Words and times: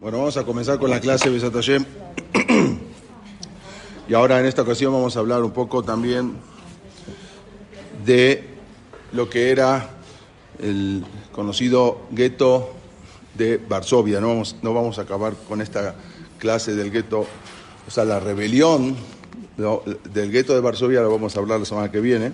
Bueno, 0.00 0.16
vamos 0.16 0.38
a 0.38 0.44
comenzar 0.44 0.78
con 0.78 0.88
la 0.88 0.98
clase 0.98 1.28
Besat 1.28 1.52
Hashem. 1.52 1.84
Y 4.08 4.14
ahora 4.14 4.40
en 4.40 4.46
esta 4.46 4.62
ocasión 4.62 4.94
vamos 4.94 5.14
a 5.14 5.20
hablar 5.20 5.44
un 5.44 5.50
poco 5.50 5.82
también 5.82 6.38
de 8.06 8.42
lo 9.12 9.28
que 9.28 9.50
era 9.50 9.90
el 10.58 11.04
conocido 11.32 12.06
gueto 12.12 12.72
de 13.34 13.58
Varsovia. 13.58 14.22
No 14.22 14.28
vamos, 14.28 14.56
no 14.62 14.72
vamos 14.72 14.98
a 14.98 15.02
acabar 15.02 15.34
con 15.46 15.60
esta 15.60 15.94
clase 16.38 16.74
del 16.74 16.90
gueto, 16.90 17.26
o 17.86 17.90
sea, 17.90 18.06
la 18.06 18.20
rebelión 18.20 18.96
del 20.14 20.32
gueto 20.32 20.54
de 20.54 20.60
Varsovia, 20.60 21.02
lo 21.02 21.10
vamos 21.10 21.36
a 21.36 21.40
hablar 21.40 21.60
la 21.60 21.66
semana 21.66 21.92
que 21.92 22.00
viene. 22.00 22.32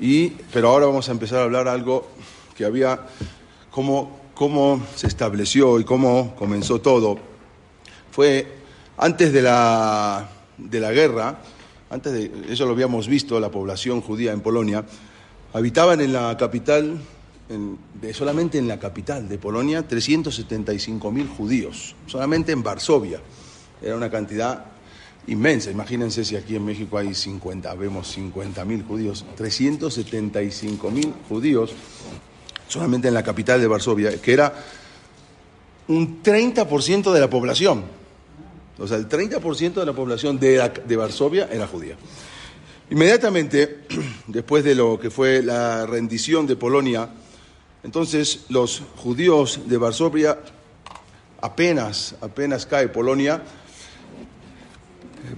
Y, 0.00 0.30
pero 0.50 0.70
ahora 0.70 0.86
vamos 0.86 1.10
a 1.10 1.12
empezar 1.12 1.40
a 1.40 1.42
hablar 1.42 1.68
algo 1.68 2.08
que 2.56 2.64
había, 2.64 3.00
cómo, 3.70 4.25
cómo 4.36 4.82
se 4.94 5.06
estableció 5.06 5.80
y 5.80 5.84
cómo 5.84 6.34
comenzó 6.36 6.78
todo. 6.80 7.18
Fue 8.10 8.46
antes 8.98 9.32
de 9.32 9.40
la, 9.40 10.28
de 10.58 10.78
la 10.78 10.92
guerra, 10.92 11.38
antes 11.88 12.12
de, 12.12 12.30
eso 12.50 12.66
lo 12.66 12.72
habíamos 12.72 13.08
visto, 13.08 13.40
la 13.40 13.50
población 13.50 14.02
judía 14.02 14.32
en 14.32 14.40
Polonia, 14.40 14.84
habitaban 15.54 16.02
en 16.02 16.12
la 16.12 16.36
capital, 16.36 16.98
solamente 18.12 18.58
en 18.58 18.68
la 18.68 18.78
capital 18.78 19.26
de 19.26 19.38
Polonia, 19.38 19.88
375 19.88 21.10
mil 21.10 21.28
judíos, 21.28 21.96
solamente 22.06 22.52
en 22.52 22.62
Varsovia. 22.62 23.20
Era 23.80 23.96
una 23.96 24.10
cantidad 24.10 24.66
inmensa. 25.28 25.70
Imagínense 25.70 26.26
si 26.26 26.36
aquí 26.36 26.56
en 26.56 26.64
México 26.66 26.98
hay 26.98 27.14
50, 27.14 27.74
vemos 27.74 28.08
50 28.08 28.64
mil 28.66 28.82
judíos, 28.82 29.24
375 29.36 30.90
mil 30.90 31.14
judíos 31.26 31.74
solamente 32.68 33.08
en 33.08 33.14
la 33.14 33.22
capital 33.22 33.60
de 33.60 33.66
Varsovia, 33.66 34.20
que 34.20 34.32
era 34.32 34.52
un 35.88 36.22
30% 36.22 37.12
de 37.12 37.20
la 37.20 37.30
población. 37.30 37.84
O 38.78 38.86
sea, 38.86 38.96
el 38.96 39.08
30% 39.08 39.74
de 39.74 39.86
la 39.86 39.92
población 39.92 40.38
de, 40.38 40.70
de 40.86 40.96
Varsovia 40.96 41.48
era 41.50 41.66
judía. 41.66 41.96
Inmediatamente, 42.90 43.84
después 44.26 44.64
de 44.64 44.74
lo 44.74 44.98
que 44.98 45.10
fue 45.10 45.42
la 45.42 45.86
rendición 45.86 46.46
de 46.46 46.56
Polonia, 46.56 47.08
entonces 47.82 48.46
los 48.48 48.82
judíos 48.96 49.60
de 49.66 49.76
Varsovia, 49.76 50.38
apenas, 51.40 52.16
apenas 52.20 52.66
cae 52.66 52.88
Polonia, 52.88 53.42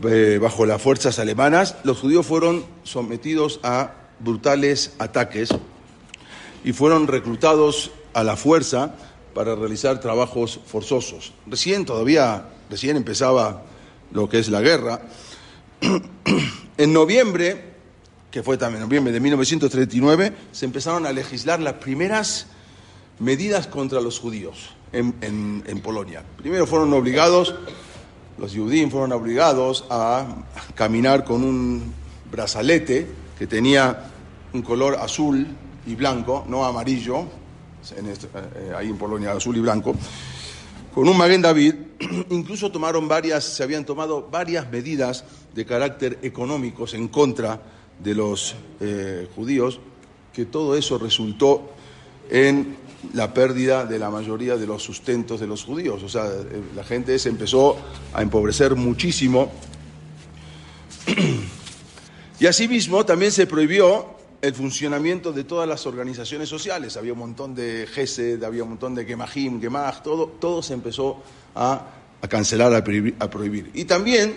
eh, 0.04 0.38
bajo 0.40 0.66
las 0.66 0.82
fuerzas 0.82 1.18
alemanas, 1.18 1.76
los 1.84 1.98
judíos 1.98 2.26
fueron 2.26 2.64
sometidos 2.84 3.60
a 3.62 3.92
brutales 4.20 4.94
ataques 4.98 5.50
y 6.64 6.72
fueron 6.72 7.06
reclutados 7.06 7.90
a 8.12 8.24
la 8.24 8.36
fuerza 8.36 8.94
para 9.34 9.54
realizar 9.54 10.00
trabajos 10.00 10.60
forzosos. 10.66 11.32
Recién, 11.46 11.84
todavía, 11.84 12.48
recién 12.70 12.96
empezaba 12.96 13.62
lo 14.12 14.28
que 14.28 14.38
es 14.38 14.48
la 14.48 14.60
guerra. 14.60 15.02
en 16.76 16.92
noviembre, 16.92 17.74
que 18.30 18.42
fue 18.42 18.56
también 18.58 18.82
noviembre 18.82 19.12
de 19.12 19.20
1939, 19.20 20.32
se 20.52 20.64
empezaron 20.64 21.06
a 21.06 21.12
legislar 21.12 21.60
las 21.60 21.74
primeras 21.74 22.46
medidas 23.18 23.66
contra 23.66 24.00
los 24.00 24.18
judíos 24.18 24.70
en, 24.92 25.14
en, 25.20 25.62
en 25.66 25.80
Polonia. 25.80 26.24
Primero 26.36 26.66
fueron 26.66 26.92
obligados, 26.92 27.54
los 28.38 28.54
judíos 28.54 28.90
fueron 28.90 29.12
obligados 29.12 29.84
a 29.90 30.44
caminar 30.74 31.24
con 31.24 31.44
un 31.44 31.92
brazalete 32.30 33.06
que 33.38 33.46
tenía 33.46 34.10
un 34.52 34.62
color 34.62 34.96
azul 34.96 35.46
y 35.88 35.94
blanco, 35.94 36.44
no 36.46 36.64
amarillo, 36.64 37.24
este, 37.82 38.26
eh, 38.26 38.72
ahí 38.76 38.88
en 38.88 38.98
Polonia 38.98 39.32
azul 39.32 39.56
y 39.56 39.60
blanco, 39.60 39.94
con 40.94 41.08
un 41.08 41.16
Maguen 41.16 41.40
David, 41.40 41.74
incluso 42.30 42.70
tomaron 42.70 43.08
varias, 43.08 43.44
se 43.44 43.62
habían 43.62 43.86
tomado 43.86 44.28
varias 44.30 44.70
medidas 44.70 45.24
de 45.54 45.64
carácter 45.64 46.18
económicos 46.22 46.92
en 46.92 47.08
contra 47.08 47.60
de 47.98 48.14
los 48.14 48.54
eh, 48.80 49.28
judíos, 49.34 49.80
que 50.32 50.44
todo 50.44 50.76
eso 50.76 50.98
resultó 50.98 51.70
en 52.30 52.76
la 53.14 53.32
pérdida 53.32 53.86
de 53.86 53.98
la 53.98 54.10
mayoría 54.10 54.56
de 54.56 54.66
los 54.66 54.82
sustentos 54.82 55.40
de 55.40 55.46
los 55.46 55.64
judíos. 55.64 56.02
O 56.02 56.08
sea, 56.08 56.26
eh, 56.26 56.62
la 56.76 56.84
gente 56.84 57.18
se 57.18 57.30
empezó 57.30 57.78
a 58.12 58.20
empobrecer 58.20 58.76
muchísimo. 58.76 59.50
Y 62.40 62.46
asimismo 62.46 63.04
también 63.04 63.32
se 63.32 63.48
prohibió 63.48 64.17
el 64.40 64.54
funcionamiento 64.54 65.32
de 65.32 65.44
todas 65.44 65.68
las 65.68 65.86
organizaciones 65.86 66.48
sociales. 66.48 66.96
Había 66.96 67.12
un 67.12 67.18
montón 67.18 67.54
de 67.54 67.86
GESED, 67.86 68.42
había 68.44 68.62
un 68.62 68.70
montón 68.70 68.94
de 68.94 69.04
Gemahim, 69.04 69.60
Gemach, 69.60 70.02
todo, 70.02 70.26
todo 70.38 70.62
se 70.62 70.74
empezó 70.74 71.22
a, 71.54 71.86
cancelar, 72.28 72.74
a 72.74 72.82
prohibir, 72.84 73.16
a 73.18 73.28
prohibir, 73.28 73.70
Y 73.74 73.84
también 73.84 74.36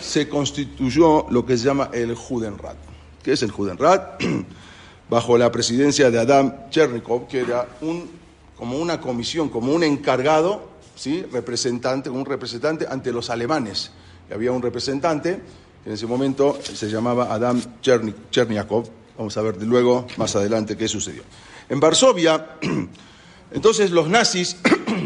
se 0.00 0.28
constituyó 0.28 1.26
lo 1.30 1.44
que 1.44 1.56
se 1.56 1.64
llama 1.64 1.90
el 1.92 2.14
Judenrat. 2.14 2.76
¿Qué 3.22 3.32
es 3.32 3.42
el 3.42 3.50
Judenrat? 3.50 4.22
Bajo 5.10 5.38
la 5.38 5.50
presidencia 5.50 6.10
de 6.10 6.18
Adam 6.18 6.68
Chernikov, 6.70 7.28
que 7.28 7.40
era 7.40 7.66
un, 7.80 8.10
como 8.56 8.78
una 8.78 9.00
comisión, 9.00 9.48
como 9.48 9.72
un 9.72 9.82
encargado, 9.82 10.68
¿sí? 10.94 11.22
representante, 11.32 12.10
un 12.10 12.26
representante 12.26 12.86
ante 12.88 13.12
los 13.12 13.30
alemanes. 13.30 13.92
Había 14.32 14.52
un 14.52 14.60
representante 14.60 15.40
que 15.82 15.88
en 15.88 15.94
ese 15.94 16.06
momento 16.06 16.58
se 16.62 16.88
llamaba 16.90 17.32
Adam 17.32 17.60
Chernikov, 17.80 18.90
Vamos 19.18 19.36
a 19.36 19.42
ver 19.42 19.60
luego, 19.60 20.06
más 20.16 20.36
adelante, 20.36 20.76
qué 20.76 20.86
sucedió. 20.86 21.24
En 21.68 21.80
Varsovia, 21.80 22.56
entonces 23.50 23.90
los 23.90 24.08
nazis 24.08 24.56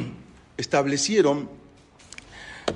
establecieron, 0.58 1.48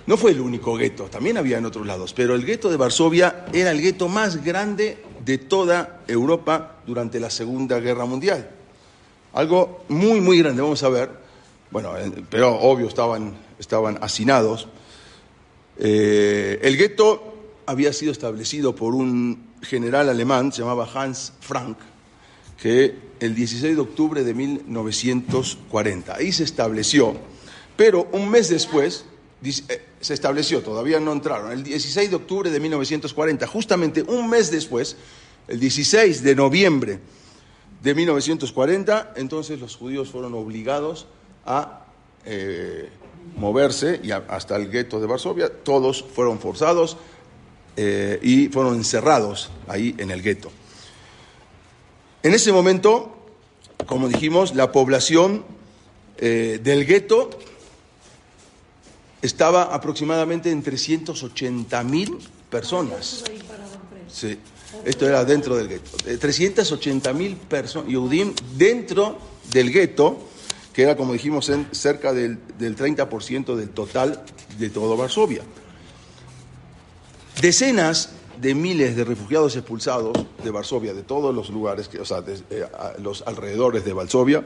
no 0.07 0.17
fue 0.17 0.31
el 0.31 0.41
único 0.41 0.75
gueto, 0.77 1.05
también 1.05 1.37
había 1.37 1.59
en 1.59 1.67
otros 1.67 1.87
lados, 1.87 2.15
pero 2.15 2.35
el 2.35 2.47
gueto 2.47 2.71
de 2.71 2.79
Varsovia 2.79 3.45
era 3.53 3.71
el 3.71 3.83
gueto 3.83 4.09
más 4.09 4.43
grande 4.43 5.05
de 5.27 5.37
toda 5.37 6.01
Europa 6.09 6.77
durante 6.87 7.21
la 7.21 7.29
Segunda 7.29 7.81
Guerra 7.81 8.07
Mundial. 8.07 8.49
Algo 9.35 9.85
muy, 9.91 10.23
muy 10.23 10.39
grande, 10.39 10.63
vamos 10.63 10.83
a 10.85 10.89
ver. 10.89 11.11
Bueno, 11.71 11.93
pero 12.31 12.59
obvio 12.59 12.89
estaban, 12.89 13.35
estaban 13.59 13.99
hacinados. 14.01 14.69
Eh, 15.77 16.61
el 16.63 16.79
gueto 16.79 17.35
había 17.67 17.93
sido 17.93 18.11
establecido 18.11 18.75
por 18.75 18.95
un 18.95 19.46
general 19.63 20.09
alemán, 20.09 20.53
se 20.53 20.63
llamaba 20.63 20.89
Hans 20.93 21.33
Frank, 21.41 21.79
que 22.61 22.95
el 23.21 23.35
16 23.35 23.75
de 23.75 23.81
octubre 23.81 24.25
de 24.25 24.35
1940, 24.35 26.15
ahí 26.15 26.33
se 26.33 26.45
estableció, 26.45 27.17
pero 27.77 28.09
un 28.13 28.31
mes 28.31 28.49
después 28.49 29.05
se 30.01 30.15
estableció, 30.15 30.63
todavía 30.63 30.99
no 31.01 31.13
entraron, 31.13 31.53
el 31.53 31.63
16 31.63 32.11
de 32.11 32.17
octubre 32.17 32.51
de 32.51 32.61
1940, 32.61 33.47
justamente 33.47 34.03
un 34.03 34.29
mes 34.29 34.51
después, 34.51 34.97
el 35.49 35.61
16 35.61 36.23
de 36.23 36.35
noviembre 36.35 36.99
de 37.83 37.95
1940, 37.95 39.15
entonces 39.17 39.61
los 39.61 39.77
judíos 39.77 40.11
fueron 40.11 40.35
obligados 40.35 41.07
a 41.45 41.85
eh, 42.25 42.89
moverse 43.37 44.01
y 44.03 44.11
hasta 44.11 44.57
el 44.57 44.71
gueto 44.71 45.01
de 45.01 45.07
Varsovia, 45.07 45.49
todos 45.49 46.03
fueron 46.03 46.39
forzados 46.39 46.97
eh, 47.77 48.19
y 48.23 48.49
fueron 48.49 48.75
encerrados 48.75 49.51
ahí 49.69 49.95
en 49.99 50.11
el 50.11 50.23
gueto. 50.23 50.51
En 52.23 52.33
ese 52.33 52.53
momento, 52.53 53.17
como 53.87 54.09
dijimos, 54.09 54.55
la 54.55 54.73
población 54.73 55.45
eh, 56.19 56.59
del 56.63 56.87
gueto 56.87 57.31
estaba 59.21 59.75
aproximadamente 59.75 60.51
en 60.51 60.63
380 60.63 61.85
mil 61.85 62.19
personas. 62.51 63.25
Sí, 64.09 64.39
esto 64.85 65.07
era 65.07 65.25
dentro 65.25 65.57
del 65.57 65.69
gueto. 65.69 65.91
380 66.19 67.13
mil 67.13 67.37
personas, 67.37 67.89
Yehudim 67.89 68.33
dentro 68.57 69.19
del 69.53 69.71
gueto, 69.71 70.19
que 70.73 70.83
era, 70.83 70.97
como 70.97 71.13
dijimos, 71.13 71.49
en 71.51 71.69
cerca 71.73 72.13
del, 72.13 72.39
del 72.59 72.77
30% 72.77 73.55
del 73.55 73.71
total 73.71 74.25
de 74.59 74.71
todo 74.71 74.97
Varsovia. 74.97 75.43
Decenas 77.41 78.11
de 78.41 78.55
miles 78.55 78.97
de 78.97 79.05
refugiados 79.05 79.57
expulsados 79.57 80.13
de 80.43 80.51
Varsovia, 80.51 80.95
de 80.95 81.03
todos 81.03 81.35
los 81.35 81.51
lugares, 81.51 81.91
o 82.01 82.05
sea, 82.05 82.21
de, 82.21 82.35
eh, 82.51 82.67
los 82.99 83.23
alrededores 83.27 83.85
de 83.85 83.93
Varsovia. 83.93 84.45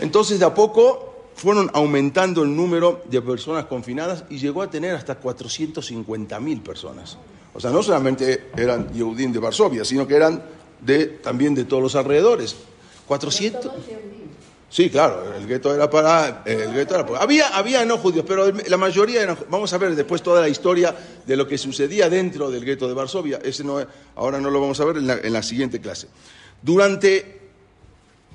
Entonces, 0.00 0.38
de 0.38 0.44
a 0.44 0.54
poco 0.54 1.28
fueron 1.34 1.70
aumentando 1.72 2.42
el 2.42 2.54
número 2.54 3.02
de 3.10 3.22
personas 3.22 3.66
confinadas 3.66 4.24
y 4.30 4.38
llegó 4.38 4.62
a 4.62 4.70
tener 4.70 4.94
hasta 4.94 5.16
450 5.16 6.40
mil 6.40 6.60
personas. 6.60 7.16
O 7.54 7.60
sea, 7.60 7.70
no 7.70 7.82
solamente 7.82 8.50
eran 8.56 8.92
Yehudim 8.92 9.32
de 9.32 9.38
Varsovia, 9.38 9.84
sino 9.84 10.06
que 10.06 10.14
eran 10.14 10.42
de, 10.80 11.06
también 11.06 11.54
de 11.54 11.64
todos 11.64 11.82
los 11.82 11.96
alrededores. 11.96 12.56
400. 13.06 13.72
Sí, 14.70 14.88
claro, 14.88 15.34
el 15.34 15.48
gueto 15.48 15.74
era 15.74 15.90
para... 15.90 16.42
El 16.46 16.76
era 16.76 17.04
había, 17.18 17.48
había 17.48 17.84
no 17.84 17.98
judíos, 17.98 18.24
pero 18.26 18.52
la 18.52 18.76
mayoría 18.76 19.20
eran... 19.20 19.36
Vamos 19.48 19.72
a 19.72 19.78
ver 19.78 19.96
después 19.96 20.22
toda 20.22 20.40
la 20.40 20.48
historia 20.48 20.94
de 21.26 21.36
lo 21.36 21.48
que 21.48 21.58
sucedía 21.58 22.08
dentro 22.08 22.52
del 22.52 22.64
gueto 22.64 22.86
de 22.86 22.94
Varsovia. 22.94 23.40
Ese 23.42 23.64
no, 23.64 23.84
ahora 24.14 24.40
no 24.40 24.48
lo 24.48 24.60
vamos 24.60 24.78
a 24.78 24.84
ver 24.84 24.98
en 24.98 25.08
la, 25.08 25.14
en 25.14 25.32
la 25.32 25.42
siguiente 25.42 25.80
clase. 25.80 26.06
Durante 26.62 27.40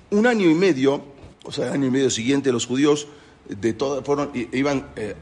un 0.10 0.28
año 0.28 0.50
y 0.50 0.56
medio, 0.56 1.02
o 1.46 1.52
sea, 1.54 1.68
el 1.68 1.74
año 1.74 1.88
y 1.88 1.92
medio 1.92 2.10
siguiente, 2.10 2.52
los 2.52 2.66
judíos 2.66 3.08
de 3.48 3.72
todas, 3.72 4.04
fueron, 4.04 4.32
iban, 4.34 4.90
eh, 4.98 5.16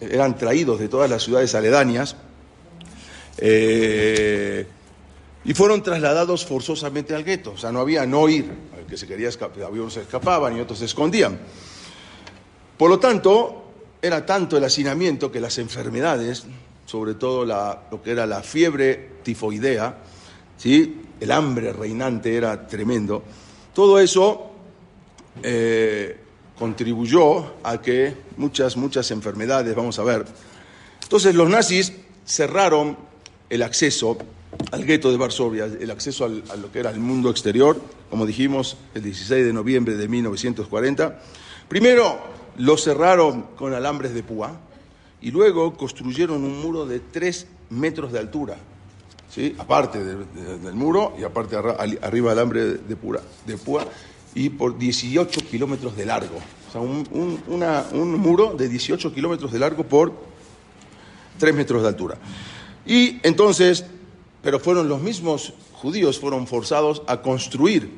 eran 0.00 0.36
traídos 0.36 0.80
de 0.80 0.88
todas 0.88 1.08
las 1.08 1.22
ciudades 1.22 1.54
aledañas 1.54 2.16
eh, 3.38 4.66
y 5.46 5.54
fueron 5.54 5.80
trasladados 5.80 6.44
forzosamente 6.44 7.14
al 7.14 7.22
gueto. 7.22 7.52
O 7.52 7.56
sea, 7.56 7.70
no 7.70 7.80
había 7.80 8.04
no 8.04 8.28
ir, 8.28 8.50
que 8.88 8.96
se 8.96 9.06
quería 9.06 9.28
escapar, 9.28 9.62
algunos 9.62 9.94
se 9.94 10.00
escapaban 10.02 10.56
y 10.56 10.60
otros 10.60 10.80
se 10.80 10.86
escondían. 10.86 11.38
Por 12.76 12.90
lo 12.90 12.98
tanto, 12.98 13.64
era 14.02 14.26
tanto 14.26 14.56
el 14.56 14.64
hacinamiento 14.64 15.30
que 15.30 15.40
las 15.40 15.56
enfermedades, 15.58 16.44
sobre 16.84 17.14
todo 17.14 17.44
lo 17.44 18.02
que 18.02 18.10
era 18.10 18.26
la 18.26 18.42
fiebre 18.42 19.10
tifoidea, 19.22 19.98
¿sí? 20.56 21.02
el 21.20 21.30
hambre 21.30 21.72
reinante 21.72 22.36
era 22.36 22.66
tremendo, 22.66 23.22
todo 23.72 24.00
eso 24.00 24.50
eh, 25.42 26.18
contribuyó 26.58 27.54
a 27.62 27.80
que 27.80 28.14
muchas, 28.36 28.76
muchas 28.76 29.10
enfermedades, 29.12 29.74
vamos 29.76 29.98
a 30.00 30.02
ver. 30.02 30.24
Entonces 31.02 31.34
los 31.36 31.48
nazis 31.48 31.92
cerraron 32.24 32.96
el 33.48 33.62
acceso 33.62 34.18
al 34.72 34.84
gueto 34.84 35.10
de 35.10 35.16
Varsovia, 35.16 35.64
el 35.64 35.90
acceso 35.90 36.24
a 36.24 36.56
lo 36.56 36.72
que 36.72 36.80
era 36.80 36.90
el 36.90 36.98
mundo 36.98 37.30
exterior, 37.30 37.80
como 38.10 38.26
dijimos, 38.26 38.76
el 38.94 39.02
16 39.02 39.44
de 39.44 39.52
noviembre 39.52 39.96
de 39.96 40.08
1940. 40.08 41.20
Primero 41.68 42.18
lo 42.58 42.76
cerraron 42.76 43.42
con 43.56 43.74
alambres 43.74 44.14
de 44.14 44.22
púa 44.22 44.58
y 45.20 45.30
luego 45.30 45.76
construyeron 45.76 46.44
un 46.44 46.60
muro 46.60 46.86
de 46.86 47.00
tres 47.00 47.46
metros 47.70 48.12
de 48.12 48.18
altura, 48.18 48.56
¿sí? 49.30 49.54
aparte 49.58 50.02
del 50.02 50.74
muro 50.74 51.14
y 51.18 51.24
aparte 51.24 51.56
arriba 51.56 52.32
alambre 52.32 52.64
de, 52.64 52.96
pura, 52.96 53.20
de 53.46 53.56
púa 53.56 53.86
y 54.34 54.50
por 54.50 54.78
18 54.78 55.40
kilómetros 55.50 55.96
de 55.96 56.06
largo. 56.06 56.38
O 56.68 56.72
sea, 56.72 56.80
un, 56.80 57.06
un 57.48 58.20
muro 58.20 58.54
de 58.54 58.68
18 58.68 59.14
kilómetros 59.14 59.52
de 59.52 59.58
largo 59.58 59.84
por 59.84 60.12
3 61.38 61.54
metros 61.54 61.82
de 61.82 61.88
altura. 61.88 62.18
Y 62.84 63.18
entonces, 63.24 63.84
pero 64.46 64.60
fueron 64.60 64.88
los 64.88 65.00
mismos 65.00 65.54
judíos, 65.72 66.20
fueron 66.20 66.46
forzados 66.46 67.02
a 67.08 67.20
construir 67.20 67.90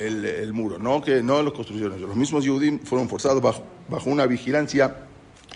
el, 0.00 0.52
muro, 0.52 0.76
no 0.76 1.00
que 1.00 1.22
no 1.22 1.40
los 1.40 1.52
construyeron 1.52 2.00
Los 2.00 2.16
mismos 2.16 2.44
judíos 2.44 2.80
fueron 2.82 3.08
forzados 3.08 3.40
bajo, 3.40 4.10
una 4.10 4.26
vigilancia 4.26 5.06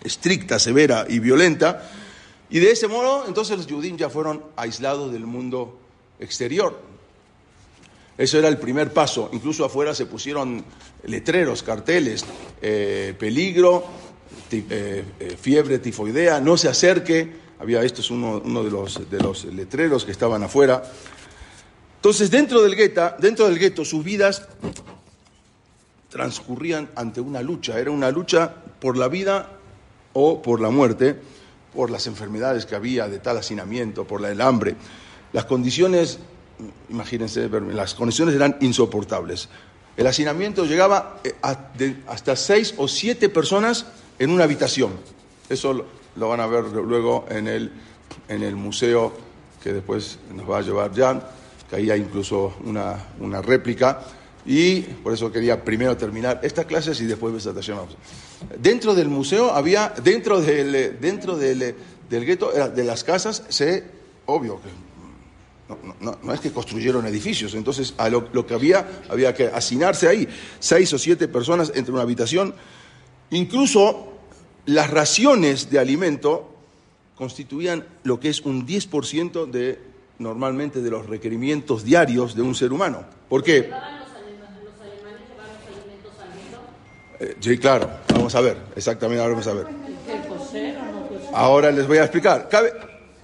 estricta, 0.05 0.61
severa 0.61 1.07
y 1.09 1.19
violenta. 1.19 1.91
Y 2.51 2.61
de 2.61 2.71
ese 2.71 2.87
modo, 2.87 3.25
entonces 3.27 3.57
los 3.57 3.67
judíos 3.67 3.99
ya 3.99 4.11
fueron 4.11 4.45
aislados 4.55 5.11
del 5.11 5.27
mundo 5.27 5.77
exterior. 6.21 6.83
Eso 8.17 8.39
era 8.39 8.47
el 8.47 8.59
primer 8.59 8.93
paso. 8.93 9.31
Incluso 9.33 9.65
afuera 9.65 9.93
se 9.93 10.07
pusieron 10.07 10.65
letreros, 11.03 11.65
carteles, 11.65 12.25
eh, 12.63 13.13
peligro, 13.19 13.87
eh, 14.53 15.05
eh, 15.19 15.37
fiebre 15.37 15.81
tifoidea, 15.81 16.41
no 16.41 16.57
se 16.57 16.69
acerque 16.69 17.48
había, 17.61 17.83
esto 17.83 18.01
es 18.01 18.11
uno, 18.11 18.41
de, 18.41 18.71
los, 18.71 19.11
de 19.11 19.21
los 19.21 19.45
letreros 19.47 20.05
que 20.05 20.13
estaban 20.13 20.43
afuera. 20.43 20.83
Entonces, 21.97 22.31
dentro 22.31 22.63
del, 22.63 22.77
gueta, 22.77 23.17
dentro 23.19 23.47
del 23.47 23.59
gueto, 23.59 23.85
sus 23.85 24.05
vidas 24.05 24.47
transcurrían 26.09 26.89
ante 26.95 27.21
una 27.21 27.43
lucha. 27.43 27.79
Era 27.79 27.91
una 27.91 28.11
lucha 28.11 28.55
por 28.81 28.97
la 28.97 29.09
vida 29.09 29.51
o 30.13 30.41
por 30.41 30.61
la 30.61 30.71
muerte, 30.71 31.17
por 31.75 31.91
las 31.91 32.07
enfermedades 32.07 32.67
que 32.67 32.77
había 32.77 33.09
de 33.09 33.19
tal 33.19 33.37
hacinamiento, 33.39 34.05
por 34.05 34.25
el 34.25 34.41
hambre. 34.41 34.77
Las 35.33 35.45
condiciones, 35.45 36.19
imagínense, 36.89 37.49
las 37.49 37.95
condiciones 37.95 38.35
eran 38.35 38.57
insoportables. 38.61 39.49
El 39.97 40.07
hacinamiento 40.07 40.65
llegaba 40.65 41.19
eh, 41.25 41.35
hasta 42.07 42.37
seis 42.37 42.75
o 42.77 42.87
siete 42.87 43.29
personas 43.29 43.87
en 44.21 44.31
una 44.31 44.45
habitación. 44.45 44.93
Eso 45.49 45.85
lo 46.19 46.29
van 46.29 46.41
a 46.41 46.47
ver 46.47 46.65
luego 46.65 47.27
en 47.31 47.47
el, 47.47 47.73
en 48.29 48.43
el 48.43 48.57
museo 48.57 49.13
que 49.63 49.73
después 49.73 50.19
nos 50.35 50.49
va 50.49 50.59
a 50.59 50.63
llevar 50.63 50.95
Jan, 50.95 51.23
que 51.69 51.77
ahí 51.77 51.91
hay 51.91 52.01
incluso 52.01 52.55
una, 52.65 52.97
una 53.21 53.43
réplica. 53.43 54.01
Y 54.47 54.81
por 54.81 55.13
eso 55.13 55.31
quería 55.31 55.63
primero 55.63 55.97
terminar 55.97 56.41
estas 56.43 56.65
clases 56.65 57.01
y 57.01 57.05
después 57.05 57.35
Besat 57.35 57.57
Dentro 58.59 58.95
del 58.95 59.09
museo 59.09 59.53
había, 59.53 59.93
dentro 60.03 60.41
del, 60.41 60.99
dentro 61.01 61.37
del, 61.37 61.75
del 62.09 62.25
gueto, 62.25 62.51
de 62.51 62.85
las 62.85 63.05
casas, 63.05 63.43
se, 63.49 63.85
obvio, 64.27 64.59
no, 66.01 66.19
no, 66.23 66.33
es 66.33 66.41
que 66.41 66.51
construyeron 66.51 67.05
edificios, 67.07 67.53
entonces 67.53 67.93
a 67.99 68.09
lo, 68.09 68.29
lo, 68.33 68.47
que 68.47 68.55
había, 68.55 69.03
había 69.11 69.35
que 69.35 69.49
hacinarse 69.49 70.09
ahí, 70.09 70.27
seis 70.61 70.91
o 70.95 70.99
siete 70.99 71.29
personas 71.29 71.71
entre 71.75 71.93
una 71.93 72.03
habitación. 72.03 72.55
Incluso 73.31 74.08
las 74.69 74.91
raciones 74.91 75.71
de 75.71 75.79
alimento 75.79 76.47
constituían 77.17 77.87
lo 78.03 78.21
que 78.21 78.29
es 78.29 78.43
un 78.43 78.67
10% 78.67 79.51
de 79.51 79.79
normalmente 80.19 80.83
de 80.83 80.91
los 80.91 81.07
requerimientos 81.07 81.85
diarios 81.85 82.35
de 82.35 82.43
un 82.43 82.55
ser 82.55 82.73
humano. 82.73 83.03
¿Por 83.31 83.43
qué? 83.43 83.63
¿Llevaban 83.63 84.01
los, 84.01 84.11
alemanes 84.11 84.63
los 84.63 84.83
alimentos 84.83 86.13
al 86.21 87.27
eh, 87.27 87.37
sí, 87.41 87.57
claro, 87.57 87.89
vamos 88.13 88.35
a 88.35 88.43
ver, 88.43 88.59
exactamente, 88.77 89.23
ahora 89.23 89.33
vamos 89.33 89.47
a 89.47 89.55
ver. 89.55 89.67
Ahora 91.33 91.71
les 91.73 91.87
voy 91.87 91.99
a 91.99 92.03
explicar. 92.03 92.51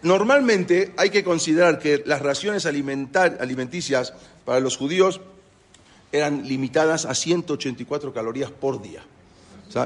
normalmente 0.01 0.95
hay 0.97 1.11
que 1.11 1.23
considerar 1.23 1.79
que 1.79 2.03
las 2.07 2.23
raciones 2.23 2.65
alimenticias 2.65 4.15
para 4.47 4.61
los 4.61 4.79
judíos 4.79 5.21
eran 6.11 6.49
limitadas 6.49 7.05
a 7.05 7.15
184 7.15 8.15
calorías 8.15 8.51
por 8.51 8.81
día 8.81 9.03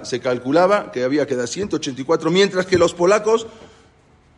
se 0.02 0.20
calculaba 0.20 0.92
que 0.92 1.04
había 1.04 1.26
que 1.26 1.36
dar 1.36 1.48
184, 1.48 2.30
mientras 2.30 2.66
que 2.66 2.78
los 2.78 2.94
polacos, 2.94 3.46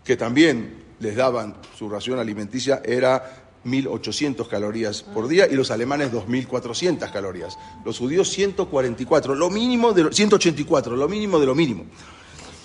que 0.04 0.16
también 0.16 0.84
les 1.00 1.16
daban 1.16 1.56
su 1.76 1.88
ración 1.88 2.18
alimenticia, 2.18 2.82
era 2.84 3.50
1.800 3.64 4.48
calorías 4.48 5.02
por 5.02 5.28
día 5.28 5.46
y 5.46 5.54
los 5.54 5.70
alemanes 5.70 6.12
2.400 6.12 7.10
calorías. 7.12 7.58
Los 7.84 7.98
judíos 7.98 8.30
144, 8.30 9.34
lo 9.34 9.50
mínimo 9.50 9.92
de 9.92 10.12
184, 10.12 10.96
lo 10.96 11.08
mínimo 11.08 11.38
de 11.38 11.46
lo 11.46 11.54
mínimo. 11.54 11.84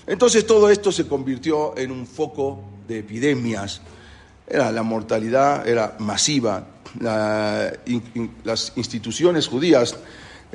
Entonces 0.07 0.45
todo 0.45 0.69
esto 0.69 0.91
se 0.91 1.07
convirtió 1.07 1.77
en 1.77 1.91
un 1.91 2.05
foco 2.05 2.63
de 2.87 2.99
epidemias. 2.99 3.81
Era 4.47 4.71
la 4.71 4.83
mortalidad 4.83 5.67
era 5.67 5.95
masiva. 5.99 6.67
las 7.01 8.73
instituciones 8.75 9.47
judías 9.47 9.97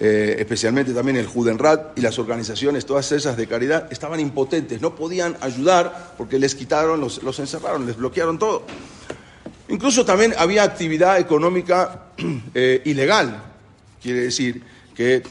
eh, 0.02 0.37
especialmente 0.38 0.94
también 0.94 1.19
el 1.19 1.26
Judenrat 1.26 1.99
y 1.99 2.00
las 2.00 2.19
organizaciones, 2.19 2.87
todas 2.87 3.12
esas 3.12 3.37
de 3.37 3.47
caridad, 3.47 3.93
estaban 3.93 4.19
impotentes, 4.19 4.80
no 4.80 4.95
podían 4.95 5.37
ayudar 5.42 6.14
porque 6.16 6.38
les 6.38 6.54
quitaron, 6.54 7.02
los, 7.02 7.38
encerraron, 7.38 7.85
les 7.85 7.97
bloquearon 7.97 8.38
todo. 8.38 8.64
Incluso 9.69 10.07
también 10.07 10.33
había 10.38 10.62
actividad 10.62 11.19
económica 11.19 12.07
eh, 12.54 12.80
ilegal, 12.87 13.42
quiere 14.02 14.21
decir 14.23 14.62
que 14.95 15.23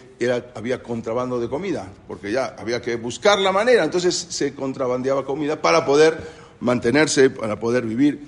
había 0.53 0.83
contrabando 0.83 1.39
de 1.39 1.49
comida, 1.49 1.88
porque 2.07 2.31
ya 2.31 2.55
había 2.57 2.79
que 2.79 2.95
buscar 2.95 3.39
la 3.39 3.51
manera, 3.51 3.83
entonces 3.83 4.15
se 4.29 4.53
contrabandeaba 4.53 5.25
comida 5.25 5.59
para 5.59 5.83
poder 5.83 6.15
mantenerse, 6.59 7.31
para 7.31 7.59
poder 7.59 7.85
vivir. 7.85 8.27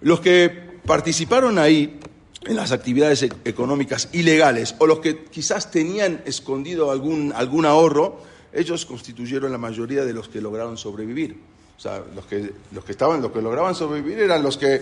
Los 0.00 0.18
que 0.18 0.50
participaron 0.84 1.58
ahí 1.60 2.00
en 2.46 2.56
las 2.56 2.72
actividades 2.72 3.22
e-, 3.22 3.30
económicas 3.44 4.08
ilegales 4.12 4.74
o 4.78 4.86
los 4.86 5.00
que 5.00 5.24
quizás 5.24 5.70
tenían 5.70 6.22
escondido 6.24 6.90
algún, 6.90 7.32
algún 7.34 7.66
ahorro, 7.66 8.20
ellos 8.52 8.84
constituyeron 8.84 9.50
la 9.52 9.58
mayoría 9.58 10.04
de 10.04 10.12
los 10.12 10.28
que 10.28 10.40
lograron 10.40 10.76
sobrevivir. 10.76 11.36
O 11.76 11.80
sea, 11.80 12.02
los 12.14 12.26
que, 12.26 12.52
los 12.72 12.84
que, 12.84 12.92
estaban, 12.92 13.22
los 13.22 13.32
que 13.32 13.40
lograban 13.42 13.74
sobrevivir 13.74 14.20
eran 14.20 14.42
los 14.42 14.56
que 14.56 14.80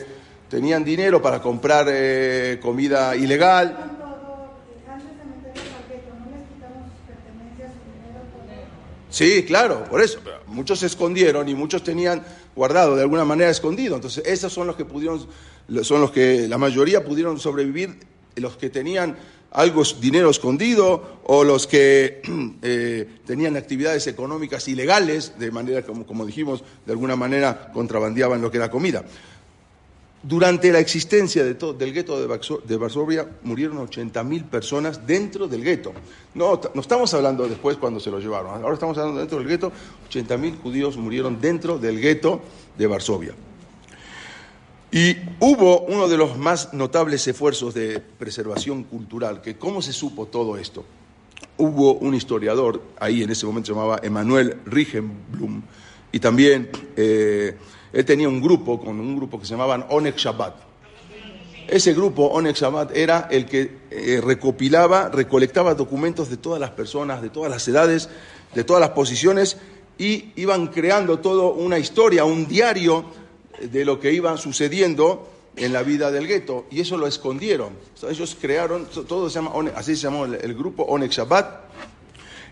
tenían 0.49 0.85
dinero 0.85 1.23
para 1.23 1.41
comprar 1.41 1.87
eh, 1.89 2.59
comida 2.61 3.15
ilegal. 3.15 4.00
Sí, 9.11 9.45
claro, 9.45 9.85
por 9.85 10.01
eso. 10.01 10.21
muchos 10.47 10.79
se 10.79 10.87
escondieron 10.87 11.49
y 11.49 11.55
muchos 11.55 11.83
tenían 11.83 12.25
guardado 12.55 12.97
de 12.97 13.03
alguna 13.03 13.25
manera 13.25 13.51
escondido. 13.51 13.97
Entonces, 13.97 14.25
esos 14.27 14.53
son 14.53 14.67
los 14.67 14.77
que 14.77 14.85
pudieron 14.85 15.27
son 15.83 16.01
los 16.01 16.11
que 16.11 16.49
la 16.49 16.59
mayoría 16.59 17.05
pudieron 17.05 17.39
sobrevivir, 17.39 17.97
los 18.37 18.57
que 18.57 18.71
tenían 18.71 19.17
algo 19.53 19.83
dinero 20.01 20.31
escondido 20.31 21.21
o 21.25 21.45
los 21.45 21.67
que 21.67 22.23
eh, 22.63 23.09
tenían 23.27 23.57
actividades 23.57 24.07
económicas 24.07 24.67
ilegales, 24.69 25.39
de 25.39 25.51
manera 25.51 25.83
como, 25.83 26.07
como 26.07 26.27
dijimos, 26.27 26.63
de 26.87 26.93
alguna 26.93 27.17
manera 27.17 27.71
contrabandeaban 27.73 28.41
lo 28.41 28.51
que 28.51 28.59
era 28.59 28.71
comida. 28.71 29.05
Durante 30.23 30.71
la 30.71 30.81
existencia 30.81 31.43
de 31.43 31.55
del 31.55 31.95
gueto 31.95 32.21
de 32.21 32.77
Varsovia 32.77 33.27
murieron 33.43 33.79
80.000 33.79 34.45
personas 34.45 35.07
dentro 35.07 35.49
del 35.49 35.65
gueto. 35.65 35.95
No, 36.35 36.61
no 36.75 36.81
estamos 36.83 37.15
hablando 37.15 37.49
después 37.49 37.79
cuando 37.79 38.01
se 38.01 38.11
lo 38.11 38.19
llevaron, 38.19 38.63
ahora 38.63 38.75
estamos 38.75 38.99
hablando 38.99 39.21
dentro 39.21 39.39
del 39.39 39.49
gueto, 39.49 39.73
80.000 40.11 40.61
judíos 40.61 40.99
murieron 40.99 41.41
dentro 41.41 41.79
del 41.79 41.99
gueto 42.01 42.43
de 42.77 42.87
Varsovia. 42.87 43.35
Y 44.93 45.17
hubo 45.39 45.83
uno 45.83 46.07
de 46.07 46.19
los 46.19 46.37
más 46.37 46.75
notables 46.75 47.27
esfuerzos 47.27 47.73
de 47.73 48.01
preservación 48.01 48.83
cultural, 48.83 49.41
que 49.41 49.57
cómo 49.57 49.81
se 49.81 49.93
supo 49.93 50.27
todo 50.27 50.59
esto. 50.59 50.85
hubo 51.57 51.95
un 51.95 52.15
historiador, 52.15 52.83
ahí 52.99 53.23
en 53.23 53.31
ese 53.31 53.47
momento 53.47 53.69
se 53.69 53.73
llamaba 53.73 54.01
Emanuel 54.03 54.59
Rigenblum, 54.67 55.63
y 56.13 56.19
también 56.19 56.71
eh, 56.97 57.57
él 57.93 58.05
tenía 58.05 58.29
un 58.29 58.41
grupo, 58.41 58.81
con 58.81 59.01
un 59.01 59.17
grupo 59.17 59.39
que 59.39 59.47
se 59.47 59.53
llamaban 59.53 59.87
Onek 59.89 60.17
Shabbat. 60.17 60.55
Ese 61.67 61.95
grupo, 61.95 62.27
Onek 62.27 62.57
Shabbat, 62.57 62.97
era 62.97 63.29
el 63.31 63.47
que 63.47 63.79
eh, 63.91 64.21
recopilaba, 64.23 65.09
recolectaba 65.09 65.75
documentos 65.75 66.29
de 66.29 66.37
todas 66.37 66.61
las 66.61 66.71
personas, 66.71 67.23
de 67.23 67.31
todas 67.31 67.51
las 67.51 67.67
edades, 67.69 68.09
de 68.55 68.65
todas 68.65 68.81
las 68.81 68.91
posiciones, 68.91 69.57
y 69.99 70.33
iban 70.37 70.69
creando 70.69 71.19
toda 71.19 71.53
una 71.53 71.79
historia, 71.79 72.25
un 72.25 72.49
diario 72.49 73.05
de 73.61 73.85
lo 73.85 74.01
que 74.01 74.13
iba 74.13 74.37
sucediendo 74.37 75.29
en 75.57 75.73
la 75.73 75.83
vida 75.83 76.11
del 76.11 76.27
gueto, 76.27 76.67
y 76.71 76.81
eso 76.81 76.97
lo 76.97 77.07
escondieron. 77.07 77.75
ellos 78.09 78.37
crearon, 78.41 78.87
todo 78.87 79.29
se 79.29 79.35
llama, 79.37 79.53
así 79.75 79.95
se 79.97 80.03
llamó 80.03 80.25
el, 80.25 80.55
grupo 80.55 80.85
Onek 80.85 81.13
Shabbat. 81.13 81.61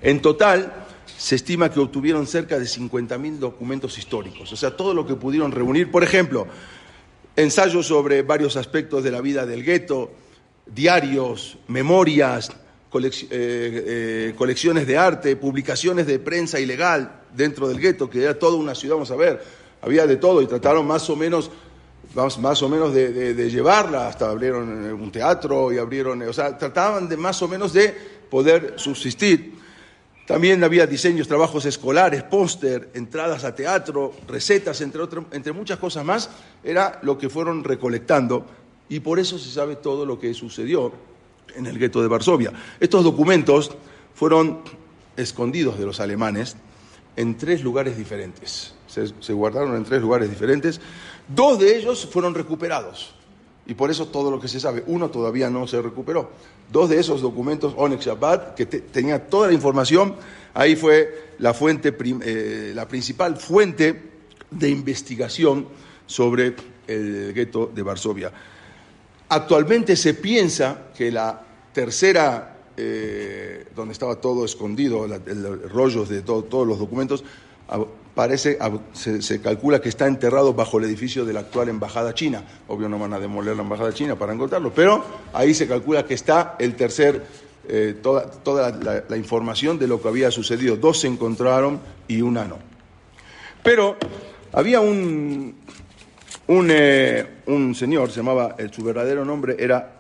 En 0.03 0.21
total, 0.21 0.87
se 1.19 1.35
estima 1.35 1.69
que 1.71 1.81
obtuvieron 1.81 2.29
cerca 2.29 2.61
de 2.61 2.65
50.000 2.65 3.39
documentos 3.39 3.99
históricos, 3.99 4.53
o 4.53 4.57
sea, 4.57 4.77
todo 4.77 4.95
lo 4.95 5.05
que 5.05 5.17
pudieron 5.17 5.51
reunir. 5.51 5.91
Por 5.91 6.05
ejemplo, 6.05 6.47
ensayos 7.35 7.89
sobre 7.89 8.23
varios 8.23 8.57
aspectos 8.57 9.03
de 9.03 9.11
la 9.11 9.21
vida 9.21 9.45
del 9.45 9.65
gueto, 9.65 10.13
diarios, 10.65 11.59
memorias, 11.67 12.51
eh, 12.51 13.11
eh, 13.31 14.35
colecciones 14.39 14.87
de 14.87 14.97
arte, 14.97 15.35
publicaciones 15.35 16.07
de 16.07 16.21
prensa 16.21 16.61
ilegal 16.61 17.23
dentro 17.35 17.69
del 17.69 17.81
gueto, 17.81 18.09
que 18.09 18.23
era 18.23 18.39
toda 18.39 18.57
una 18.57 18.77
ciudad, 18.77 18.95
vamos 18.95 19.11
a 19.11 19.17
ver, 19.17 19.43
había 19.83 20.07
de 20.07 20.17
todo 20.17 20.41
y 20.41 20.47
trataron 20.47 20.87
más 20.87 21.11
o 21.11 21.17
menos 21.17 21.51
más 22.15 22.63
o 22.63 22.69
menos 22.71 22.95
de, 22.95 23.35
de, 23.35 23.51
llevarla, 23.51 24.09
hasta 24.09 24.31
abrieron 24.31 24.69
un 24.69 25.13
teatro 25.13 25.71
y 25.71 25.79
abrieron, 25.79 26.23
o 26.23 26.33
sea, 26.33 26.57
trataban 26.57 27.07
de 27.07 27.19
más 27.19 27.43
o 27.43 27.49
menos 27.49 27.75
de 27.75 27.95
poder 28.31 28.75
subsistir. 28.77 29.58
También 30.29 30.63
había 30.63 30.87
diseños, 30.87 31.27
trabajos 31.27 31.65
escolares, 31.65 32.23
póster, 32.23 32.91
entradas 32.93 33.45
a 33.45 33.55
teatro, 33.55 34.13
recetas, 34.29 34.83
entre, 34.83 35.53
muchas 35.55 35.79
cosas 35.79 36.05
más, 36.05 36.29
era 36.63 37.01
lo 37.03 37.17
que 37.17 37.31
fueron 37.31 37.65
recolectando 37.65 38.45
y 38.91 39.01
por 39.01 39.19
eso 39.19 39.39
se 39.39 39.51
sabe 39.51 39.77
todo 39.77 40.05
lo 40.05 40.19
que 40.19 40.35
sucedió 40.35 40.93
en 41.57 41.65
el 41.65 41.79
gueto 41.79 42.03
de 42.03 42.09
Varsovia. 42.09 42.53
Estos 42.79 43.05
documentos 43.05 43.71
fueron 44.15 44.61
escondidos 45.17 45.79
de 45.79 45.87
los 45.87 45.99
alemanes 45.99 46.57
en 47.17 47.39
tres 47.39 47.63
lugares 47.65 47.97
diferentes. 47.97 48.75
Se, 48.87 49.33
guardaron 49.33 49.77
en 49.77 49.85
tres 49.85 50.03
lugares 50.03 50.29
diferentes. 50.29 50.79
Dos 51.27 51.59
de 51.59 51.75
ellos 51.75 52.07
fueron 52.13 52.35
recuperados. 52.35 53.15
Y 53.69 53.75
por 53.75 53.91
eso 53.91 54.09
todo 54.09 54.31
lo 54.31 54.41
que 54.41 54.49
se 54.49 54.59
sabe, 54.59 54.83
uno 54.87 55.11
todavía 55.11 55.51
no 55.51 55.69
se 55.69 55.81
recuperó. 55.83 56.31
Dos 56.73 56.89
de 56.89 56.99
esos 56.99 57.21
documentos, 57.21 57.75
Onyx 57.77 58.07
Shabbat, 58.07 58.55
que 58.55 58.65
tenía 58.65 59.27
toda 59.27 59.49
la 59.49 59.53
información, 59.53 60.17
ahí 60.55 60.75
fue 60.75 61.35
la, 61.39 61.53
fuente, 61.53 61.95
eh, 62.25 62.73
la 62.75 62.89
principal 62.89 63.37
fuente 63.37 64.03
de 64.51 64.71
investigación 64.71 65.69
sobre 66.07 66.55
el 66.87 67.35
gueto 67.35 67.71
de 67.73 67.83
Varsovia. 67.83 68.33
Actualmente 69.29 69.97
se 69.97 70.15
piensa 70.15 70.87
que 70.97 71.13
la 71.13 71.45
tercera, 71.75 72.57
eh, 72.75 73.67
donde 73.77 73.93
estaba 73.93 74.17
todo 74.17 74.47
escondido, 74.47 75.05
el, 75.05 75.69
rollos 75.69 76.09
de 76.09 76.23
todos 76.23 76.67
los 76.67 76.79
documentos, 76.79 77.23
parece, 78.19 78.59
se, 78.95 79.41
calcula 79.41 79.81
que 79.81 79.89
está 79.89 80.09
enterrado 80.09 80.53
bajo 80.53 80.81
el 80.81 80.87
edificio 80.87 81.25
de 81.25 81.33
la 81.33 81.39
actual 81.39 81.69
embajada 81.69 82.15
china. 82.15 82.43
Obvio 82.67 82.89
no 82.89 82.99
van 82.99 83.13
a 83.13 83.21
demoler 83.21 83.55
la 83.55 83.63
embajada 83.63 83.95
china 83.95 84.17
para 84.17 84.33
encontrarlo, 84.33 84.75
pero 84.75 85.05
ahí 85.33 85.55
se 85.55 85.69
calcula 85.69 86.05
que 86.05 86.15
está 86.15 86.57
el 86.59 86.75
tercer, 86.75 87.25
eh, 87.69 87.97
toda, 88.03 88.29
toda 88.29 88.73
la, 89.09 89.17
información 89.17 89.79
de 89.79 89.87
lo 89.87 90.03
que 90.03 90.09
había 90.09 90.33
sucedido. 90.33 90.77
Dos 90.77 90.99
se 90.99 91.07
encontraron 91.07 91.79
y 92.09 92.21
una 92.21 92.45
no. 92.45 92.59
Pero 93.63 93.97
había 94.53 94.81
un, 94.81 95.55
un, 96.49 96.69
eh, 96.73 97.25
un 97.47 97.73
señor, 97.77 98.11
se 98.11 98.17
llamaba, 98.17 98.57
su 98.73 98.83
verdadero 98.83 99.25
nombre 99.25 99.55
era 99.61 99.93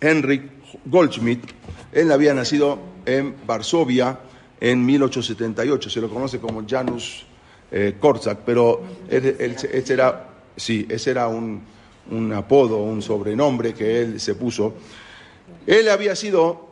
Henrik 0.00 0.42
Goldschmidt. 0.86 1.44
Él 1.92 2.10
había 2.10 2.34
nacido 2.34 2.80
en 3.06 3.36
Varsovia 3.46 4.18
en 4.60 4.84
1878. 4.84 5.88
Se 5.88 6.00
lo 6.00 6.08
conoce 6.10 6.40
como 6.40 6.66
Janus 6.68 7.26
eh, 7.76 7.96
Korczak, 7.98 8.38
pero 8.46 8.82
ese 9.10 9.92
era, 9.92 10.28
sí, 10.56 10.86
ese 10.88 11.10
era 11.10 11.26
un, 11.26 11.60
apodo, 12.32 12.78
un 12.78 13.02
sobrenombre 13.02 13.74
que 13.74 14.00
él 14.00 14.20
se 14.20 14.36
puso. 14.36 14.74
Él 15.66 15.88
había 15.88 16.14
sido, 16.14 16.68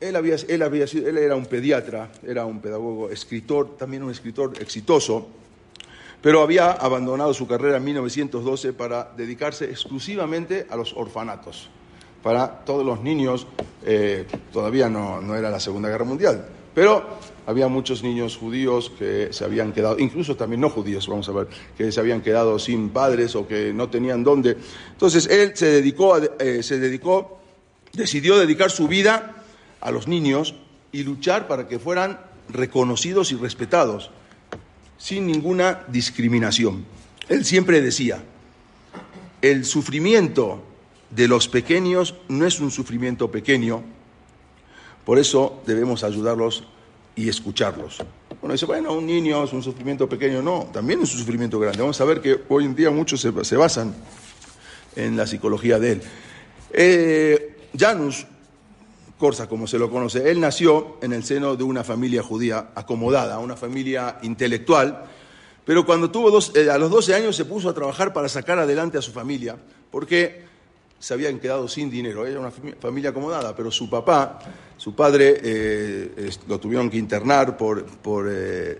él 0.00 0.16
había, 0.16 0.34
él 0.48 0.62
había 0.62 0.88
sido, 0.88 1.08
él 1.08 1.18
era 1.18 1.36
un 1.36 1.46
pediatra, 1.46 2.10
era 2.26 2.46
un 2.46 2.60
pedagogo, 2.60 3.10
escritor, 3.10 3.76
también 3.76 4.02
un 4.02 4.10
escritor 4.10 4.54
exitoso, 4.60 5.28
pero 6.20 6.42
había 6.42 6.72
abandonado 6.72 7.32
su 7.32 7.46
carrera 7.46 7.76
en 7.76 7.84
1912 7.84 8.72
para 8.72 9.12
dedicarse 9.16 9.66
exclusivamente 9.66 10.66
a 10.68 10.74
los 10.74 10.94
orfanatos, 10.94 11.70
para 12.24 12.64
todos 12.64 12.84
los 12.84 13.00
niños, 13.02 13.46
eh, 13.84 14.26
todavía 14.52 14.88
no, 14.88 15.20
no 15.20 15.36
era 15.36 15.48
la 15.48 15.60
Segunda 15.60 15.88
Guerra 15.90 16.06
Mundial, 16.06 16.44
pero 16.74 17.04
había 17.46 17.68
muchos 17.68 18.02
niños 18.02 18.36
judíos 18.36 18.90
que 18.98 19.28
se 19.32 19.44
habían 19.44 19.72
quedado, 19.72 19.98
incluso 19.98 20.36
también 20.36 20.60
no 20.60 20.70
judíos, 20.70 21.06
vamos 21.08 21.28
a 21.28 21.32
ver, 21.32 21.48
que 21.76 21.92
se 21.92 22.00
habían 22.00 22.22
quedado 22.22 22.58
sin 22.58 22.90
padres 22.90 23.34
o 23.36 23.46
que 23.46 23.72
no 23.72 23.88
tenían 23.90 24.24
dónde. 24.24 24.56
Entonces 24.92 25.26
él 25.26 25.52
se 25.54 25.66
dedicó, 25.66 26.16
eh, 26.16 26.62
se 26.62 26.78
dedicó, 26.78 27.40
decidió 27.92 28.38
dedicar 28.38 28.70
su 28.70 28.88
vida 28.88 29.44
a 29.80 29.90
los 29.90 30.08
niños 30.08 30.54
y 30.92 31.02
luchar 31.02 31.46
para 31.46 31.68
que 31.68 31.78
fueran 31.78 32.18
reconocidos 32.48 33.32
y 33.32 33.36
respetados, 33.36 34.10
sin 34.96 35.26
ninguna 35.26 35.84
discriminación. 35.88 36.84
Él 37.28 37.44
siempre 37.44 37.80
decía, 37.80 38.22
el 39.42 39.64
sufrimiento 39.64 40.62
de 41.10 41.28
los 41.28 41.48
pequeños 41.48 42.14
no 42.28 42.46
es 42.46 42.60
un 42.60 42.70
sufrimiento 42.70 43.30
pequeño, 43.30 43.82
por 45.04 45.18
eso 45.18 45.62
debemos 45.66 46.02
ayudarlos 46.04 46.64
y 47.16 47.28
escucharlos. 47.28 47.98
Bueno, 48.40 48.52
dice, 48.52 48.66
bueno, 48.66 48.92
un 48.92 49.06
niño 49.06 49.44
es 49.44 49.52
un 49.52 49.62
sufrimiento 49.62 50.08
pequeño. 50.08 50.42
No, 50.42 50.68
también 50.72 51.02
es 51.02 51.12
un 51.12 51.20
sufrimiento 51.20 51.58
grande. 51.58 51.80
Vamos 51.80 52.00
a 52.00 52.04
ver 52.04 52.20
que 52.20 52.42
hoy 52.48 52.64
en 52.64 52.74
día 52.74 52.90
muchos 52.90 53.20
se, 53.20 53.56
basan 53.56 53.94
en 54.96 55.16
la 55.16 55.26
psicología 55.26 55.78
de 55.78 55.92
él. 55.92 56.02
Eh, 56.72 57.56
Janus 57.78 58.26
Corsa, 59.18 59.48
como 59.48 59.66
se 59.66 59.78
lo 59.78 59.90
conoce, 59.90 60.30
él 60.30 60.40
nació 60.40 60.98
en 61.00 61.12
el 61.12 61.24
seno 61.24 61.56
de 61.56 61.62
una 61.62 61.84
familia 61.84 62.22
judía 62.22 62.70
acomodada, 62.74 63.38
una 63.38 63.56
familia 63.56 64.18
intelectual, 64.22 65.04
pero 65.64 65.86
cuando 65.86 66.10
tuvo 66.10 66.30
dos, 66.30 66.52
eh, 66.56 66.68
a 66.68 66.78
los 66.78 66.90
12 66.90 67.14
años 67.14 67.36
se 67.36 67.44
puso 67.44 67.68
a 67.68 67.74
trabajar 67.74 68.12
para 68.12 68.28
sacar 68.28 68.58
adelante 68.58 68.98
a 68.98 69.02
su 69.02 69.12
familia, 69.12 69.56
porque 69.90 70.44
se 70.98 71.14
habían 71.14 71.38
quedado 71.38 71.68
sin 71.68 71.90
dinero. 71.90 72.26
Era 72.26 72.40
una 72.40 72.50
familia 72.50 73.10
acomodada, 73.10 73.54
pero 73.54 73.70
su 73.70 73.88
papá, 73.90 74.38
su 74.76 74.94
padre, 74.94 75.40
eh, 75.42 76.30
lo 76.48 76.58
tuvieron 76.58 76.90
que 76.90 76.96
internar 76.96 77.56
por, 77.56 77.84
por 77.84 78.26
eh, 78.30 78.78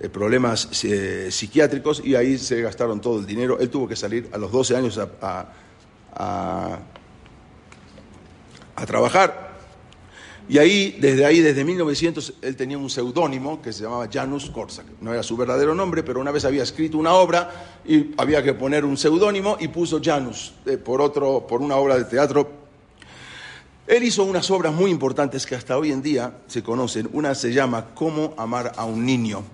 eh, 0.00 0.08
problemas 0.08 0.68
psiquiátricos 1.30 2.02
y 2.04 2.14
ahí 2.14 2.38
se 2.38 2.62
gastaron 2.62 3.00
todo 3.00 3.20
el 3.20 3.26
dinero. 3.26 3.58
Él 3.58 3.70
tuvo 3.70 3.88
que 3.88 3.96
salir 3.96 4.28
a 4.32 4.38
los 4.38 4.50
12 4.52 4.76
años 4.76 4.98
a, 4.98 5.08
a, 6.12 6.78
a 8.76 8.86
trabajar 8.86 9.51
y 10.52 10.58
ahí, 10.58 10.98
desde 11.00 11.24
ahí, 11.24 11.40
desde 11.40 11.64
1900, 11.64 12.34
él 12.42 12.56
tenía 12.56 12.76
un 12.76 12.90
seudónimo 12.90 13.62
que 13.62 13.72
se 13.72 13.84
llamaba 13.84 14.06
Janus 14.12 14.50
Korczak. 14.50 14.84
No 15.00 15.10
era 15.10 15.22
su 15.22 15.34
verdadero 15.34 15.74
nombre, 15.74 16.02
pero 16.02 16.20
una 16.20 16.30
vez 16.30 16.44
había 16.44 16.62
escrito 16.62 16.98
una 16.98 17.14
obra 17.14 17.80
y 17.86 18.10
había 18.18 18.42
que 18.42 18.52
poner 18.52 18.84
un 18.84 18.98
seudónimo 18.98 19.56
y 19.60 19.68
puso 19.68 19.98
Janus 20.04 20.52
eh, 20.66 20.76
por, 20.76 21.00
otro, 21.00 21.46
por 21.46 21.62
una 21.62 21.76
obra 21.76 21.96
de 21.96 22.04
teatro. 22.04 22.50
Él 23.86 24.02
hizo 24.02 24.24
unas 24.24 24.50
obras 24.50 24.74
muy 24.74 24.90
importantes 24.90 25.46
que 25.46 25.54
hasta 25.54 25.78
hoy 25.78 25.90
en 25.90 26.02
día 26.02 26.34
se 26.48 26.62
conocen. 26.62 27.08
Una 27.14 27.34
se 27.34 27.50
llama 27.54 27.86
Cómo 27.94 28.34
amar 28.36 28.72
a 28.76 28.84
un 28.84 29.06
niño. 29.06 29.44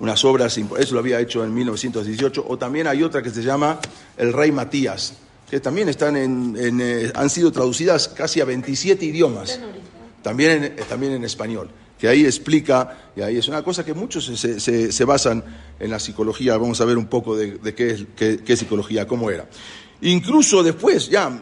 Unas 0.00 0.24
obras, 0.24 0.58
eso 0.58 0.94
lo 0.94 0.98
había 0.98 1.20
hecho 1.20 1.44
en 1.44 1.54
1918. 1.54 2.44
O 2.48 2.58
también 2.58 2.88
hay 2.88 3.04
otra 3.04 3.22
que 3.22 3.30
se 3.30 3.44
llama 3.44 3.78
El 4.16 4.32
Rey 4.32 4.50
Matías 4.50 5.14
que 5.52 5.60
también 5.60 5.86
están 5.90 6.16
en, 6.16 6.56
eh, 6.80 7.12
han 7.14 7.28
sido 7.28 7.52
traducidas 7.52 8.08
casi 8.08 8.40
a 8.40 8.46
27 8.46 9.04
idiomas, 9.04 9.60
también 10.22 10.50
en, 10.50 10.64
eh, 10.64 10.76
también 10.88 11.12
en 11.12 11.24
español, 11.24 11.70
que 11.98 12.08
ahí 12.08 12.24
explica, 12.24 13.12
y 13.14 13.20
ahí 13.20 13.36
es 13.36 13.48
una 13.48 13.62
cosa 13.62 13.84
que 13.84 13.94
muchos 13.94 14.24
se, 14.24 14.60
se, 14.92 15.04
basan 15.04 15.44
en 15.78 15.90
la 15.90 16.00
psicología, 16.00 16.56
vamos 16.56 16.80
a 16.80 16.84
ver 16.84 16.98
un 16.98 17.06
poco 17.06 17.36
de, 17.36 17.58
qué, 17.74 17.90
es, 17.90 18.04
qué, 18.16 18.56
psicología, 18.56 19.06
cómo 19.06 19.30
era. 19.30 19.46
Incluso 20.00 20.64
después, 20.64 21.08
ya 21.08 21.40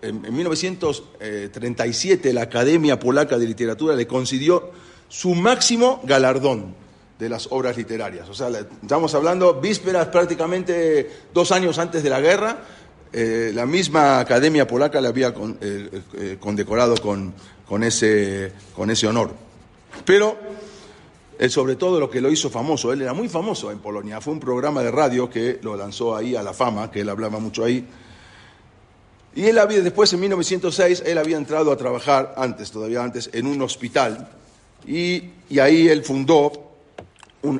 en, 0.00 0.34
1937, 0.36 2.32
la 2.32 2.42
Academia 2.42 3.00
Polaca 3.00 3.36
de 3.36 3.46
Literatura 3.46 3.96
le 3.96 4.06
concedió 4.06 4.70
su 5.08 5.34
máximo 5.34 6.00
galardón 6.04 6.74
de 7.18 7.28
las 7.28 7.48
obras 7.50 7.76
literarias. 7.76 8.28
O 8.28 8.34
sea, 8.34 8.48
estamos 8.82 9.14
hablando 9.14 9.60
vísperas 9.60 10.08
prácticamente 10.08 11.10
dos 11.32 11.52
años 11.52 11.78
antes 11.78 12.02
de 12.02 12.10
la 12.10 12.20
guerra, 12.20 12.58
eh, 13.16 13.52
la 13.54 13.64
misma 13.64 14.18
Academia 14.18 14.66
Polaca 14.66 15.00
le 15.00 15.06
había 15.06 15.32
eh, 15.60 16.36
condecorado 16.40 16.96
con, 16.96 17.32
ese, 17.84 18.52
honor. 19.06 19.30
Pero 20.04 20.36
sobre 21.48 21.76
todo 21.76 22.00
lo 22.00 22.10
que 22.10 22.20
lo 22.20 22.28
hizo 22.28 22.50
famoso, 22.50 22.92
él 22.92 23.02
era 23.02 23.14
muy 23.14 23.28
famoso 23.28 23.70
en 23.70 23.78
Polonia, 23.78 24.20
fue 24.20 24.32
un 24.32 24.40
programa 24.40 24.82
de 24.82 24.90
radio 24.90 25.30
que 25.30 25.60
lo 25.62 25.76
lanzó 25.76 26.16
ahí 26.16 26.34
a 26.34 26.42
la 26.42 26.52
fama, 26.52 26.90
que 26.90 27.02
él 27.02 27.08
hablaba 27.08 27.38
mucho 27.38 27.62
ahí. 27.62 27.86
Y 29.36 29.44
él 29.44 29.58
había, 29.58 29.80
después 29.80 30.12
en 30.12 30.18
1906, 30.18 31.04
él 31.06 31.16
había 31.16 31.36
entrado 31.36 31.70
a 31.70 31.76
trabajar, 31.76 32.34
antes, 32.36 32.72
todavía 32.72 33.04
antes, 33.04 33.30
en 33.32 33.46
un 33.46 33.62
hospital, 33.62 34.28
y, 34.88 35.30
ahí 35.60 35.86
él 35.86 36.02
fundó 36.02 36.50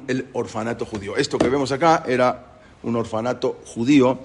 el 0.09 0.27
orfanato 0.33 0.85
judío. 0.85 1.17
Esto 1.17 1.39
que 1.39 1.49
vemos 1.49 1.71
acá 1.71 2.03
era 2.09 2.55
un 2.83 2.97
orfanato 2.97 3.61
judío, 3.67 4.19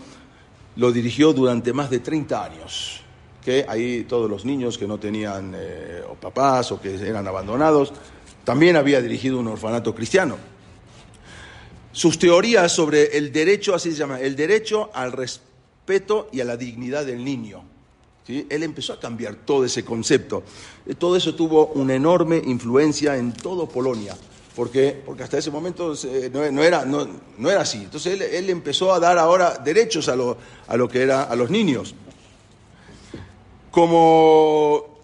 lo 0.79 0.93
dirigió 0.93 1.33
durante 1.33 1.73
más 1.73 1.89
de 1.89 1.99
30 1.99 2.41
años, 2.41 3.01
que 3.43 3.65
ahí 3.67 4.05
todos 4.05 4.29
los 4.29 4.45
niños 4.45 4.77
que 4.77 4.87
no 4.87 4.97
tenían 4.97 5.53
eh, 5.53 6.03
papás 6.21 6.71
o 6.71 6.79
que 6.79 6.95
eran 6.95 7.27
abandonados, 7.27 7.91
también 8.45 8.77
había 8.77 9.01
dirigido 9.01 9.39
un 9.39 9.47
orfanato 9.47 9.93
cristiano. 9.93 10.37
Sus 11.91 12.17
teorías 12.17 12.71
sobre 12.71 13.17
el 13.17 13.33
derecho, 13.33 13.75
así 13.75 13.91
se 13.91 13.97
llama, 13.97 14.21
el 14.21 14.37
derecho 14.37 14.89
al 14.93 15.11
respeto 15.11 16.29
y 16.31 16.39
a 16.39 16.45
la 16.45 16.55
dignidad 16.55 17.05
del 17.05 17.25
niño. 17.25 17.61
Él 18.25 18.63
empezó 18.63 18.93
a 18.93 18.99
cambiar 19.01 19.35
todo 19.35 19.65
ese 19.65 19.83
concepto. 19.83 20.43
Todo 20.97 21.17
eso 21.17 21.35
tuvo 21.35 21.67
una 21.73 21.95
enorme 21.95 22.41
influencia 22.45 23.17
en 23.17 23.33
toda 23.33 23.67
Polonia. 23.67 24.15
Porque, 24.59 25.01
porque 25.05 25.23
hasta 25.23 25.37
ese 25.37 25.51
momento 25.51 25.93
no, 26.33 26.63
era, 26.63 26.83
no, 26.83 27.49
era 27.49 27.61
así. 27.61 27.77
Entonces 27.77 28.19
él, 28.19 28.49
empezó 28.49 28.93
a 28.93 28.99
dar 28.99 29.17
ahora 29.17 29.57
derechos 29.57 30.09
a 30.09 30.17
lo, 30.17 30.35
a 30.67 30.75
lo 30.75 30.89
que 30.89 31.01
era 31.01 31.23
a 31.23 31.35
los 31.37 31.49
niños. 31.49 31.95
Como 33.71 34.99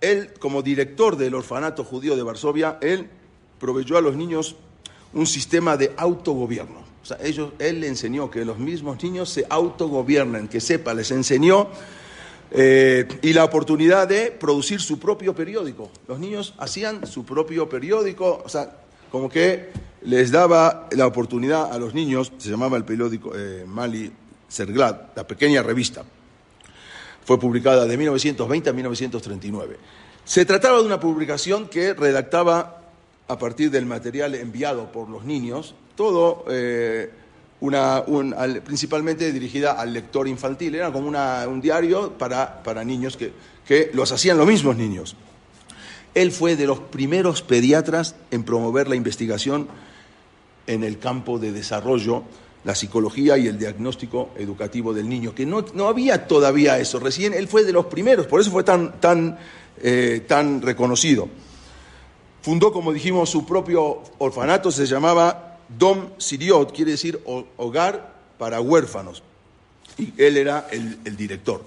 él, 0.00 0.32
como 0.40 0.62
director 0.62 1.18
del 1.18 1.34
orfanato 1.34 1.84
judío 1.84 2.16
de 2.16 2.22
Varsovia, 2.22 2.78
él 2.80 3.10
proveyó 3.60 3.98
a 3.98 4.00
los 4.00 4.16
niños 4.16 4.56
un 5.12 5.26
sistema 5.26 5.76
de 5.76 5.92
autogobierno. 5.98 6.82
O 7.02 7.04
sea, 7.04 7.18
ellos, 7.22 7.52
él 7.58 7.80
le 7.80 7.88
enseñó 7.88 8.30
que 8.30 8.46
los 8.46 8.58
mismos 8.58 9.02
niños 9.02 9.28
se 9.28 9.44
autogobiernen, 9.50 10.48
que 10.48 10.62
sepa, 10.62 10.94
les 10.94 11.10
enseñó 11.10 11.68
eh, 12.50 13.06
y 13.20 13.34
la 13.34 13.44
oportunidad 13.44 14.08
de 14.08 14.30
producir 14.30 14.80
su 14.80 14.98
propio 14.98 15.34
periódico. 15.34 15.90
Los 16.08 16.18
niños 16.18 16.54
hacían 16.56 17.06
su 17.06 17.26
propio 17.26 17.68
periódico, 17.68 18.42
o 18.42 18.48
sea, 18.48 18.85
como 19.10 19.28
que 19.28 19.70
les 20.02 20.30
daba 20.30 20.88
la 20.92 21.06
oportunidad 21.06 21.72
a 21.72 21.78
los 21.78 21.94
niños, 21.94 22.32
se 22.38 22.50
llamaba 22.50 22.76
el 22.76 22.84
periódico 22.84 23.32
eh, 23.34 23.64
Mali 23.66 24.12
Serglad, 24.48 24.96
la 25.14 25.26
pequeña 25.26 25.62
revista. 25.62 26.04
Fue 27.24 27.40
publicada 27.40 27.86
de 27.86 27.96
1920 27.96 28.70
a 28.70 28.72
1939. 28.72 29.76
Se 30.24 30.44
trataba 30.44 30.78
de 30.78 30.84
una 30.84 31.00
publicación 31.00 31.68
que 31.68 31.92
redactaba 31.94 32.82
a 33.28 33.38
partir 33.38 33.70
del 33.70 33.86
material 33.86 34.34
enviado 34.36 34.92
por 34.92 35.08
los 35.08 35.24
niños, 35.24 35.74
todo 35.96 36.44
eh, 36.48 37.10
una, 37.60 38.04
principalmente 38.64 39.32
dirigida 39.32 39.72
al 39.72 39.92
lector 39.92 40.28
infantil, 40.28 40.76
era 40.76 40.92
como 40.92 41.08
un 41.08 41.60
diario 41.60 42.12
para, 42.12 42.62
para 42.62 42.84
niños 42.84 43.16
que, 43.16 43.32
que 43.66 43.90
los 43.92 44.12
hacían 44.12 44.38
los 44.38 44.46
mismos 44.46 44.76
niños. 44.76 45.16
Él 46.16 46.32
fue 46.32 46.56
de 46.56 46.66
los 46.66 46.80
primeros 46.80 47.42
pediatras 47.42 48.16
en 48.30 48.42
promover 48.42 48.88
la 48.88 48.96
investigación 48.96 49.68
en 50.66 50.82
el 50.82 50.98
campo 50.98 51.38
de 51.38 51.52
desarrollo 51.52 52.24
la 52.64 52.74
psicología 52.74 53.38
y 53.38 53.46
el 53.46 53.58
diagnóstico 53.58 54.30
educativo 54.36 54.92
del 54.92 55.08
niño, 55.08 55.32
que 55.32 55.46
no, 55.46 55.64
había 55.86 56.26
todavía 56.26 56.80
eso. 56.80 56.98
Recién 56.98 57.32
él 57.32 57.46
fue 57.46 57.62
de 57.62 57.72
los 57.72 57.86
primeros, 57.86 58.26
por 58.26 58.40
eso 58.40 58.50
fue 58.50 58.64
tan, 58.64 58.98
tan, 58.98 59.38
eh, 59.80 60.24
tan 60.26 60.60
reconocido. 60.62 61.28
Fundó, 62.42 62.72
como 62.72 62.92
dijimos, 62.92 63.30
su 63.30 63.46
propio 63.46 64.02
orfanato, 64.18 64.72
se 64.72 64.84
llamaba 64.86 65.58
Dom 65.68 66.08
Siriot, 66.16 66.74
quiere 66.74 66.92
decir 66.92 67.20
hogar 67.56 68.14
para 68.36 68.60
huérfanos. 68.60 69.22
Y 69.96 70.12
él 70.16 70.36
era 70.36 70.66
el, 70.72 71.16
director. 71.16 71.62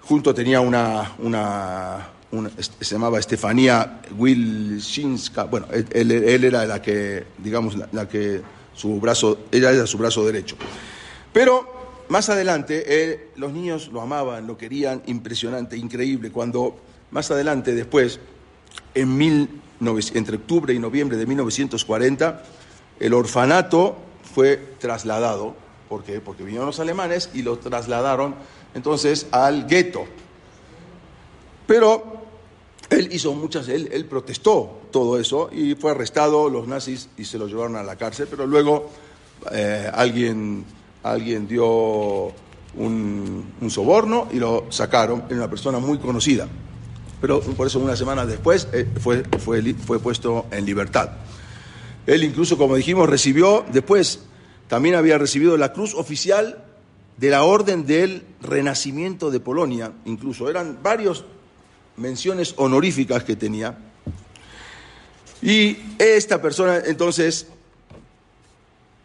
Junto 0.00 0.34
tenía 0.34 0.60
una, 0.60 1.14
una, 1.18 2.08
se 2.60 2.94
llamaba 2.94 3.18
Estefanía 3.18 4.02
Wilczynska, 4.16 5.44
bueno, 5.44 5.66
él, 5.72 6.10
era 6.44 6.66
la 6.66 6.82
que, 6.82 7.24
digamos, 7.38 7.76
la 7.92 8.06
que 8.08 8.42
su 8.74 9.00
brazo, 9.00 9.46
ella 9.50 9.70
era 9.70 9.86
su 9.86 9.96
brazo 9.96 10.24
derecho. 10.26 10.56
Pero 11.32 12.04
más 12.08 12.28
adelante, 12.28 13.30
los 13.36 13.52
niños 13.52 13.88
lo 13.92 14.00
amaban, 14.00 14.46
lo 14.46 14.56
querían, 14.56 15.02
impresionante, 15.06 15.76
increíble. 15.76 16.30
Cuando 16.30 16.78
más 17.10 17.30
adelante, 17.30 17.74
después, 17.74 18.20
en 18.94 19.16
mil, 19.16 19.60
entre 20.14 20.36
octubre 20.36 20.74
y 20.74 20.78
noviembre 20.78 21.16
de 21.16 21.26
1940, 21.26 22.42
el 23.00 23.14
orfanato 23.14 23.96
fue 24.34 24.56
trasladado, 24.78 25.54
¿por 25.88 26.04
qué? 26.04 26.20
Porque 26.20 26.42
vinieron 26.42 26.66
los 26.66 26.80
alemanes 26.80 27.30
y 27.32 27.42
lo 27.42 27.58
trasladaron 27.58 28.34
entonces 28.74 29.26
al 29.30 29.66
gueto. 29.66 30.04
Pero 31.66 32.17
él 32.90 33.08
hizo 33.12 33.34
muchas, 33.34 33.68
él, 33.68 34.06
protestó 34.08 34.80
todo 34.90 35.20
eso 35.20 35.50
y 35.52 35.74
fue 35.74 35.90
arrestado 35.90 36.48
los 36.48 36.66
nazis 36.66 37.08
y 37.18 37.24
se 37.24 37.38
lo 37.38 37.46
llevaron 37.46 37.76
a 37.76 37.82
la 37.82 37.96
cárcel, 37.96 38.28
pero 38.30 38.46
luego 38.46 38.90
eh, 39.52 39.90
alguien, 39.92 40.64
alguien 41.02 41.46
dio 41.46 42.32
un, 42.76 43.44
soborno 43.68 44.28
y 44.32 44.38
lo 44.38 44.66
sacaron, 44.70 45.24
era 45.28 45.36
una 45.36 45.50
persona 45.50 45.78
muy 45.78 45.98
conocida. 45.98 46.48
Pero 47.20 47.40
por 47.40 47.66
eso 47.66 47.80
una 47.80 47.96
semana 47.96 48.24
después 48.24 48.68
eh, 48.72 48.86
fue, 49.00 49.24
fue, 49.38 49.74
fue 49.74 49.98
puesto 49.98 50.46
en 50.50 50.64
libertad. 50.64 51.10
Él 52.06 52.24
incluso, 52.24 52.56
como 52.56 52.76
dijimos, 52.76 53.08
recibió, 53.08 53.66
después 53.70 54.20
también 54.68 54.94
había 54.94 55.18
recibido 55.18 55.58
la 55.58 55.74
cruz 55.74 55.94
oficial 55.94 56.64
de 57.18 57.30
la 57.30 57.42
Orden 57.42 57.84
del 57.84 58.22
Renacimiento 58.40 59.30
de 59.30 59.40
Polonia, 59.40 59.92
incluso 60.06 60.48
eran 60.48 60.78
varios 60.82 61.24
menciones 61.98 62.54
honoríficas 62.56 63.24
que 63.24 63.36
tenía. 63.36 63.76
Y 65.42 65.76
esta 65.98 66.40
persona, 66.40 66.82
entonces, 66.86 67.46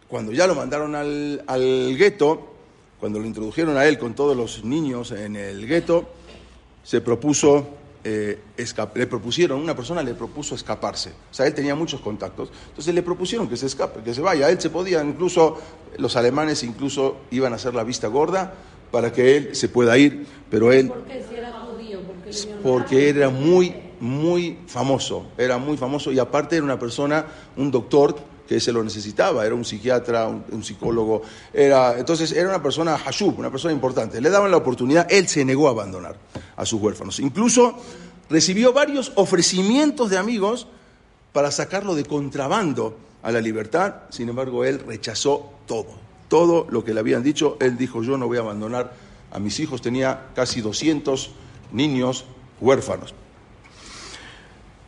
cuando 0.08 0.32
ya 0.32 0.46
lo 0.46 0.54
mandaron 0.54 0.94
al, 0.94 1.44
al 1.46 1.96
gueto, 1.96 2.54
cuando 2.98 3.18
lo 3.18 3.26
introdujeron 3.26 3.76
a 3.76 3.86
él 3.86 3.98
con 3.98 4.14
todos 4.14 4.36
los 4.36 4.64
niños 4.64 5.10
en 5.10 5.36
el 5.36 5.66
gueto, 5.66 6.08
se 6.82 7.00
propuso, 7.00 7.66
eh, 8.02 8.38
le 8.94 9.06
propusieron, 9.06 9.60
una 9.60 9.74
persona 9.74 10.02
le 10.02 10.14
propuso 10.14 10.54
escaparse. 10.54 11.10
O 11.30 11.34
sea, 11.34 11.46
él 11.46 11.54
tenía 11.54 11.74
muchos 11.74 12.00
contactos. 12.00 12.50
Entonces 12.68 12.94
le 12.94 13.02
propusieron 13.02 13.48
que 13.48 13.56
se 13.56 13.66
escape, 13.66 14.02
que 14.02 14.14
se 14.14 14.20
vaya. 14.20 14.50
Él 14.50 14.60
se 14.60 14.70
podía, 14.70 15.02
incluso 15.02 15.58
los 15.98 16.16
alemanes 16.16 16.62
incluso 16.62 17.18
iban 17.30 17.52
a 17.52 17.56
hacer 17.56 17.74
la 17.74 17.84
vista 17.84 18.08
gorda 18.08 18.54
para 18.90 19.12
que 19.12 19.36
él 19.36 19.56
se 19.56 19.68
pueda 19.68 19.98
ir, 19.98 20.26
pero 20.50 20.72
él 20.72 20.92
porque 22.62 23.08
era 23.08 23.30
muy, 23.30 23.74
muy 24.00 24.58
famoso, 24.66 25.26
era 25.38 25.58
muy 25.58 25.76
famoso 25.76 26.12
y 26.12 26.18
aparte 26.18 26.56
era 26.56 26.64
una 26.64 26.78
persona, 26.78 27.24
un 27.56 27.70
doctor 27.70 28.16
que 28.46 28.60
se 28.60 28.72
lo 28.72 28.84
necesitaba, 28.84 29.46
era 29.46 29.54
un 29.54 29.64
psiquiatra, 29.64 30.28
un, 30.28 30.62
psicólogo, 30.62 31.22
era, 31.52 31.98
entonces 31.98 32.32
era 32.32 32.48
una 32.48 32.62
persona 32.62 32.98
hashub, 32.98 33.38
una 33.38 33.50
persona 33.50 33.72
importante. 33.72 34.20
Le 34.20 34.30
daban 34.30 34.50
la 34.50 34.58
oportunidad, 34.58 35.06
él 35.10 35.28
se 35.28 35.44
negó 35.44 35.68
a 35.68 35.70
abandonar 35.70 36.16
a 36.56 36.66
sus 36.66 36.80
huérfanos. 36.80 37.20
Incluso 37.20 37.74
recibió 38.28 38.72
varios 38.72 39.12
ofrecimientos 39.14 40.10
de 40.10 40.18
amigos 40.18 40.66
para 41.32 41.50
sacarlo 41.50 41.94
de 41.94 42.04
contrabando 42.04 42.96
a 43.22 43.32
la 43.32 43.40
libertad, 43.40 43.94
sin 44.10 44.28
embargo 44.28 44.64
él 44.64 44.80
rechazó 44.86 45.50
todo, 45.66 45.86
todo 46.28 46.66
lo 46.68 46.84
que 46.84 46.92
le 46.92 47.00
habían 47.00 47.22
dicho, 47.22 47.56
él 47.60 47.78
dijo 47.78 48.02
yo 48.02 48.18
no 48.18 48.26
voy 48.26 48.36
a 48.36 48.40
abandonar 48.40 48.92
a 49.32 49.38
mis 49.38 49.58
hijos, 49.58 49.80
tenía 49.80 50.26
casi 50.34 50.60
200 50.60 51.30
niños 51.72 52.24
huérfanos. 52.60 53.14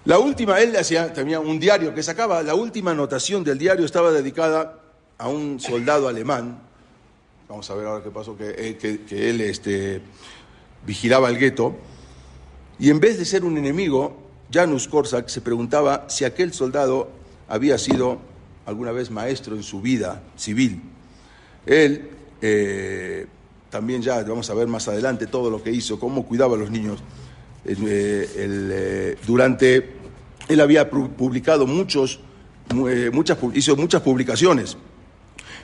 La 0.05 0.19
última, 0.19 0.61
él 0.61 0.77
hacía, 0.77 1.12
tenía 1.12 1.41
un 1.41 1.59
diario 1.59 1.93
que 1.95 2.03
sacaba, 2.03 2.43
la 2.43 2.55
última 2.55 2.93
anotación 2.93 3.43
del 3.43 3.59
diario 3.59 3.85
estaba 3.85 4.12
dedicada 4.12 4.79
a 5.19 5.29
un 5.29 5.59
soldado 5.59 6.07
alemán, 6.07 6.61
vamos 7.49 7.69
a 7.71 7.75
ver 7.75 7.87
ahora 7.87 8.05
qué 8.05 8.11
pasó, 8.11 8.37
que, 8.37 8.55
eh, 8.57 9.01
él 9.11 9.41
este, 9.41 10.01
vigilaba 10.87 11.29
el 11.29 11.39
gueto, 11.39 11.75
y 12.79 12.91
en 12.91 13.01
vez 13.01 13.19
de 13.19 13.25
ser 13.25 13.45
un 13.45 13.57
enemigo, 13.57 14.17
Janusz 14.53 14.87
Korczak 14.87 15.29
se 15.29 15.41
preguntaba 15.41 16.05
si 16.09 16.25
aquel 16.25 16.53
soldado 16.53 17.09
había 17.49 17.77
sido 17.77 18.19
alguna 18.65 18.93
vez 18.93 19.11
maestro 19.11 19.57
en 19.57 19.62
su 19.62 19.81
vida 19.81 20.23
civil. 20.37 20.83
Él 21.65 22.11
eh, 22.43 23.27
también 23.70 24.02
ya 24.02 24.22
vamos 24.22 24.48
a 24.50 24.55
ver 24.55 24.68
más 24.68 24.88
adelante 24.88 25.26
todo 25.26 25.50
lo 25.50 25.62
que 25.62 25.70
hizo, 25.70 25.98
cómo 25.98 26.26
cuidaba 26.26 26.55
a 26.57 26.59
los 26.59 26.70
niños. 26.70 27.00
Eh, 27.64 27.76
eh, 27.87 29.16
durante, 29.26 29.96
él 30.48 30.61
había 30.61 30.88
publicado 30.88 31.66
muchos, 31.66 32.20
eh, 32.88 33.11
muchas, 33.12 33.38
hizo 33.55 33.76
muchas 33.76 34.02
publicaciones, 34.02 34.76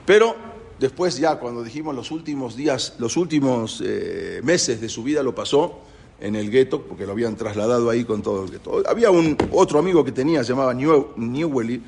pero 0.05 0.35
después 0.83 1.17
ya 1.17 1.37
cuando 1.37 1.63
dijimos 1.63 1.95
los 1.95 2.11
últimos 2.11 2.57
días, 2.57 2.95
los 2.99 3.17
últimos 3.17 3.83
eh, 3.85 4.41
meses 4.43 4.81
de 4.81 4.89
su 4.89 5.05
vida 5.05 5.23
lo 5.23 5.35
pasó 5.35 5.79
en 6.21 6.35
el 6.37 6.51
gueto, 6.51 6.83
porque 6.83 7.07
lo 7.07 7.13
habían 7.13 7.37
trasladado 7.37 7.89
ahí 7.89 8.05
con 8.05 8.23
todo 8.23 8.45
el 8.45 8.51
gueto. 8.51 8.83
Había 8.89 9.11
un 9.11 9.37
otro 9.53 9.79
amigo 9.79 10.05
que 10.05 10.13
tenía, 10.13 10.45
se 10.45 10.53
llamaba 10.53 10.75
Newwerly. 10.75 11.83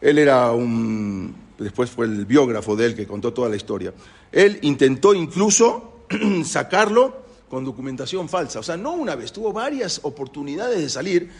Él 0.00 0.18
era 0.18 0.52
un, 0.52 1.34
después 1.58 1.90
fue 1.90 2.06
el 2.06 2.26
biógrafo 2.26 2.76
de 2.76 2.86
él 2.86 2.94
que 2.94 3.06
contó 3.06 3.32
toda 3.32 3.48
la 3.48 3.56
historia. 3.56 3.92
Él 4.32 4.58
intentó 4.62 5.14
incluso 5.14 6.04
sacarlo 6.44 7.24
con 7.48 7.64
documentación 7.64 8.28
falsa. 8.28 8.60
O 8.60 8.62
sea, 8.62 8.76
no 8.76 8.92
una 8.92 9.14
vez, 9.14 9.32
tuvo 9.32 9.52
varias 9.52 10.00
oportunidades 10.02 10.80
de 10.80 10.88
salir 10.88 11.30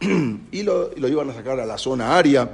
y 0.00 0.62
lo, 0.62 0.90
iban 0.96 1.30
a 1.30 1.34
sacar 1.34 1.60
a 1.60 1.66
la 1.66 1.78
zona 1.78 2.16
aria. 2.16 2.50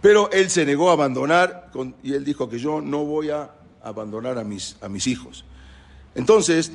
Pero 0.00 0.30
él 0.30 0.50
se 0.50 0.64
negó 0.64 0.90
a 0.90 0.92
abandonar 0.92 1.70
y 2.02 2.14
él 2.14 2.24
dijo 2.24 2.48
que 2.48 2.58
yo 2.58 2.80
no 2.80 3.04
voy 3.04 3.30
a 3.30 3.50
abandonar 3.82 4.38
a 4.38 4.44
mis, 4.44 4.76
a 4.80 4.88
mis 4.88 5.06
hijos. 5.06 5.44
Entonces, 6.14 6.72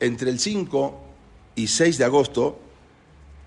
entre 0.00 0.30
el 0.30 0.38
5 0.38 1.00
y 1.54 1.66
6 1.66 1.98
de 1.98 2.04
agosto 2.04 2.58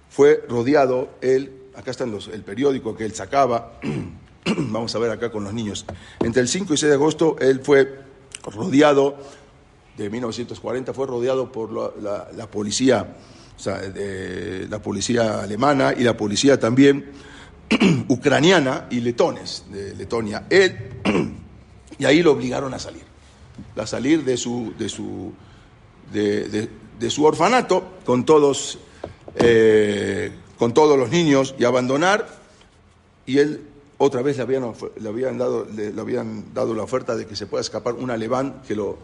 fue 0.09 0.45
rodeado 0.47 1.09
él, 1.21 1.51
acá 1.75 1.91
está 1.91 2.05
el 2.05 2.43
periódico 2.43 2.95
que 2.95 3.05
él 3.05 3.13
sacaba, 3.13 3.79
vamos 4.57 4.95
a 4.95 4.99
ver 4.99 5.11
acá 5.11 5.31
con 5.31 5.43
los 5.43 5.53
niños, 5.53 5.85
entre 6.21 6.41
el 6.41 6.47
5 6.47 6.73
y 6.73 6.77
6 6.77 6.89
de 6.89 6.95
agosto 6.95 7.35
él 7.39 7.61
fue 7.61 7.99
rodeado 8.43 9.17
de 9.97 10.09
1940 10.09 10.93
fue 10.93 11.07
rodeado 11.07 11.51
por 11.51 11.71
la, 11.71 12.47
policía, 12.47 13.15
la 13.65 14.79
policía 14.81 15.41
alemana 15.41 15.93
y 15.97 16.03
la 16.03 16.17
policía 16.17 16.59
también 16.59 17.11
ucraniana 18.09 18.87
y 18.89 18.99
letones 18.99 19.65
de 19.71 19.95
Letonia. 19.95 20.45
Él, 20.49 21.01
y 21.97 22.05
ahí 22.05 22.21
lo 22.21 22.33
obligaron 22.33 22.73
a 22.73 22.79
salir, 22.79 23.03
a 23.75 23.87
salir 23.87 24.23
de 24.23 24.37
su, 24.37 24.73
de 24.77 24.89
su, 24.89 25.33
de, 26.11 27.09
su 27.09 27.23
orfanato 27.23 27.93
con 28.05 28.25
todos, 28.25 28.77
eh, 29.35 30.31
con 30.57 30.73
todos 30.73 30.99
los 30.99 31.09
niños 31.09 31.55
y 31.57 31.63
abandonar, 31.63 32.27
y 33.25 33.39
él 33.39 33.61
otra 34.05 34.21
vez 34.21 34.37
le 34.37 34.43
habían, 34.43 35.37
dado, 35.37 35.67
le 35.73 35.99
habían 35.99 36.53
dado 36.53 36.73
la 36.73 36.83
oferta 36.83 37.15
de 37.15 37.25
que 37.25 37.35
se 37.35 37.47
pueda 37.47 37.61
escapar 37.61 37.93
un 37.95 38.11
alemán 38.11 38.61
que 38.67 38.75
lo 38.75 38.97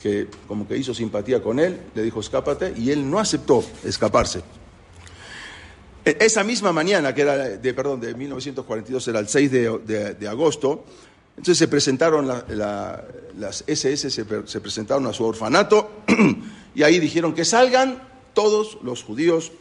que 0.00 0.28
como 0.46 0.66
que 0.66 0.76
hizo 0.76 0.94
simpatía 0.94 1.42
con 1.42 1.58
él, 1.58 1.80
le 1.94 2.02
dijo 2.02 2.20
escápate 2.20 2.72
y 2.76 2.90
él 2.90 3.08
no 3.10 3.18
aceptó 3.18 3.64
escaparse. 3.84 4.42
E, 6.04 6.16
esa 6.20 6.44
misma 6.44 6.72
mañana, 6.72 7.14
que 7.14 7.22
era 7.22 7.36
de, 7.36 7.74
perdón, 7.74 8.00
de 8.00 8.14
1942, 8.14 9.08
era 9.08 9.18
el 9.18 9.28
6 9.28 9.50
de, 9.50 10.28
agosto, 10.28 10.84
entonces 11.36 11.58
se 11.58 11.68
presentaron 11.68 12.26
las 12.26 13.64
SS, 13.66 14.10
se 14.10 14.60
presentaron 14.60 15.06
a 15.06 15.12
su 15.12 15.24
orfanato 15.24 15.90
y 16.74 16.82
ahí 16.82 16.98
dijeron 16.98 17.34
que 17.34 17.44
salgan 17.44 18.02
todos 18.34 18.78
los 18.82 19.02
judíos 19.04 19.52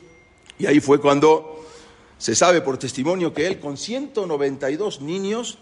y 0.60 0.66
ahí 0.66 0.80
fue 0.80 1.00
cuando 1.00 1.57
se 2.18 2.36
sabe 2.36 2.62
por 2.62 2.78
testimonio 2.78 3.34
que 3.34 3.48
él 3.48 3.60
con 3.60 3.78
192 3.78 5.02
niños 5.02 5.58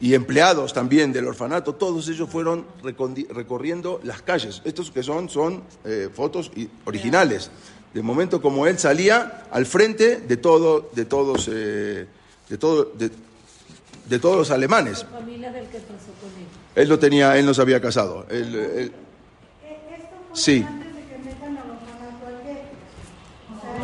y 0.00 0.14
empleados 0.14 0.72
también 0.72 1.12
del 1.12 1.26
orfanato, 1.26 1.74
todos 1.74 2.08
ellos 2.08 2.28
fueron 2.28 2.66
recorriendo 2.82 4.00
las 4.02 4.20
calles. 4.22 4.60
Estos 4.64 4.90
que 4.90 5.02
son 5.02 5.28
son 5.28 5.62
eh, 5.84 6.10
fotos 6.12 6.50
originales. 6.84 7.50
De 7.94 8.02
momento 8.02 8.42
como 8.42 8.66
él 8.66 8.78
salía 8.78 9.46
al 9.50 9.64
frente 9.64 10.18
de 10.18 10.36
todo, 10.36 10.90
de 10.92 11.06
todos, 11.06 11.48
eh, 11.50 12.06
de 12.48 12.58
todo, 12.58 12.92
de, 12.94 14.18
todos 14.18 14.36
los 14.36 14.50
alemanes. 14.50 15.06
familia 15.10 15.50
del 15.50 15.66
que 15.68 15.78
pasó 15.78 16.12
con 16.20 16.30
él? 16.38 16.46
Él 16.74 16.88
no 16.90 16.98
tenía, 16.98 17.38
él 17.38 17.46
no 17.46 17.54
se 17.54 17.62
había 17.62 17.80
casado. 17.80 18.26
Él, 18.28 18.92
sí. 20.34 20.66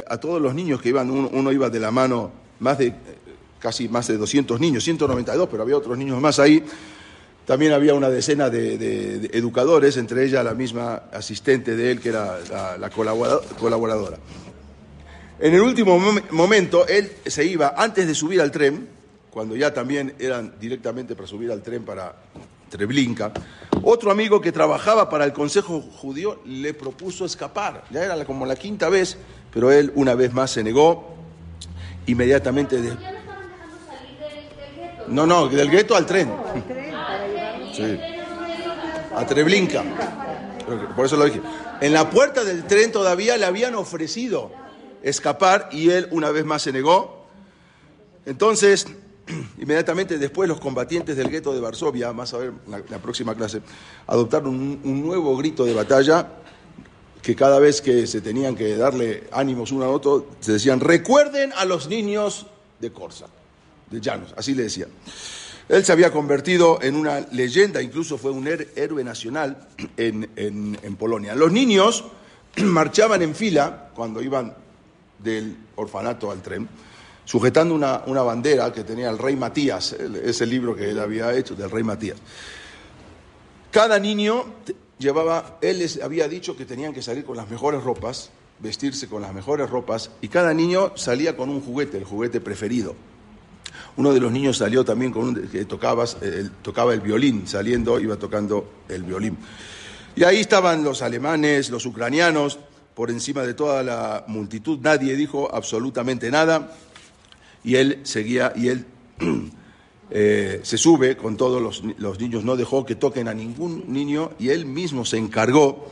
A 0.08 0.18
todos 0.18 0.40
los 0.40 0.54
niños 0.54 0.80
que 0.80 0.90
iban, 0.90 1.10
uno 1.10 1.52
iba 1.52 1.70
de 1.70 1.80
la 1.80 1.90
mano, 1.90 2.30
más 2.60 2.78
de 2.78 2.94
casi 3.62 3.88
más 3.88 4.08
de 4.08 4.16
200 4.18 4.58
niños, 4.58 4.82
192, 4.82 5.48
pero 5.48 5.62
había 5.62 5.76
otros 5.76 5.96
niños 5.96 6.20
más 6.20 6.38
ahí. 6.40 6.62
También 7.46 7.72
había 7.72 7.94
una 7.94 8.10
decena 8.10 8.50
de, 8.50 9.30
educadores, 9.32 9.96
entre 9.96 10.24
ellas 10.24 10.44
la 10.44 10.54
misma 10.54 11.02
asistente 11.12 11.76
de 11.76 11.92
él, 11.92 12.00
que 12.00 12.10
era 12.10 12.38
la, 12.78 12.90
colaboradora. 12.90 14.18
En 15.40 15.54
el 15.54 15.60
último 15.60 15.98
momento, 16.30 16.86
él 16.86 17.10
se 17.26 17.44
iba, 17.44 17.74
antes 17.76 18.06
de 18.06 18.14
subir 18.14 18.40
al 18.40 18.50
tren, 18.50 18.88
cuando 19.30 19.56
ya 19.56 19.72
también 19.72 20.14
eran 20.18 20.54
directamente 20.60 21.16
para 21.16 21.26
subir 21.26 21.50
al 21.50 21.62
tren 21.62 21.84
para 21.84 22.14
Treblinka, 22.68 23.32
otro 23.82 24.10
amigo 24.10 24.40
que 24.40 24.52
trabajaba 24.52 25.10
para 25.10 25.24
el 25.24 25.32
Consejo 25.32 25.80
Judío 25.80 26.40
le 26.46 26.74
propuso 26.74 27.24
escapar. 27.24 27.84
Ya 27.90 28.04
era 28.04 28.24
como 28.24 28.46
la 28.46 28.54
quinta 28.54 28.88
vez, 28.88 29.16
pero 29.52 29.70
él 29.70 29.92
una 29.94 30.14
vez 30.14 30.32
más 30.32 30.50
se 30.50 30.62
negó. 30.62 31.14
Inmediatamente... 32.06 32.80
No, 35.08 35.26
no, 35.26 35.48
del 35.48 35.70
gueto 35.70 35.94
al 35.94 36.06
tren. 36.06 36.32
Sí. 37.74 37.98
A 39.14 39.26
Treblinka. 39.26 39.82
Por 40.96 41.06
eso 41.06 41.16
lo 41.16 41.24
dije. 41.24 41.40
En 41.80 41.92
la 41.92 42.08
puerta 42.08 42.44
del 42.44 42.64
tren 42.64 42.92
todavía 42.92 43.36
le 43.36 43.44
habían 43.44 43.74
ofrecido 43.74 44.52
escapar 45.02 45.68
y 45.72 45.90
él 45.90 46.08
una 46.12 46.30
vez 46.30 46.44
más 46.44 46.62
se 46.62 46.72
negó. 46.72 47.26
Entonces, 48.24 48.86
inmediatamente 49.58 50.18
después 50.18 50.48
los 50.48 50.60
combatientes 50.60 51.16
del 51.16 51.28
gueto 51.28 51.52
de 51.52 51.60
Varsovia, 51.60 52.12
más 52.12 52.32
a 52.34 52.38
ver 52.38 52.52
la, 52.68 52.82
la 52.88 52.98
próxima 52.98 53.34
clase, 53.34 53.60
adoptaron 54.06 54.48
un, 54.48 54.80
un, 54.84 55.02
nuevo 55.02 55.36
grito 55.36 55.64
de 55.64 55.74
batalla 55.74 56.41
que 57.22 57.36
cada 57.36 57.60
vez 57.60 57.80
que 57.80 58.06
se 58.06 58.20
tenían 58.20 58.56
que 58.56 58.76
darle 58.76 59.28
ánimos 59.30 59.70
uno 59.70 59.84
a 59.84 59.88
otro, 59.88 60.26
se 60.40 60.52
decían, 60.52 60.80
recuerden 60.80 61.52
a 61.56 61.64
los 61.64 61.88
niños 61.88 62.46
de 62.80 62.92
Corsa 62.92 63.26
de 63.90 64.00
Llanos, 64.00 64.34
así 64.36 64.54
le 64.54 64.64
decía. 64.64 64.88
Él 65.68 65.84
se 65.84 65.92
había 65.92 66.10
convertido 66.10 66.82
en 66.82 66.96
una 66.96 67.20
leyenda, 67.30 67.80
incluso 67.80 68.18
fue 68.18 68.32
un 68.32 68.46
héroe 68.48 69.04
nacional 69.04 69.68
en, 69.96 70.96
Polonia. 70.98 71.34
Los 71.36 71.52
niños 71.52 72.04
marchaban 72.56 73.22
en 73.22 73.34
fila 73.34 73.90
cuando 73.94 74.20
iban 74.20 74.54
del 75.18 75.56
orfanato 75.76 76.32
al 76.32 76.42
tren, 76.42 76.68
sujetando 77.24 77.74
una, 77.74 78.22
bandera 78.22 78.72
que 78.72 78.82
tenía 78.82 79.08
el 79.10 79.18
rey 79.18 79.36
Matías, 79.36 79.92
ese 79.92 80.44
libro 80.44 80.74
que 80.74 80.90
él 80.90 80.98
había 80.98 81.32
hecho 81.32 81.54
del 81.54 81.70
rey 81.70 81.84
Matías. 81.84 82.18
Cada 83.70 83.98
niño 84.00 84.44
llevaba, 85.02 85.58
él 85.60 85.80
les 85.80 86.00
había 86.00 86.28
dicho 86.28 86.56
que 86.56 86.64
tenían 86.64 86.94
que 86.94 87.02
salir 87.02 87.24
con 87.24 87.36
las 87.36 87.50
mejores 87.50 87.82
ropas, 87.82 88.30
vestirse 88.60 89.08
con 89.08 89.20
las 89.20 89.34
mejores 89.34 89.68
ropas, 89.68 90.10
y 90.22 90.28
cada 90.28 90.54
niño 90.54 90.92
salía 90.96 91.36
con 91.36 91.50
un 91.50 91.60
juguete, 91.60 91.98
el 91.98 92.04
juguete 92.04 92.40
preferido. 92.40 92.94
Uno 93.96 94.14
de 94.14 94.20
los 94.20 94.32
niños 94.32 94.56
salió 94.56 94.84
también 94.84 95.12
con 95.12 95.24
un, 95.24 95.48
que 95.48 95.60
eh, 95.60 96.48
tocaba 96.62 96.94
el 96.94 97.00
violín, 97.00 97.46
saliendo 97.46 98.00
iba 98.00 98.16
tocando 98.16 98.70
el 98.88 99.02
violín. 99.02 99.36
Y 100.16 100.24
ahí 100.24 100.40
estaban 100.40 100.84
los 100.84 101.02
alemanes, 101.02 101.70
los 101.70 101.84
ucranianos, 101.84 102.58
por 102.94 103.10
encima 103.10 103.42
de 103.42 103.54
toda 103.54 103.82
la 103.82 104.24
multitud, 104.28 104.78
nadie 104.80 105.16
dijo 105.16 105.54
absolutamente 105.54 106.30
nada, 106.30 106.72
y 107.64 107.76
él 107.76 108.00
seguía, 108.04 108.52
y 108.54 108.68
él 108.68 108.86
eh, 110.14 110.60
se 110.62 110.76
sube 110.76 111.16
con 111.16 111.38
todos 111.38 111.62
los, 111.62 112.20
niños, 112.20 112.44
no 112.44 112.54
dejó 112.54 112.84
que 112.84 112.96
toquen 112.96 113.28
a 113.28 113.34
ningún 113.34 113.84
niño, 113.88 114.32
y 114.38 114.50
él 114.50 114.66
mismo 114.66 115.06
se 115.06 115.16
encargó 115.16 115.86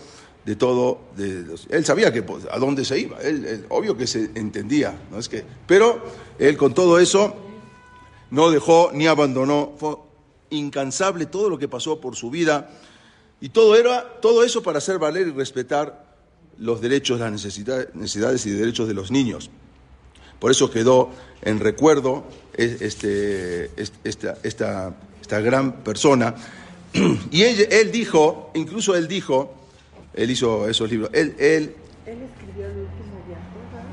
de 0.45 0.57
todo, 0.57 1.01
él 1.17 1.85
sabía 1.87 2.13
que, 2.13 2.23
pues, 2.23 2.47
a 2.51 2.59
dónde 2.59 2.85
se 2.85 2.99
iba, 2.99 3.19
él, 3.21 3.65
obvio 3.71 3.97
que 3.97 4.07
se 4.07 4.31
entendía, 4.35 4.95
¿no? 5.11 5.19
es 5.19 5.31
que, 5.31 5.43
pero 5.67 6.03
él 6.39 6.59
con 6.59 6.75
todo 6.75 6.99
eso 6.99 7.35
no 8.31 8.51
dejó 8.51 8.91
ni 8.93 9.07
abandonó, 9.07 9.73
fue 9.79 9.97
incansable 10.51 11.25
todo 11.25 11.49
lo 11.49 11.59
que 11.59 11.69
pasó 11.69 11.99
por 11.99 12.15
su 12.15 12.31
vida 12.31 12.71
y 13.41 13.49
todo 13.49 13.75
era 13.75 14.21
todo 14.21 14.45
eso 14.45 14.63
para 14.63 14.79
hacer 14.79 14.99
valer 14.99 15.29
y 15.29 15.31
respetar 15.31 16.11
los 16.59 16.83
derechos, 16.83 17.21
las 17.21 17.33
necesidades 17.33 18.45
y 18.45 18.51
derechos 18.51 18.87
de 18.87 18.93
los 18.93 19.11
niños. 19.11 19.51
Por 20.41 20.51
eso 20.51 20.71
quedó 20.71 21.11
en 21.43 21.61
recuerdo 21.61 22.25
este, 22.55 23.71
esta, 23.77 24.37
esta, 24.43 24.95
esta 25.21 25.41
gran 25.41 25.85
persona. 25.85 26.35
Y 27.31 27.43
él, 27.43 27.69
él, 27.71 27.93
dijo, 27.93 28.51
incluso 28.55 28.97
él 28.97 29.07
dijo, 29.07 29.55
él 30.15 30.29
hizo 30.29 30.69
esos 30.69 30.91
libros, 30.91 31.11
él, 31.13 31.37
él, 31.39 31.73
él 32.05 32.19
escribió 32.23 32.67
el 32.67 32.89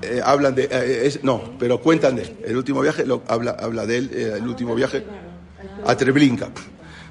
eh, 0.01 0.21
hablan 0.23 0.53
de, 0.53 0.67
eh, 0.71 1.19
no, 1.23 1.55
pero 1.57 1.81
cuentan 1.81 2.15
de 2.15 2.23
él. 2.23 2.37
El 2.45 2.57
último 2.57 2.81
viaje 2.81 3.05
lo, 3.05 3.23
habla, 3.27 3.51
habla 3.59 3.85
de 3.85 3.97
él, 3.97 4.11
eh, 4.13 4.33
el 4.37 4.47
último 4.47 4.75
viaje 4.75 5.03
a 5.85 5.97
Treblinka. 5.97 6.49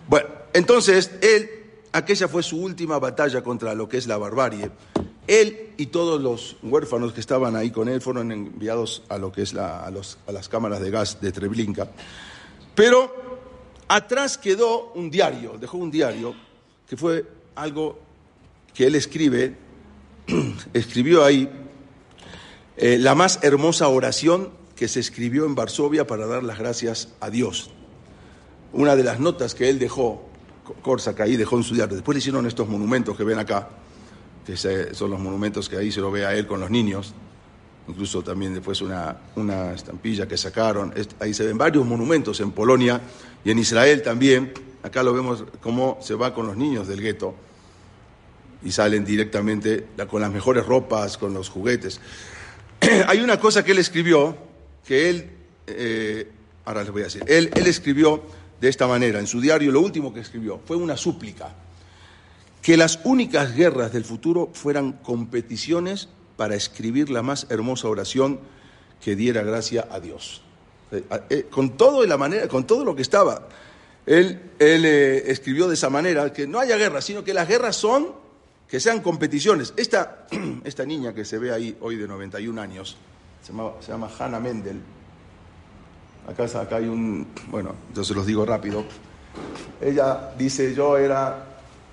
Bueno, 0.08 0.28
entonces 0.52 1.10
él, 1.20 1.50
aquella 1.92 2.28
fue 2.28 2.42
su 2.42 2.60
última 2.62 2.98
batalla 2.98 3.42
contra 3.42 3.74
lo 3.74 3.88
que 3.88 3.98
es 3.98 4.06
la 4.06 4.18
barbarie. 4.18 4.70
Él 5.26 5.72
y 5.76 5.86
todos 5.86 6.20
los 6.20 6.56
huérfanos 6.62 7.12
que 7.12 7.20
estaban 7.20 7.56
ahí 7.56 7.70
con 7.70 7.88
él 7.88 8.00
fueron 8.00 8.32
enviados 8.32 9.02
a 9.08 9.18
lo 9.18 9.32
que 9.32 9.42
es 9.42 9.52
la, 9.52 9.84
a, 9.84 9.90
los, 9.90 10.18
a 10.26 10.32
las 10.32 10.48
cámaras 10.48 10.80
de 10.80 10.90
gas 10.90 11.20
de 11.20 11.32
Treblinka. 11.32 11.90
Pero 12.74 13.12
atrás 13.88 14.38
quedó 14.38 14.92
un 14.94 15.10
diario, 15.10 15.56
dejó 15.58 15.78
un 15.78 15.90
diario, 15.90 16.34
que 16.88 16.96
fue 16.96 17.24
algo 17.54 17.98
que 18.74 18.86
él 18.86 18.94
escribe, 18.94 19.56
escribió 20.72 21.24
ahí, 21.24 21.50
eh, 22.76 22.98
la 22.98 23.14
más 23.14 23.40
hermosa 23.42 23.88
oración 23.88 24.50
que 24.76 24.88
se 24.88 25.00
escribió 25.00 25.46
en 25.46 25.54
Varsovia 25.54 26.06
para 26.06 26.26
dar 26.26 26.42
las 26.42 26.58
gracias 26.58 27.08
a 27.20 27.30
Dios. 27.30 27.70
Una 28.72 28.94
de 28.94 29.02
las 29.02 29.18
notas 29.18 29.54
que 29.54 29.70
él 29.70 29.78
dejó, 29.78 30.28
Corsac 30.82 31.18
ahí 31.20 31.36
dejó 31.36 31.56
en 31.56 31.62
su 31.62 31.74
diario, 31.74 31.96
después 31.96 32.14
le 32.14 32.18
hicieron 32.18 32.46
estos 32.46 32.68
monumentos 32.68 33.16
que 33.16 33.24
ven 33.24 33.38
acá, 33.38 33.70
que 34.46 34.56
son 34.56 35.10
los 35.10 35.18
monumentos 35.18 35.68
que 35.68 35.76
ahí 35.76 35.90
se 35.90 36.00
lo 36.00 36.10
ve 36.10 36.24
a 36.24 36.34
él 36.34 36.46
con 36.46 36.60
los 36.60 36.70
niños, 36.70 37.12
incluso 37.88 38.22
también 38.22 38.54
después 38.54 38.80
una, 38.80 39.16
una 39.34 39.72
estampilla 39.72 40.26
que 40.28 40.36
sacaron, 40.36 40.94
ahí 41.18 41.34
se 41.34 41.44
ven 41.44 41.58
varios 41.58 41.84
monumentos 41.84 42.40
en 42.40 42.52
Polonia 42.52 43.00
y 43.44 43.50
en 43.50 43.58
Israel 43.58 44.02
también, 44.02 44.52
acá 44.82 45.02
lo 45.02 45.12
vemos 45.12 45.44
cómo 45.60 45.98
se 46.00 46.14
va 46.14 46.32
con 46.32 46.46
los 46.46 46.56
niños 46.56 46.86
del 46.86 47.00
gueto 47.00 47.34
y 48.64 48.70
salen 48.70 49.04
directamente 49.04 49.86
con 50.08 50.22
las 50.22 50.32
mejores 50.32 50.64
ropas, 50.64 51.18
con 51.18 51.34
los 51.34 51.48
juguetes. 51.48 52.00
Hay 53.08 53.20
una 53.20 53.38
cosa 53.38 53.64
que 53.64 53.72
él 53.72 53.78
escribió, 53.78 54.36
que 54.86 55.10
él, 55.10 55.30
eh, 55.66 56.30
ahora 56.64 56.82
les 56.82 56.92
voy 56.92 57.02
a 57.02 57.04
decir, 57.06 57.24
él, 57.26 57.50
él 57.54 57.66
escribió 57.66 58.22
de 58.60 58.68
esta 58.68 58.86
manera, 58.86 59.18
en 59.18 59.26
su 59.26 59.40
diario 59.40 59.72
lo 59.72 59.80
último 59.80 60.14
que 60.14 60.20
escribió. 60.20 60.60
Fue 60.64 60.76
una 60.76 60.96
súplica, 60.96 61.54
que 62.66 62.76
las 62.76 62.98
únicas 63.04 63.54
guerras 63.54 63.92
del 63.92 64.04
futuro 64.04 64.50
fueran 64.52 64.94
competiciones 64.94 66.08
para 66.36 66.56
escribir 66.56 67.10
la 67.10 67.22
más 67.22 67.46
hermosa 67.48 67.86
oración 67.86 68.40
que 69.00 69.14
diera 69.14 69.44
gracia 69.44 69.86
a 69.88 70.00
Dios. 70.00 70.42
Eh, 70.90 71.04
eh, 71.30 71.46
con 71.48 71.76
todo 71.76 72.04
la 72.04 72.16
manera, 72.16 72.48
con 72.48 72.66
todo 72.66 72.84
lo 72.84 72.96
que 72.96 73.02
estaba, 73.02 73.46
él, 74.04 74.50
él 74.58 74.84
eh, 74.84 75.30
escribió 75.30 75.68
de 75.68 75.74
esa 75.74 75.90
manera 75.90 76.32
que 76.32 76.48
no 76.48 76.58
haya 76.58 76.76
guerra, 76.76 77.00
sino 77.00 77.22
que 77.22 77.32
las 77.32 77.46
guerras 77.46 77.76
son 77.76 78.08
que 78.68 78.80
sean 78.80 79.00
competiciones. 79.00 79.72
Esta, 79.76 80.26
esta 80.64 80.84
niña 80.84 81.14
que 81.14 81.24
se 81.24 81.38
ve 81.38 81.52
ahí 81.52 81.78
hoy 81.80 81.94
de 81.94 82.08
91 82.08 82.60
años, 82.60 82.96
se 83.42 83.52
llama, 83.52 83.74
se 83.78 83.92
llama 83.92 84.10
Hannah 84.18 84.40
Mendel. 84.40 84.80
Acá, 86.26 86.46
acá 86.60 86.76
hay 86.78 86.88
un, 86.88 87.28
bueno, 87.46 87.76
entonces 87.86 88.16
los 88.16 88.26
digo 88.26 88.44
rápido. 88.44 88.84
Ella 89.80 90.32
dice, 90.36 90.74
yo 90.74 90.98
era 90.98 91.52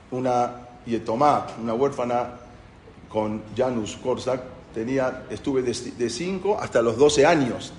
una 0.10 0.63
yetomá, 0.86 1.48
una 1.62 1.74
huérfana 1.74 2.40
con 3.10 3.42
Janus 3.56 3.98
Korsak, 3.98 4.42
tenía, 4.74 5.26
estuve 5.30 5.62
de 5.62 6.10
5 6.10 6.58
hasta 6.60 6.82
los 6.82 6.98
12 6.98 7.26
años. 7.26 7.74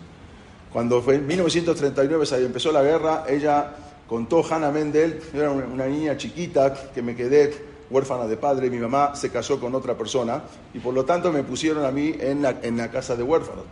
Cuando 0.72 1.02
fue 1.02 1.16
en 1.16 1.26
1939 1.26 2.26
se 2.26 2.44
empezó 2.44 2.72
la 2.72 2.82
guerra, 2.82 3.24
ella 3.28 3.74
contó 4.08 4.44
Hannah 4.44 4.70
Mendel, 4.70 5.20
era 5.32 5.50
una 5.50 5.86
niña 5.86 6.16
chiquita 6.16 6.90
que 6.92 7.02
me 7.02 7.14
quedé 7.14 7.74
huérfana 7.90 8.26
de 8.26 8.36
padre, 8.36 8.70
mi 8.70 8.78
mamá 8.78 9.14
se 9.14 9.30
casó 9.30 9.60
con 9.60 9.74
otra 9.74 9.96
persona 9.96 10.42
y 10.72 10.78
por 10.78 10.94
lo 10.94 11.04
tanto 11.04 11.30
me 11.30 11.42
pusieron 11.42 11.84
a 11.84 11.90
mí 11.90 12.14
en 12.18 12.42
la, 12.42 12.58
en 12.62 12.76
la 12.76 12.90
casa 12.90 13.14
de 13.14 13.22
huérfanos. 13.22 13.64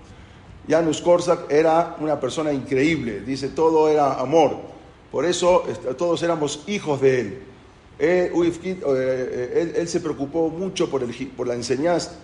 Janus 0.69 1.01
Korsak 1.01 1.51
era 1.51 1.97
una 1.99 2.21
persona 2.21 2.53
increíble, 2.53 3.21
dice, 3.21 3.49
todo 3.49 3.89
era 3.89 4.21
amor, 4.21 4.59
por 5.11 5.25
eso 5.25 5.65
todos 5.99 6.23
éramos 6.23 6.63
hijos 6.69 7.01
de 7.01 7.21
él. 7.21 7.43
Eh, 7.99 8.33
eh, 8.35 9.75
él, 9.77 9.89
se 9.89 10.01
preocupó 10.01 10.49
mucho 10.49 10.91
por, 10.91 11.03
la, 11.03 11.55
enseñanza, 11.55 12.19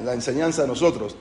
la, 0.00 0.66
nosotros. 0.66 1.16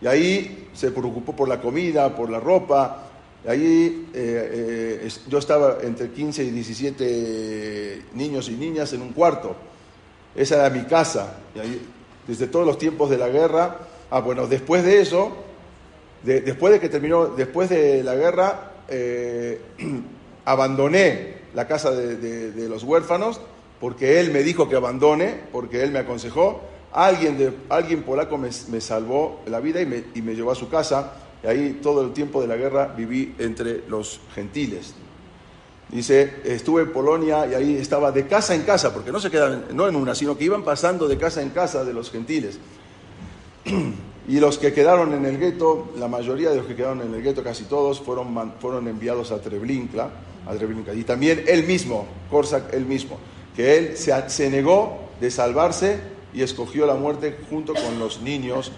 Y 0.00 0.06
ahí 0.06 0.68
se 0.72 0.90
preocupó 0.90 1.36
por 1.36 1.48
la 1.48 1.60
comida, 1.60 2.14
por 2.14 2.30
la 2.30 2.40
ropa. 2.40 3.08
Y 3.44 3.48
ahí 3.48 4.08
eh, 4.14 5.08
yo 5.28 5.38
estaba 5.38 5.78
entre 5.82 6.10
15 6.10 6.44
y 6.44 6.50
17 6.50 8.02
niños 8.14 8.48
y 8.48 8.52
niñas 8.52 8.92
en 8.92 9.02
un 9.02 9.12
cuarto. 9.12 9.54
Esa 10.34 10.56
era 10.56 10.70
mi 10.70 10.84
casa. 10.84 11.36
Y 11.54 11.60
ahí, 11.60 11.82
desde 12.26 12.46
todos 12.46 12.66
los 12.66 12.78
tiempos 12.78 13.10
de 13.10 13.18
la 13.18 13.28
guerra. 13.28 13.78
Ah, 14.10 14.20
bueno, 14.20 14.46
después 14.46 14.84
de 14.84 15.00
eso, 15.00 15.32
después 16.22 16.72
de 16.72 16.80
que 16.80 16.88
terminó, 16.88 17.26
después 17.26 17.70
de 17.70 18.02
la 18.02 18.14
guerra, 18.14 18.72
abandoné 20.44 21.41
la 21.54 21.66
casa 21.66 21.90
de, 21.90 22.68
los 22.68 22.84
huérfanos, 22.84 23.40
porque 23.80 24.20
él 24.20 24.30
me 24.30 24.42
dijo 24.42 24.68
que 24.68 24.76
abandone, 24.76 25.40
porque 25.52 25.82
él 25.82 25.90
me 25.90 25.98
aconsejó. 25.98 26.60
Alguien, 26.92 27.38
de, 27.38 27.52
alguien 27.68 28.02
polaco 28.02 28.38
me, 28.38 28.50
salvó 28.80 29.40
la 29.46 29.60
vida 29.60 29.80
y 29.80 29.86
me, 29.86 30.04
y 30.14 30.22
me, 30.22 30.34
llevó 30.34 30.52
a 30.52 30.54
su 30.54 30.68
casa. 30.68 31.14
Y 31.42 31.46
ahí 31.46 31.80
todo 31.82 32.02
el 32.02 32.12
tiempo 32.12 32.40
de 32.40 32.48
la 32.48 32.56
guerra 32.56 32.92
viví 32.96 33.34
entre 33.38 33.82
los 33.88 34.20
gentiles. 34.34 34.94
Dice, 35.88 36.40
estuve 36.44 36.82
en 36.82 36.92
Polonia 36.92 37.46
y 37.46 37.54
ahí 37.54 37.76
estaba 37.76 38.12
de 38.12 38.26
casa 38.26 38.54
en 38.54 38.62
casa, 38.62 38.94
porque 38.94 39.12
no 39.12 39.20
se 39.20 39.30
quedaban, 39.30 39.66
no 39.74 39.88
en 39.88 39.96
una, 39.96 40.14
sino 40.14 40.38
que 40.38 40.44
iban 40.44 40.62
pasando 40.62 41.06
de 41.06 41.18
casa 41.18 41.42
en 41.42 41.50
casa 41.50 41.84
de 41.84 41.92
los 41.92 42.10
gentiles. 42.10 42.58
Y 44.28 44.38
los 44.38 44.56
que 44.56 44.72
quedaron 44.72 45.12
en 45.14 45.26
el 45.26 45.36
gueto, 45.36 45.90
la 45.98 46.06
mayoría 46.06 46.50
de 46.50 46.56
los 46.56 46.66
que 46.66 46.76
quedaron 46.76 47.02
en 47.02 47.12
el 47.12 47.22
gueto, 47.22 47.42
casi 47.42 47.64
todos, 47.64 48.00
fueron, 48.00 48.52
fueron 48.60 48.86
enviados 48.86 49.32
a 49.32 49.40
Treblinka, 49.40 50.10
y 50.94 51.04
también 51.04 51.44
él 51.46 51.64
mismo, 51.64 52.06
Korsak 52.30 52.72
él 52.74 52.84
mismo, 52.84 53.18
que 53.54 53.78
él 53.78 53.96
se, 53.96 54.50
negó 54.50 55.08
de 55.20 55.30
salvarse 55.30 56.00
y 56.34 56.42
escogió 56.42 56.86
la 56.86 56.94
muerte 56.94 57.38
junto 57.48 57.74
con 57.74 57.98
los 57.98 58.20
niños. 58.22 58.72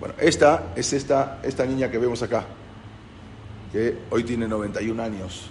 Bueno, 0.00 0.14
esta 0.18 0.72
es 0.74 0.92
esta, 0.92 1.40
esta 1.42 1.66
niña 1.66 1.90
que 1.90 1.98
vemos 1.98 2.22
acá, 2.22 2.44
que 3.72 3.98
hoy 4.10 4.24
tiene 4.24 4.48
91 4.48 5.02
años. 5.02 5.50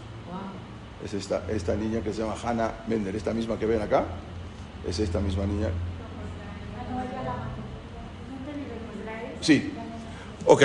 Es 1.04 1.14
esta, 1.14 1.44
esta 1.50 1.76
niña 1.76 2.02
que 2.02 2.14
se 2.14 2.22
llama 2.22 2.36
Hannah 2.44 2.84
Mender, 2.88 3.16
esta 3.16 3.34
misma 3.34 3.58
que 3.58 3.66
ven 3.66 3.82
acá, 3.82 4.06
es 4.88 5.00
esta 5.00 5.20
misma 5.20 5.46
niña. 5.46 5.70
Sí, 9.42 9.74
ok. 10.46 10.64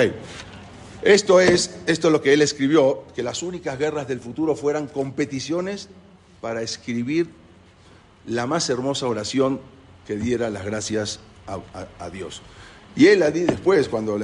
Esto 1.03 1.39
es, 1.39 1.75
esto 1.85 2.09
lo 2.09 2.21
que 2.21 2.33
él 2.33 2.41
escribió, 2.41 3.03
que 3.15 3.21
las 3.21 3.43
únicas 3.43 3.77
guerras 3.77 4.07
del 4.07 4.19
futuro 4.19 4.55
fueran 4.55 4.87
competiciones 4.87 5.89
para 6.41 6.61
escribir 6.61 7.29
la 8.25 8.47
más 8.47 8.69
hermosa 8.69 9.07
oración 9.07 9.59
que 10.05 10.17
diera 10.17 10.49
las 10.49 10.65
gracias 10.65 11.19
a, 11.47 12.09
Dios. 12.09 12.41
Y 12.95 13.07
él 13.07 13.23
después, 13.31 13.87
cuando, 13.89 14.17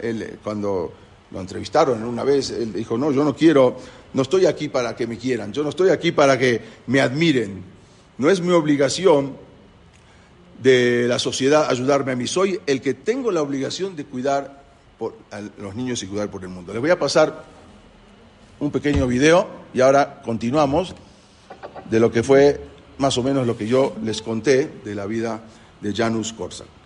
él, 0.00 0.38
cuando 0.44 0.92
lo 1.30 1.40
entrevistaron 1.40 2.02
una 2.04 2.24
vez, 2.24 2.50
él 2.50 2.72
dijo, 2.72 2.98
no, 2.98 3.10
yo 3.10 3.24
no 3.24 3.34
quiero, 3.34 3.76
no 4.12 4.22
estoy 4.22 4.46
aquí 4.46 4.68
para 4.68 4.94
que 4.94 5.06
me 5.06 5.16
quieran, 5.16 5.52
yo 5.52 5.62
no 5.62 5.70
estoy 5.70 5.90
aquí 5.90 6.12
para 6.12 6.38
que 6.38 6.60
me 6.86 7.00
admiren, 7.00 7.62
no 8.18 8.30
es 8.30 8.40
mi 8.40 8.52
obligación 8.52 9.36
de 10.62 11.06
la 11.08 11.18
sociedad 11.18 11.68
ayudarme 11.70 12.12
a 12.12 12.16
mí, 12.16 12.26
soy 12.26 12.60
el 12.66 12.80
que 12.80 12.94
tengo 12.94 13.30
la 13.30 13.42
obligación 13.42 13.96
de 13.96 14.04
cuidar 14.04 14.67
por 14.98 15.14
los 15.58 15.74
niños 15.74 16.02
y 16.02 16.06
cuidar 16.06 16.28
por 16.28 16.42
el 16.42 16.48
mundo. 16.48 16.72
Les 16.72 16.80
voy 16.80 16.90
a 16.90 16.98
pasar 16.98 17.44
un 18.60 18.70
pequeño 18.70 19.06
video 19.06 19.46
y 19.72 19.80
ahora 19.80 20.20
continuamos 20.24 20.94
de 21.88 22.00
lo 22.00 22.10
que 22.10 22.22
fue 22.22 22.60
más 22.98 23.16
o 23.16 23.22
menos 23.22 23.46
lo 23.46 23.56
que 23.56 23.68
yo 23.68 23.94
les 24.02 24.22
conté 24.22 24.70
de 24.84 24.94
la 24.94 25.06
vida 25.06 25.40
de 25.80 25.94
Janus 25.94 26.32
Korsak. 26.32 26.77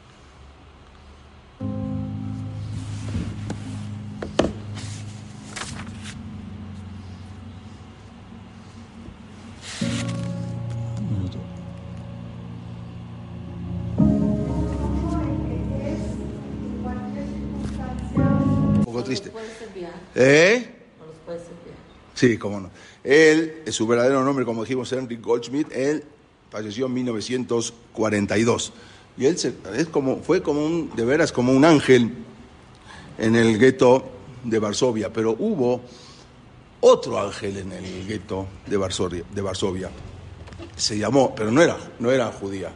Sí, 22.23 22.39
cómo 22.39 22.61
no. 22.61 22.71
Él, 23.03 23.65
su 23.73 23.85
verdadero 23.85 24.23
nombre, 24.23 24.45
como 24.45 24.63
dijimos, 24.63 24.93
Henry 24.93 25.17
Goldschmidt, 25.17 25.73
él 25.73 26.05
falleció 26.51 26.87
en 26.87 26.95
1942. 26.95 28.73
Y 29.19 29.27
él 29.27 29.37
es 29.75 29.89
como, 29.89 30.19
fue 30.23 30.41
como 30.41 30.65
un, 30.65 30.95
de 30.95 31.05
veras, 31.05 31.33
como 31.33 31.51
un 31.51 31.65
ángel 31.65 32.13
en 33.19 33.35
el 33.35 33.59
gueto 33.59 34.05
de 34.45 34.61
Varsovia. 34.61 35.13
Pero 35.13 35.35
hubo 35.37 35.81
otro 36.81 37.21
ángel 37.21 37.57
en 37.57 37.73
el 37.73 38.07
gueto 38.07 38.47
de 38.69 38.77
Varsovia, 38.77 39.25
de 39.35 39.43
Varsovia. 39.43 39.91
Se 40.77 40.97
llamó, 40.97 41.35
pero 41.35 41.51
no 41.51 41.61
era, 41.61 41.77
no 41.99 42.13
era 42.13 42.31
judía. 42.31 42.71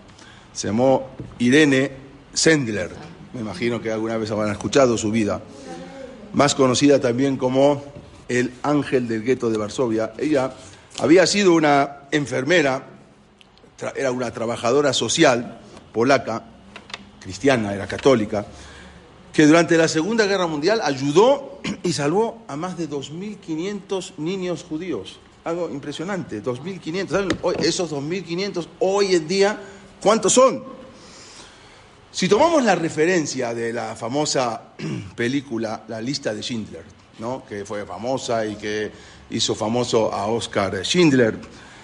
Se 0.53 0.67
llamó 0.67 1.11
Irene 1.39 1.93
Sendler. 2.35 2.91
Me 3.33 3.43
imagino 3.43 3.81
que 3.81 3.93
alguna 3.93 4.17
vez 4.17 4.29
habrán 4.33 4.51
escuchado 4.51 4.99
su 4.99 5.13
vida 5.13 5.41
más 6.33 6.57
conocida 6.57 7.01
también 7.01 7.37
como 7.37 7.83
el 8.29 8.53
ángel 8.63 9.09
del 9.09 9.23
gueto 9.23 9.51
de 9.51 9.59
Varsovia. 9.59 10.13
Ella 10.19 10.53
había 10.99 11.27
sido 11.27 11.55
una 11.55 12.09
enfermera, 12.11 12.87
era 13.95 14.11
una 14.11 14.31
trabajadora 14.31 14.93
social 14.93 15.61
polaca, 15.93 16.45
cristiana, 17.21 17.75
era 17.75 17.87
católica, 17.87 18.47
que 19.33 19.47
durante 19.47 19.77
la 19.77 19.89
Segunda 19.89 20.27
Guerra 20.27 20.47
Mundial 20.47 20.81
ayudó 20.83 21.61
y 21.83 21.93
salvó 21.93 22.45
a 22.49 22.57
más 22.57 22.77
de 22.77 22.89
2.500 22.89 24.17
niños 24.19 24.65
judíos. 24.65 25.19
algo 25.45 25.71
impresionante, 25.71 26.43
2.500. 26.43 27.09
¿Saben? 27.09 27.29
Esos 27.61 27.93
2.500 27.93 28.67
hoy 28.81 29.15
en 29.15 29.29
día, 29.29 29.61
¿cuántos 30.01 30.33
son? 30.33 30.65
Si 32.11 32.29
tomamos 32.29 32.65
la 32.65 32.75
referencia 32.75 33.53
de 33.53 33.73
la 33.73 33.95
famosa 33.95 34.73
película 35.17 35.85
La 35.89 36.01
lista 36.01 36.35
de 36.35 36.43
Schindler, 36.43 36.85
¿no? 37.19 37.45
que 37.49 37.65
fue 37.65 37.85
famosa 37.87 38.45
y 38.47 38.57
que 38.57 38.91
hizo 39.31 39.55
famoso 39.55 40.13
a 40.13 40.27
Oscar 40.27 40.85
Schindler, 40.85 41.37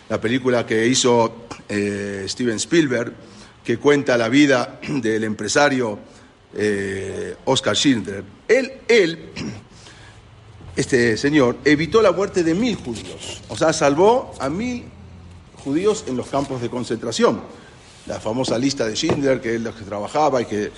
la 0.09 0.21
película 0.21 0.67
que 0.67 0.87
hizo 0.87 1.47
eh, 1.69 2.25
Steven 2.29 2.57
Spielberg, 2.57 3.13
que 3.65 3.79
cuenta 3.79 4.17
la 4.17 4.29
vida 4.29 4.81
del 4.89 5.25
empresario 5.25 5.99
eh, 6.55 7.37
Oscar 7.45 7.77
Schindler. 7.77 8.25
Él, 8.47 8.73
él, 8.89 9.31
este 10.77 11.17
señor, 11.17 11.59
evitó 11.65 12.03
la 12.03 12.13
muerte 12.13 12.43
de 12.43 12.55
mil 12.55 12.77
judíos, 12.77 13.43
o 13.49 13.57
sea, 13.57 13.73
salvó 13.73 14.35
a 14.39 14.49
mil 14.49 14.85
judíos 15.65 16.05
en 16.07 16.17
los 16.17 16.27
campos 16.29 16.61
de 16.61 16.69
concentración. 16.69 17.41
La 18.07 18.19
famosa 18.19 18.59
lista 18.59 18.85
de 18.85 18.97
Schindler, 18.97 19.41
que 19.41 19.55
él 19.55 19.73
que 19.79 19.85
trabajaba 19.85 20.43
y 20.43 20.47
que... 20.47 20.73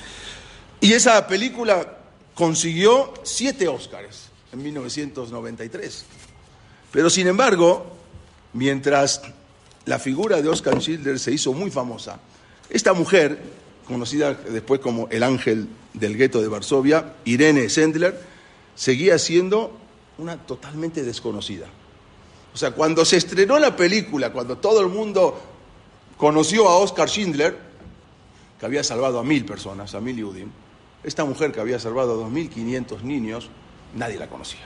Y 0.83 0.93
esa 0.93 1.27
película 1.27 1.97
consiguió 2.35 3.15
siete 3.23 3.67
Óscares 3.67 4.34
en 4.55 4.63
1993. 4.63 6.05
Pero 6.91 7.11
sin 7.11 7.27
embargo, 7.27 7.87
mientras 8.53 9.23
la 9.85 9.99
figura 9.99 10.41
de 10.41 10.49
Oscar 10.49 10.81
Schindler 10.81 11.19
se 11.19 11.33
hizo 11.33 11.53
muy 11.53 11.71
famosa, 11.71 12.21
esta 12.71 12.95
mujer, 12.95 13.39
conocida 13.87 14.33
después 14.33 14.81
como 14.81 15.09
el 15.11 15.23
ángel 15.23 15.69
del 15.93 16.17
gueto 16.17 16.41
de 16.41 16.49
Varsovia, 16.49 17.15
Irene 17.25 17.69
Sendler, 17.69 18.19
seguía 18.75 19.19
siendo 19.19 19.77
una 20.19 20.39
totalmente 20.39 21.03
desconocida. 21.03 21.67
O 22.55 22.57
sea, 22.57 22.71
cuando 22.71 23.05
se 23.05 23.17
estrenó 23.17 23.59
la 23.59 23.77
película, 23.77 24.33
cuando 24.33 24.59
todo 24.59 24.81
el 24.81 24.89
mundo 24.89 25.39
conoció 26.17 26.69
a 26.69 26.79
Oscar 26.79 27.09
Schindler, 27.09 27.59
que 28.59 28.67
había 28.67 28.85
salvado 28.85 29.19
a 29.19 29.25
mil 29.25 29.45
personas, 29.45 29.95
a 29.95 30.01
mil 30.01 30.17
Yudim, 30.17 30.49
esta 31.03 31.25
mujer 31.25 31.53
que 31.53 31.61
había 31.61 31.79
salvado 31.81 32.25
a 32.25 32.29
2.500 32.29 33.03
niños, 33.03 33.51
nadie 33.95 34.19
la 34.19 34.29
conocía. 34.29 34.61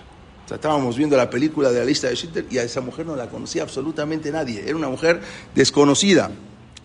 Estábamos 0.55 0.97
viendo 0.97 1.17
la 1.17 1.29
película 1.29 1.71
de 1.71 1.81
la 1.81 1.85
lista 1.85 2.09
de 2.09 2.17
Schindler 2.17 2.47
y 2.51 2.59
a 2.59 2.63
esa 2.63 2.81
mujer 2.81 3.05
no 3.05 3.17
la 3.17 3.29
conocía 3.29 3.63
absolutamente 3.63 4.31
nadie. 4.31 4.63
Era 4.65 4.77
una 4.77 4.89
mujer 4.89 5.21
desconocida 5.55 6.31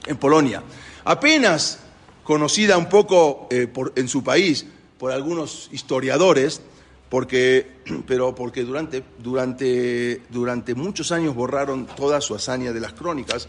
en 0.06 0.18
Polonia. 0.18 0.62
Apenas 1.06 1.80
conocida 2.24 2.78
un 2.78 2.90
poco 2.90 3.48
eh, 3.50 3.72
en 3.96 4.08
su 4.08 4.24
país 4.24 4.66
por 4.98 5.12
algunos 5.12 5.70
historiadores, 5.72 6.62
porque, 7.10 7.68
pero 8.08 8.36
porque 8.36 8.64
durante, 8.64 9.04
durante, 9.20 10.22
durante 10.30 10.76
muchos 10.76 11.12
años 11.12 11.36
borraron 11.36 11.86
toda 11.86 12.22
su 12.22 12.36
hazaña 12.36 12.74
de 12.74 12.80
las 12.80 12.94
crónicas, 12.94 13.48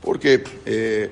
porque 0.00 0.44
eh, 0.66 1.10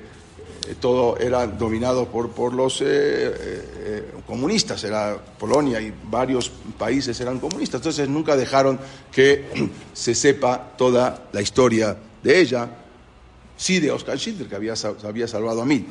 todo 0.75 1.17
era 1.17 1.47
dominado 1.47 2.07
por, 2.07 2.31
por 2.31 2.53
los 2.53 2.81
eh, 2.81 4.11
comunistas, 4.25 4.83
era 4.83 5.17
Polonia 5.39 5.79
y 5.79 5.93
varios 6.03 6.51
países 6.77 7.19
eran 7.21 7.39
comunistas, 7.39 7.79
entonces 7.79 8.09
nunca 8.09 8.35
dejaron 8.35 8.79
que 9.11 9.45
se 9.93 10.13
sepa 10.13 10.73
toda 10.77 11.29
la 11.31 11.41
historia 11.41 11.97
de 12.21 12.39
ella, 12.39 12.69
sí 13.55 13.79
de 13.79 13.91
Oscar 13.91 14.17
Schindler, 14.17 14.47
que 14.47 14.55
había, 14.55 14.73
había 15.03 15.27
salvado 15.27 15.61
a 15.61 15.65
mí. 15.65 15.85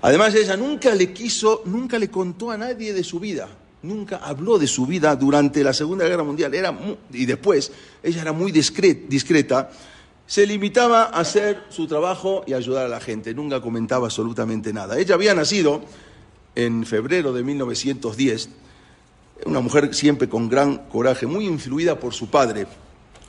Además, 0.00 0.34
ella 0.34 0.56
nunca 0.56 0.94
le 0.94 1.12
quiso, 1.12 1.62
nunca 1.64 1.98
le 1.98 2.08
contó 2.08 2.50
a 2.50 2.56
nadie 2.56 2.92
de 2.92 3.02
su 3.02 3.18
vida, 3.18 3.48
nunca 3.82 4.18
habló 4.18 4.58
de 4.58 4.66
su 4.66 4.86
vida 4.86 5.14
durante 5.16 5.64
la 5.64 5.72
Segunda 5.72 6.06
Guerra 6.06 6.22
Mundial, 6.22 6.54
era 6.54 6.76
y 7.12 7.26
después, 7.26 7.72
ella 8.02 8.22
era 8.22 8.32
muy 8.32 8.52
discreta, 8.52 9.70
se 10.28 10.46
limitaba 10.46 11.04
a 11.04 11.20
hacer 11.20 11.64
su 11.70 11.86
trabajo 11.86 12.44
y 12.46 12.52
ayudar 12.52 12.84
a 12.84 12.88
la 12.88 13.00
gente, 13.00 13.32
nunca 13.32 13.62
comentaba 13.62 14.08
absolutamente 14.08 14.74
nada. 14.74 14.98
Ella 14.98 15.14
había 15.14 15.34
nacido 15.34 15.80
en 16.54 16.84
febrero 16.84 17.32
de 17.32 17.42
1910, 17.42 18.50
una 19.46 19.60
mujer 19.60 19.94
siempre 19.94 20.28
con 20.28 20.50
gran 20.50 20.88
coraje, 20.90 21.26
muy 21.26 21.46
influida 21.46 21.98
por 21.98 22.12
su 22.12 22.28
padre. 22.28 22.66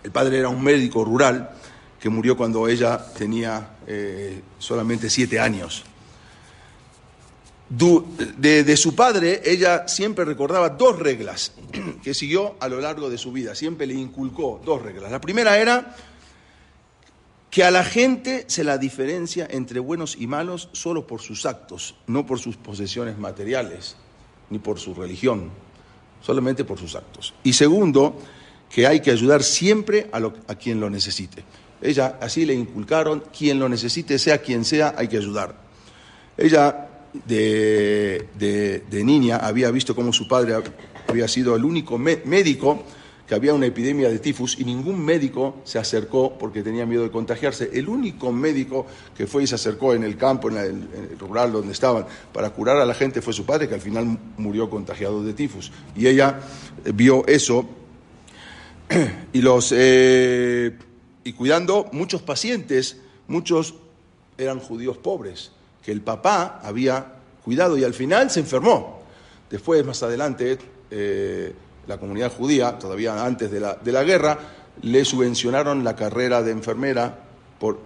El 0.04 0.12
padre 0.12 0.40
era 0.40 0.50
un 0.50 0.62
médico 0.62 1.06
rural, 1.06 1.50
que 2.02 2.10
murió 2.10 2.36
cuando 2.36 2.68
ella 2.68 3.02
tenía 3.18 3.78
eh, 3.88 4.42
solamente 4.58 5.10
siete 5.10 5.40
años. 5.40 5.86
De, 7.70 8.64
de, 8.66 8.78
su 8.78 8.94
padre, 8.94 9.42
ella 9.46 9.88
siempre 9.88 10.26
recordaba 10.26 10.70
dos 10.70 11.00
reglas 11.00 11.54
que 12.04 12.14
siguió 12.14 12.56
a 12.60 12.68
lo 12.68 12.82
largo 12.82 13.10
de 13.10 13.18
su 13.18 13.32
vida, 13.32 13.56
siempre 13.56 13.88
le 13.88 13.94
inculcó 13.94 14.60
dos 14.66 14.82
reglas. 14.82 15.12
La 15.12 15.22
primera 15.22 15.58
era 15.58 15.96
que 17.50 17.64
a 17.64 17.72
la 17.72 17.84
gente 17.84 18.46
se 18.48 18.64
la 18.64 18.78
diferencia 18.78 19.48
entre 19.50 19.80
buenos 19.80 20.16
y 20.20 20.28
malos 20.28 20.70
solo 20.72 21.08
por 21.08 21.22
sus 21.22 21.46
actos, 21.46 21.96
no 22.08 22.26
por 22.26 22.40
sus 22.40 22.58
posesiones 22.58 23.18
materiales, 23.18 23.96
ni 24.50 24.60
por 24.60 24.80
su 24.80 24.94
religión, 24.94 25.50
solamente 26.22 26.64
por 26.64 26.78
sus 26.78 26.96
actos. 26.96 27.34
Y 27.44 27.54
segundo, 27.54 28.20
que 28.70 28.86
hay 28.86 29.00
que 29.00 29.12
ayudar 29.12 29.42
siempre 29.42 30.10
a, 30.12 30.18
a 30.18 30.56
quien 30.56 30.80
lo 30.80 30.90
necesite. 30.90 31.44
Ella 31.82 32.18
así 32.22 32.46
le 32.46 32.54
inculcaron, 32.54 33.24
quien 33.36 33.58
lo 33.58 33.68
necesite, 33.68 34.20
sea 34.20 34.40
quien 34.40 34.64
sea, 34.66 34.94
hay 34.98 35.08
que 35.08 35.18
ayudar. 35.18 35.56
Ella 36.38 36.90
de, 37.26 38.84
niña 39.04 39.38
había 39.38 39.72
visto 39.72 39.96
cómo 39.96 40.14
su 40.14 40.28
padre 40.28 40.56
había 41.08 41.28
sido 41.28 41.56
el 41.56 41.66
único 41.66 41.98
médico 41.98 42.84
que 43.30 43.36
había 43.36 43.54
una 43.54 43.68
epidemia 43.68 44.10
de 44.10 44.18
tifus 44.18 44.60
y 44.60 44.66
ningún 44.66 45.06
médico 45.06 45.58
se 45.64 45.78
acercó 45.78 46.36
porque 46.40 46.64
tenía 46.64 46.88
miedo 46.88 47.04
de 47.04 47.12
contagiarse. 47.12 47.70
El 47.72 47.88
único 47.88 48.32
médico 48.32 48.88
que 49.16 49.28
fue 49.28 49.44
y 49.44 49.48
se 49.48 49.54
acercó 49.54 49.94
en 49.94 50.04
el 50.04 50.18
campo, 50.18 50.50
en 50.50 50.58
el, 50.58 51.20
rural 51.20 51.52
donde 51.52 51.72
estaban, 51.72 52.08
para 52.34 52.50
curar 52.50 52.78
a 52.78 52.88
la 52.88 52.96
gente 52.96 53.22
fue 53.22 53.32
su 53.32 53.46
padre, 53.46 53.70
que 53.70 53.76
al 53.76 53.82
final 53.82 54.18
murió 54.38 54.68
contagiado 54.68 55.24
de 55.24 55.34
tifus. 55.34 55.72
Y 55.96 56.08
ella 56.08 56.40
vio 56.96 57.24
eso 57.28 57.70
y 59.34 59.42
los... 59.44 59.76
Eh, 59.78 60.76
y 61.24 61.34
cuidando 61.34 61.88
muchos 61.92 62.24
pacientes, 62.24 62.98
muchos 63.28 63.76
eran 64.40 64.60
judíos 64.60 64.98
pobres, 64.98 65.52
que 65.86 65.92
el 65.92 66.02
papá 66.02 66.62
había 66.64 67.14
cuidado 67.46 67.78
y 67.78 67.84
al 67.84 67.94
final 67.94 68.32
se 68.32 68.40
enfermó. 68.40 69.04
Después, 69.52 69.86
más 69.86 70.02
adelante, 70.02 70.58
eh, 70.90 71.54
la 71.90 71.98
comunidad 71.98 72.32
judía, 72.32 72.78
todavía 72.78 73.26
antes 73.26 73.50
de 73.50 73.60
la, 73.60 73.74
de 73.74 73.92
la, 73.92 74.04
guerra, 74.04 74.38
le 74.84 75.04
subvencionaron 75.04 75.84
la 75.84 75.96
carrera 75.96 76.44
de 76.44 76.52
enfermera 76.52 77.18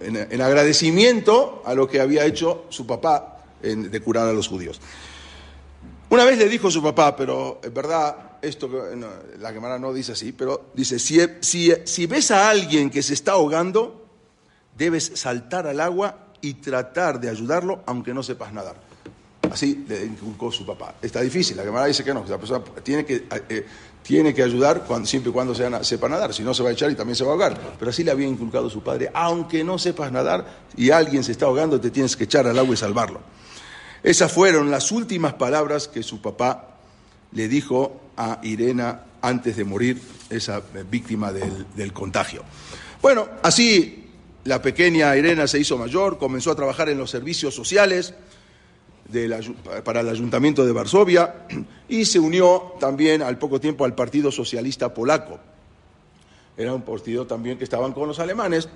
en, 0.02 0.42
agradecimiento 0.42 1.62
a 1.64 1.74
lo 1.74 1.88
que 1.88 2.02
había 2.02 2.26
hecho 2.26 2.66
su 2.68 2.86
papá 2.86 3.38
de 3.62 4.00
curar 4.00 4.28
a 4.28 4.32
los 4.34 4.46
judíos. 4.46 4.78
Una 6.10 6.24
vez 6.26 6.38
le 6.38 6.50
dijo 6.50 6.70
su 6.70 6.82
papá, 6.82 7.16
pero 7.16 7.60
es 7.64 7.72
verdad, 7.72 8.32
esto 8.42 8.68
la 9.38 9.52
Gemara 9.54 9.78
no 9.78 9.90
dice 9.94 10.12
así, 10.12 10.32
pero 10.32 10.66
dice, 10.74 10.98
si, 10.98 11.18
si, 11.40 11.72
si 11.84 12.06
ves 12.06 12.30
a 12.30 12.50
alguien 12.50 12.90
que 12.90 13.02
se 13.02 13.14
está 13.14 13.32
ahogando, 13.32 14.06
debes 14.76 15.12
saltar 15.14 15.66
al 15.66 15.80
agua 15.80 16.26
y 16.42 16.54
tratar 16.54 17.18
de 17.20 17.30
ayudarlo 17.30 17.82
aunque 17.86 18.12
no 18.12 18.22
sepas 18.22 18.52
nadar. 18.52 18.76
Así 19.50 19.84
le 19.88 20.04
inculcó 20.04 20.50
su 20.50 20.64
papá. 20.64 20.94
Está 21.00 21.20
difícil, 21.20 21.56
la 21.56 21.64
Gemara 21.64 21.86
dice 21.86 22.04
que 22.04 22.14
no, 22.14 22.24
la 22.26 22.38
persona 22.38 22.64
tiene 22.82 23.04
que, 23.04 23.26
eh, 23.48 23.66
tiene 24.04 24.34
que 24.34 24.42
ayudar 24.42 24.86
siempre 25.04 25.30
y 25.30 25.32
cuando 25.32 25.54
sepa 25.82 26.08
nadar, 26.08 26.34
si 26.34 26.42
no 26.42 26.52
se 26.52 26.62
va 26.62 26.68
a 26.68 26.72
echar 26.72 26.90
y 26.90 26.94
también 26.94 27.16
se 27.16 27.24
va 27.24 27.30
a 27.30 27.32
ahogar. 27.32 27.58
Pero 27.78 27.90
así 27.90 28.04
le 28.04 28.10
había 28.10 28.26
inculcado 28.26 28.68
su 28.68 28.82
padre, 28.82 29.10
aunque 29.14 29.64
no 29.64 29.78
sepas 29.78 30.12
nadar 30.12 30.62
y 30.76 30.90
alguien 30.90 31.24
se 31.24 31.32
está 31.32 31.46
ahogando, 31.46 31.80
te 31.80 31.90
tienes 31.90 32.14
que 32.14 32.24
echar 32.24 32.46
al 32.46 32.58
agua 32.58 32.74
y 32.74 32.76
salvarlo. 32.76 33.20
Esas 34.02 34.30
fueron 34.30 34.70
las 34.70 34.92
últimas 34.92 35.32
palabras 35.34 35.88
que 35.88 36.02
su 36.02 36.20
papá 36.20 36.76
le 37.32 37.48
dijo 37.48 38.00
a 38.18 38.40
Irena 38.42 39.00
antes 39.22 39.56
de 39.56 39.64
morir, 39.64 40.02
esa 40.28 40.62
víctima 40.90 41.32
del, 41.32 41.92
contagio. 41.94 42.44
Bueno, 43.00 43.26
así 43.42 44.10
la 44.44 44.60
pequeña 44.60 45.16
Irena 45.16 45.46
se 45.46 45.58
hizo 45.58 45.78
mayor, 45.78 46.18
comenzó 46.18 46.50
a 46.50 46.56
trabajar 46.56 46.90
en 46.90 46.98
los 46.98 47.10
servicios 47.10 47.54
sociales 47.54 48.12
para 49.84 50.00
el 50.00 50.08
ayuntamiento 50.08 50.64
de 50.64 50.72
Varsovia 50.72 51.46
y 51.88 52.04
se 52.04 52.18
unió 52.18 52.74
también 52.80 53.22
al 53.22 53.38
poco 53.38 53.60
tiempo 53.60 53.84
al 53.84 53.94
Partido 53.94 54.30
Socialista 54.30 54.92
Polaco. 54.92 55.38
Era 56.56 56.72
un 56.72 56.82
partido 56.82 57.26
también 57.26 57.58
que 57.58 57.64
estaban 57.64 57.92
con 57.92 58.08
los 58.08 58.20
alemanes. 58.20 58.68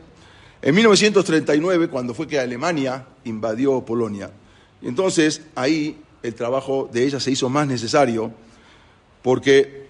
En 0.61 0.74
1939, 0.74 1.89
cuando 1.89 2.14
fue 2.14 2.26
que 2.26 2.41
Alemania 2.41 3.07
invadió 3.24 3.80
Polonia, 3.84 4.30
entonces 4.82 5.43
ahí 5.55 5.99
el 6.22 6.34
trabajo 6.34 6.89
de 6.93 7.05
ella 7.05 7.20
se 7.20 7.30
hizo 7.30 7.49
más 7.49 7.66
necesario 7.66 8.32
porque 9.22 9.86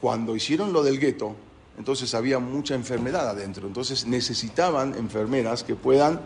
cuando 0.00 0.34
hicieron 0.34 0.72
lo 0.72 0.82
del 0.82 0.98
gueto, 0.98 1.36
entonces 1.80 2.14
había 2.14 2.38
mucha 2.38 2.74
enfermedad 2.74 3.28
adentro, 3.28 3.66
entonces 3.66 4.06
necesitaban 4.06 4.94
enfermeras 4.96 5.64
que 5.64 5.74
puedan, 5.74 6.20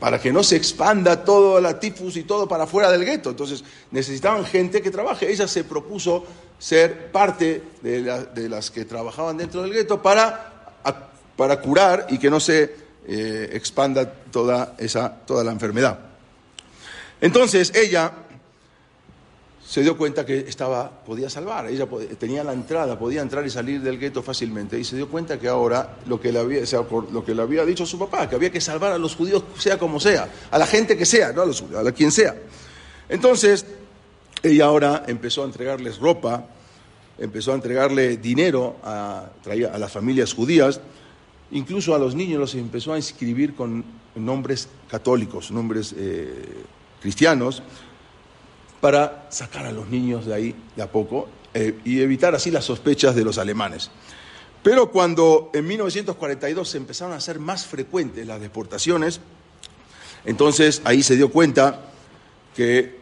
para 0.00 0.20
que 0.20 0.32
no 0.32 0.42
se 0.42 0.56
expanda 0.56 1.24
todo 1.24 1.60
la 1.60 1.78
tifus 1.78 2.16
y 2.16 2.24
todo 2.24 2.48
para 2.48 2.66
fuera 2.66 2.90
del 2.90 3.04
gueto, 3.04 3.30
entonces 3.30 3.62
necesitaban 3.92 4.44
gente 4.44 4.82
que 4.82 4.90
trabaje. 4.90 5.30
Ella 5.30 5.46
se 5.46 5.62
propuso 5.62 6.24
ser 6.58 7.12
parte 7.12 7.62
de, 7.82 8.48
las 8.48 8.70
que 8.72 8.84
trabajaban 8.84 9.36
dentro 9.36 9.62
del 9.62 9.72
gueto 9.72 10.02
para 10.02 10.50
para 11.36 11.60
curar 11.60 12.06
y 12.10 12.18
que 12.18 12.30
no 12.30 12.40
se 12.40 12.74
eh, 13.06 13.50
expanda 13.52 14.10
toda, 14.30 14.74
esa, 14.78 15.10
toda 15.10 15.44
la 15.44 15.52
enfermedad. 15.52 15.98
Entonces 17.20 17.72
ella 17.74 18.12
se 19.66 19.82
dio 19.82 19.96
cuenta 19.96 20.26
que 20.26 20.40
estaba, 20.40 20.90
podía 20.90 21.30
salvar, 21.30 21.66
ella 21.68 21.88
tenía 22.18 22.44
la 22.44 22.52
entrada, 22.52 22.98
podía 22.98 23.22
entrar 23.22 23.46
y 23.46 23.50
salir 23.50 23.80
del 23.80 23.98
gueto 23.98 24.22
fácilmente, 24.22 24.78
y 24.78 24.84
se 24.84 24.96
dio 24.96 25.08
cuenta 25.08 25.38
que 25.38 25.48
ahora 25.48 25.96
lo 26.06 26.20
que, 26.20 26.30
le 26.30 26.38
había, 26.38 26.62
lo 27.10 27.24
que 27.24 27.34
le 27.34 27.42
había 27.42 27.64
dicho 27.64 27.86
su 27.86 27.98
papá, 27.98 28.28
que 28.28 28.36
había 28.36 28.50
que 28.50 28.60
salvar 28.60 28.92
a 28.92 28.98
los 28.98 29.16
judíos 29.16 29.42
sea 29.58 29.78
como 29.78 29.98
sea, 29.98 30.28
a 30.50 30.58
la 30.58 30.66
gente 30.66 30.96
que 30.96 31.06
sea, 31.06 31.32
no 31.32 31.42
a, 31.42 31.46
los, 31.46 31.62
a 31.62 31.92
quien 31.92 32.10
sea. 32.10 32.36
Entonces, 33.08 33.64
ella 34.42 34.66
ahora 34.66 35.04
empezó 35.06 35.42
a 35.42 35.46
entregarles 35.46 35.98
ropa, 35.98 36.46
empezó 37.18 37.52
a 37.52 37.54
entregarle 37.54 38.18
dinero 38.18 38.76
a, 38.82 39.30
a 39.46 39.78
las 39.78 39.90
familias 39.90 40.34
judías, 40.34 40.80
incluso 41.52 41.94
a 41.94 41.98
los 41.98 42.14
niños 42.14 42.38
los 42.38 42.54
empezó 42.54 42.92
a 42.92 42.98
inscribir 42.98 43.54
con 43.54 43.82
nombres 44.14 44.68
católicos, 44.90 45.50
nombres 45.50 45.94
eh, 45.96 46.64
cristianos, 47.00 47.62
para 48.84 49.28
sacar 49.30 49.64
a 49.64 49.72
los 49.72 49.88
niños 49.88 50.26
de 50.26 50.34
ahí 50.34 50.54
de 50.76 50.82
a 50.82 50.92
poco 50.92 51.26
eh, 51.54 51.78
y 51.86 52.02
evitar 52.02 52.34
así 52.34 52.50
las 52.50 52.66
sospechas 52.66 53.16
de 53.16 53.24
los 53.24 53.38
alemanes. 53.38 53.90
Pero 54.62 54.90
cuando 54.90 55.50
en 55.54 55.66
1942 55.66 56.68
se 56.68 56.76
empezaron 56.76 57.14
a 57.14 57.16
hacer 57.16 57.38
más 57.38 57.64
frecuentes 57.64 58.26
las 58.26 58.42
deportaciones, 58.42 59.22
entonces 60.26 60.82
ahí 60.84 61.02
se 61.02 61.16
dio 61.16 61.30
cuenta 61.30 61.80
que 62.54 62.98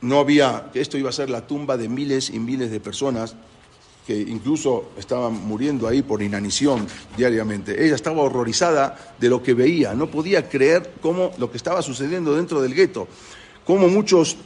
no 0.00 0.18
había, 0.18 0.70
que 0.72 0.80
esto 0.80 0.98
iba 0.98 1.10
a 1.10 1.12
ser 1.12 1.30
la 1.30 1.46
tumba 1.46 1.76
de 1.76 1.88
miles 1.88 2.30
y 2.30 2.40
miles 2.40 2.72
de 2.72 2.80
personas 2.80 3.36
que 4.08 4.18
incluso 4.18 4.90
estaban 4.98 5.34
muriendo 5.34 5.86
ahí 5.86 6.02
por 6.02 6.20
inanición 6.20 6.84
diariamente. 7.16 7.84
Ella 7.84 7.94
estaba 7.94 8.22
horrorizada 8.22 9.14
de 9.20 9.28
lo 9.28 9.40
que 9.40 9.54
veía, 9.54 9.94
no 9.94 10.10
podía 10.10 10.48
creer 10.48 10.94
cómo 11.00 11.30
lo 11.38 11.48
que 11.48 11.58
estaba 11.58 11.80
sucediendo 11.80 12.34
dentro 12.34 12.60
del 12.60 12.74
gueto, 12.74 13.06
cómo 13.64 13.86
muchos 13.86 14.36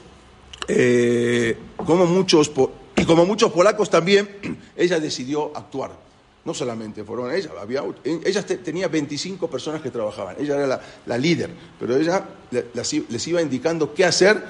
eh, 0.68 1.56
como 1.76 2.06
muchos, 2.06 2.50
y 2.96 3.04
como 3.04 3.26
muchos 3.26 3.52
polacos 3.52 3.90
también, 3.90 4.28
ella 4.76 5.00
decidió 5.00 5.56
actuar. 5.56 6.11
No 6.44 6.54
solamente 6.54 7.04
fueron 7.04 7.34
ella, 7.34 7.50
había, 7.61 7.82
ella 8.02 8.42
tenía 8.46 8.88
25 8.88 9.50
personas 9.50 9.82
que 9.82 9.90
trabajaban, 9.90 10.36
ella 10.40 10.56
era 10.56 10.80
la, 11.04 11.18
líder, 11.18 11.50
pero 11.78 11.98
ella 11.98 12.24
les 12.50 13.28
iba 13.28 13.42
indicando 13.42 13.92
qué 13.92 14.06
hacer, 14.06 14.42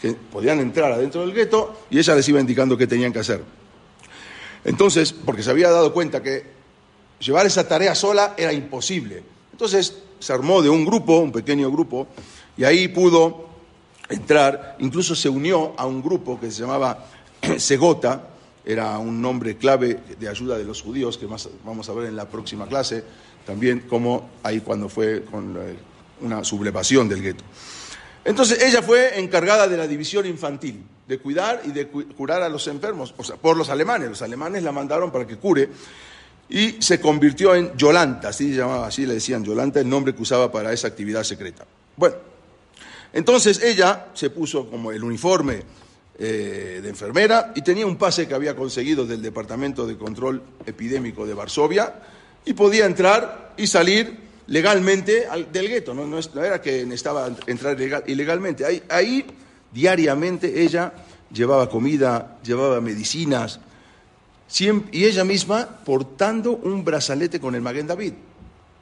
que 0.00 0.12
podían 0.12 0.60
entrar 0.60 0.92
adentro 0.92 1.20
del 1.20 1.34
gueto 1.34 1.82
y 1.90 1.98
ella 1.98 2.14
les 2.14 2.26
iba 2.28 2.40
indicando 2.40 2.76
qué 2.76 2.86
tenían 2.86 3.12
que 3.12 3.18
hacer. 3.18 3.42
Entonces, 4.64 5.12
porque 5.12 5.42
se 5.42 5.50
había 5.50 5.70
dado 5.70 5.92
cuenta 5.92 6.22
que 6.22 6.44
llevar 7.20 7.46
esa 7.46 7.68
tarea 7.68 7.94
sola 7.94 8.34
era 8.36 8.52
imposible. 8.52 9.22
Entonces 9.52 9.96
se 10.18 10.32
armó 10.32 10.62
de 10.62 10.68
un 10.68 10.84
grupo, 10.84 11.18
un 11.18 11.32
pequeño 11.32 11.70
grupo, 11.70 12.06
y 12.56 12.64
ahí 12.64 12.88
pudo 12.88 13.45
entrar, 14.08 14.76
incluso 14.78 15.14
se 15.14 15.28
unió 15.28 15.74
a 15.76 15.86
un 15.86 16.02
grupo 16.02 16.38
que 16.38 16.50
se 16.50 16.62
llamaba 16.62 17.06
Segota, 17.58 18.28
era 18.64 18.98
un 18.98 19.22
nombre 19.22 19.56
clave 19.56 20.00
de 20.18 20.28
ayuda 20.28 20.58
de 20.58 20.64
los 20.64 20.82
judíos, 20.82 21.16
que 21.18 21.26
más 21.26 21.48
vamos 21.64 21.88
a 21.88 21.92
ver 21.92 22.06
en 22.08 22.16
la 22.16 22.28
próxima 22.28 22.66
clase, 22.66 23.04
también 23.46 23.80
como 23.88 24.30
ahí 24.42 24.60
cuando 24.60 24.88
fue 24.88 25.22
con 25.22 25.56
una 26.20 26.42
sublevación 26.42 27.08
del 27.08 27.22
gueto. 27.22 27.44
Entonces 28.24 28.60
ella 28.60 28.82
fue 28.82 29.20
encargada 29.20 29.68
de 29.68 29.76
la 29.76 29.86
división 29.86 30.26
infantil, 30.26 30.82
de 31.06 31.18
cuidar 31.20 31.62
y 31.64 31.70
de 31.70 31.86
curar 31.86 32.42
a 32.42 32.48
los 32.48 32.66
enfermos, 32.66 33.14
o 33.16 33.22
sea, 33.22 33.36
por 33.36 33.56
los 33.56 33.70
alemanes. 33.70 34.08
Los 34.08 34.22
alemanes 34.22 34.64
la 34.64 34.72
mandaron 34.72 35.12
para 35.12 35.24
que 35.24 35.36
cure 35.36 35.68
y 36.48 36.82
se 36.82 37.00
convirtió 37.00 37.54
en 37.54 37.76
Yolanta, 37.76 38.28
así 38.28 38.50
se 38.50 38.58
llamaba, 38.58 38.88
así 38.88 39.06
le 39.06 39.14
decían 39.14 39.44
Yolanta, 39.44 39.78
el 39.78 39.88
nombre 39.88 40.12
que 40.12 40.22
usaba 40.22 40.50
para 40.50 40.72
esa 40.72 40.88
actividad 40.88 41.22
secreta. 41.22 41.64
Bueno, 41.96 42.16
entonces 43.16 43.62
ella 43.62 44.08
se 44.12 44.28
puso 44.28 44.68
como 44.68 44.92
el 44.92 45.02
uniforme 45.02 45.62
eh, 46.18 46.80
de 46.82 46.88
enfermera 46.90 47.52
y 47.54 47.62
tenía 47.62 47.86
un 47.86 47.96
pase 47.96 48.28
que 48.28 48.34
había 48.34 48.54
conseguido 48.54 49.06
del 49.06 49.22
Departamento 49.22 49.86
de 49.86 49.96
Control 49.96 50.42
Epidémico 50.66 51.26
de 51.26 51.32
Varsovia 51.32 51.94
y 52.44 52.52
podía 52.52 52.84
entrar 52.84 53.54
y 53.56 53.66
salir 53.66 54.18
legalmente 54.48 55.26
del 55.50 55.68
gueto, 55.68 55.94
no, 55.94 56.18
era 56.44 56.60
que 56.60 56.84
necesitaba 56.84 57.30
entrar 57.46 57.78
ilegalmente. 58.06 58.82
Ahí, 58.90 59.24
diariamente 59.72 60.62
ella 60.62 60.92
llevaba 61.32 61.70
comida, 61.70 62.36
llevaba 62.44 62.82
medicinas, 62.82 63.60
y 64.60 65.04
ella 65.04 65.24
misma 65.24 65.66
portando 65.86 66.52
un 66.52 66.84
brazalete 66.84 67.40
con 67.40 67.54
el 67.54 67.62
Maguen 67.62 67.86
David. 67.86 68.12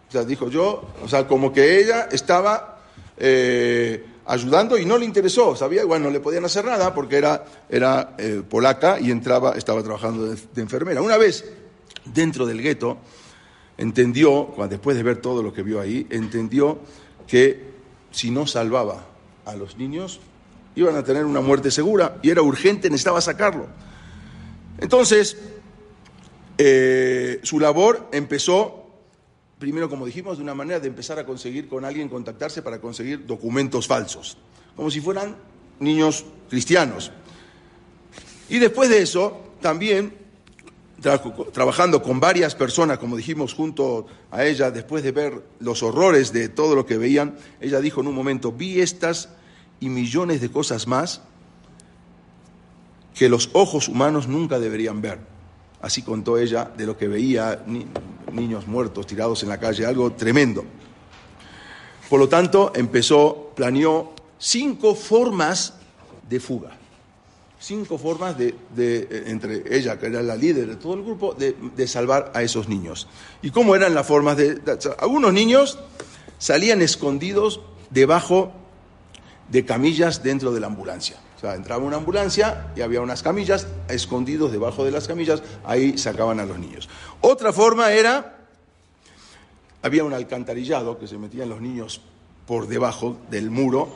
O 0.08 0.12
sea, 0.12 0.24
dijo 0.24 0.50
yo, 0.50 0.88
o 1.02 1.08
sea, 1.08 1.26
como 1.26 1.52
que 1.52 1.80
ella 1.80 2.08
estaba 2.10 2.82
eh, 3.16 4.04
ayudando 4.26 4.78
y 4.78 4.84
no 4.84 4.96
le 4.96 5.04
interesó, 5.04 5.54
sabía, 5.54 5.84
bueno, 5.84 6.06
no 6.06 6.10
le 6.10 6.20
podían 6.20 6.44
hacer 6.44 6.64
nada 6.64 6.94
porque 6.94 7.16
era, 7.16 7.44
era 7.68 8.14
eh, 8.18 8.42
polaca 8.48 8.98
y 8.98 9.10
entraba, 9.10 9.52
estaba 9.52 9.82
trabajando 9.82 10.26
de, 10.26 10.62
enfermera. 10.62 11.02
Una 11.02 11.16
vez 11.16 11.44
dentro 12.04 12.46
del 12.46 12.62
gueto, 12.62 12.98
entendió, 13.76 14.54
después 14.68 14.96
de 14.96 15.02
ver 15.02 15.20
todo 15.20 15.42
lo 15.42 15.52
que 15.52 15.62
vio 15.62 15.80
ahí, 15.80 16.06
entendió 16.10 16.78
que 17.26 17.74
si 18.10 18.30
no 18.30 18.46
salvaba 18.46 19.04
a 19.44 19.54
los 19.56 19.76
niños, 19.76 20.20
iban 20.76 20.96
a 20.96 21.04
tener 21.04 21.24
una 21.24 21.40
muerte 21.40 21.70
segura 21.70 22.18
y 22.22 22.30
era 22.30 22.42
urgente, 22.42 22.88
necesitaba 22.88 23.20
sacarlo. 23.20 23.66
Entonces, 24.78 25.36
eh, 26.58 27.40
su 27.42 27.60
labor 27.60 28.08
empezó 28.12 28.83
primero, 29.58 29.88
como 29.88 30.06
dijimos, 30.06 30.38
de 30.38 30.42
una 30.42 30.54
manera 30.54 30.80
de 30.80 30.88
empezar 30.88 31.18
a 31.18 31.26
conseguir 31.26 31.68
con 31.68 31.84
alguien 31.84 32.08
contactarse 32.08 32.62
para 32.62 32.80
conseguir 32.80 33.26
documentos 33.26 33.86
falsos, 33.86 34.36
como 34.76 34.90
si 34.90 35.00
fueran 35.00 35.36
niños 35.80 36.24
cristianos. 36.48 37.12
Y 38.48 38.58
después 38.58 38.88
de 38.88 39.02
eso, 39.02 39.40
también 39.60 40.24
trabajando 41.52 42.02
con 42.02 42.18
varias 42.18 42.54
personas, 42.54 42.98
como 42.98 43.16
dijimos, 43.16 43.52
junto 43.52 44.06
a 44.30 44.44
ella, 44.44 44.70
después 44.70 45.02
de 45.02 45.12
ver 45.12 45.42
los 45.60 45.82
horrores 45.82 46.32
de 46.32 46.48
todo 46.48 46.74
lo 46.74 46.86
que 46.86 46.96
veían, 46.96 47.36
ella 47.60 47.80
dijo 47.80 48.00
en 48.00 48.08
un 48.08 48.14
momento, 48.14 48.52
vi 48.52 48.80
estas 48.80 49.28
y 49.80 49.88
millones 49.88 50.40
de 50.40 50.50
cosas 50.50 50.86
más 50.86 51.20
que 53.14 53.28
los 53.28 53.50
ojos 53.52 53.88
humanos 53.88 54.28
nunca 54.28 54.58
deberían 54.58 55.00
ver. 55.00 55.33
Así 55.84 56.00
contó 56.00 56.38
ella 56.38 56.70
de 56.74 56.86
lo 56.86 56.96
que 56.96 57.08
veía, 57.08 57.62
niños 58.32 58.66
muertos 58.66 59.06
tirados 59.06 59.42
en 59.42 59.50
la 59.50 59.60
calle, 59.60 59.84
algo 59.84 60.12
tremendo. 60.12 60.64
Por 62.08 62.18
lo 62.18 62.26
tanto, 62.26 62.72
empezó, 62.74 63.52
planeó 63.54 64.14
cinco 64.38 64.94
formas 64.94 65.74
de 66.26 66.40
fuga. 66.40 66.70
Cinco 67.60 67.98
formas 67.98 68.38
de, 68.38 68.54
eh, 68.78 69.24
entre 69.26 69.76
ella, 69.76 69.98
que 69.98 70.06
era 70.06 70.22
la 70.22 70.36
líder 70.36 70.68
de 70.68 70.76
todo 70.76 70.94
el 70.94 71.02
grupo, 71.02 71.34
de, 71.34 71.86
salvar 71.86 72.32
a 72.34 72.42
esos 72.42 72.66
niños. 72.66 73.06
¿Y 73.42 73.50
cómo 73.50 73.76
eran 73.76 73.92
las 73.92 74.06
formas 74.06 74.38
de, 74.38 74.54
de 74.54 74.78
algunos 74.98 75.34
niños 75.34 75.78
salían 76.38 76.80
escondidos 76.80 77.60
debajo 77.90 78.52
de 79.50 79.66
camillas 79.66 80.22
dentro 80.22 80.50
de 80.50 80.60
la 80.60 80.68
ambulancia 80.68 81.18
entraba 81.52 81.84
una 81.84 81.96
ambulancia 81.96 82.72
y 82.74 82.80
había 82.80 83.00
unas 83.00 83.22
camillas, 83.22 83.66
escondidos 83.88 84.52
debajo 84.52 84.84
de 84.84 84.90
las 84.90 85.06
camillas, 85.06 85.42
ahí 85.64 85.98
sacaban 85.98 86.40
a 86.40 86.46
los 86.46 86.58
niños. 86.58 86.88
Otra 87.20 87.52
forma 87.52 87.92
era, 87.92 88.46
había 89.82 90.04
un 90.04 90.14
alcantarillado 90.14 90.98
que 90.98 91.06
se 91.06 91.18
metían 91.18 91.50
los 91.50 91.60
niños 91.60 92.00
por 92.46 92.68
debajo 92.68 93.18
del 93.30 93.50
muro 93.50 93.88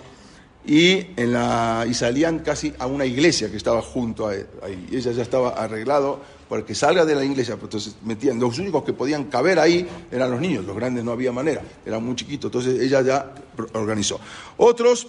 y, 0.67 1.07
en 1.17 1.33
la, 1.33 1.87
y 1.89 1.95
salían 1.95 2.41
casi 2.41 2.75
a 2.79 2.87
una 2.87 3.07
iglesia 3.07 3.51
que 3.51 3.57
estaba 3.57 3.81
junto 3.81 4.29
ahí. 4.29 4.45
Ella 4.93 5.13
ya 5.13 5.23
estaba 5.23 5.51
arreglado 5.51 6.21
para 6.49 6.65
que 6.65 6.75
salga 6.75 7.05
de 7.05 7.15
la 7.15 7.25
iglesia, 7.25 7.59
entonces 7.61 7.97
metían, 8.05 8.39
los 8.41 8.59
únicos 8.59 8.85
que 8.85 8.93
podían 8.93 9.25
caber 9.25 9.59
ahí 9.59 9.87
eran 10.11 10.31
los 10.31 10.41
niños, 10.41 10.65
los 10.65 10.77
grandes 10.77 11.05
no 11.05 11.13
había 11.13 11.31
manera, 11.31 11.63
eran 11.85 12.05
muy 12.05 12.17
chiquitos, 12.17 12.49
entonces 12.49 12.81
ella 12.81 13.03
ya 13.03 13.35
organizó. 13.75 14.19
Otros 14.57 15.07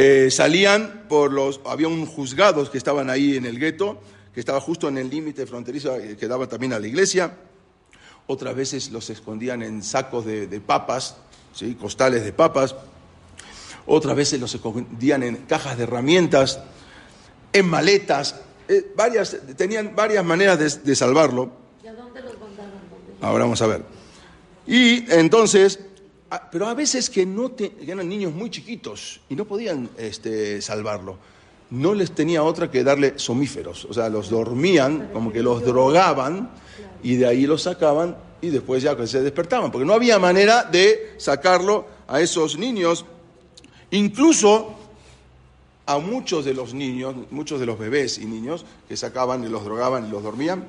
eh, 0.00 0.30
salían 0.30 1.06
por 1.08 1.32
los, 1.32 1.60
había 1.66 1.88
un 1.88 2.06
juzgados 2.06 2.70
que 2.70 2.78
estaban 2.78 3.10
ahí 3.10 3.36
en 3.36 3.44
el 3.44 3.58
gueto, 3.58 3.98
que 4.32 4.38
estaba 4.38 4.60
justo 4.60 4.86
en 4.86 4.96
el 4.96 5.10
límite 5.10 5.44
fronterizo 5.44 5.96
eh, 5.96 6.16
que 6.16 6.28
daba 6.28 6.46
también 6.46 6.72
a 6.72 6.78
la 6.78 6.86
iglesia. 6.86 7.36
Otras 8.28 8.54
veces 8.54 8.92
los 8.92 9.10
escondían 9.10 9.60
en 9.60 9.82
sacos 9.82 10.24
de, 10.24 10.46
papas, 10.64 11.16
¿sí? 11.52 11.74
costales 11.74 12.22
de 12.22 12.32
papas. 12.32 12.76
Otras 13.86 14.14
veces 14.14 14.38
los 14.38 14.54
escondían 14.54 15.24
en 15.24 15.34
cajas 15.48 15.76
de 15.76 15.82
herramientas, 15.82 16.60
en 17.52 17.66
maletas. 17.66 18.36
Eh, 18.68 18.92
varias, 18.94 19.36
tenían 19.56 19.96
varias 19.96 20.24
maneras 20.24 20.80
de, 20.84 20.94
salvarlo. 20.94 21.50
¿Y 21.82 21.88
a 21.88 21.94
dónde 21.94 22.22
los? 22.22 22.34
Ahora 23.20 23.42
vamos 23.42 23.60
a 23.62 23.66
ver. 23.66 23.82
Y 24.64 25.10
entonces 25.12 25.80
pero 26.50 26.66
a 26.66 26.74
veces 26.74 27.08
que 27.08 27.24
no 27.24 27.52
eran 27.80 28.08
niños 28.08 28.32
muy 28.32 28.50
chiquitos 28.50 29.20
y 29.28 29.34
no 29.34 29.44
podían 29.44 29.88
este, 29.96 30.60
salvarlo. 30.60 31.16
No 31.70 31.94
les 31.94 32.12
tenía 32.12 32.42
otra 32.42 32.70
que 32.70 32.82
darle 32.82 33.18
somíferos, 33.18 33.84
o 33.84 33.92
sea, 33.92 34.08
los 34.08 34.30
dormían, 34.30 35.10
como 35.12 35.32
que 35.32 35.42
los 35.42 35.62
drogaban 35.62 36.50
y 37.02 37.16
de 37.16 37.26
ahí 37.26 37.46
los 37.46 37.62
sacaban 37.62 38.16
y 38.40 38.48
después 38.48 38.82
ya 38.82 38.96
se 39.06 39.22
despertaban, 39.22 39.70
porque 39.70 39.84
no 39.84 39.92
había 39.92 40.18
manera 40.18 40.64
de 40.64 41.14
sacarlo 41.18 41.86
a 42.06 42.20
esos 42.20 42.56
niños. 42.56 43.04
Incluso 43.90 44.74
a 45.86 45.98
muchos 45.98 46.44
de 46.44 46.54
los 46.54 46.74
niños, 46.74 47.14
muchos 47.30 47.60
de 47.60 47.66
los 47.66 47.78
bebés 47.78 48.18
y 48.18 48.26
niños 48.26 48.64
que 48.88 48.96
sacaban 48.96 49.44
y 49.44 49.48
los 49.48 49.64
drogaban 49.64 50.06
y 50.06 50.10
los 50.10 50.22
dormían, 50.22 50.68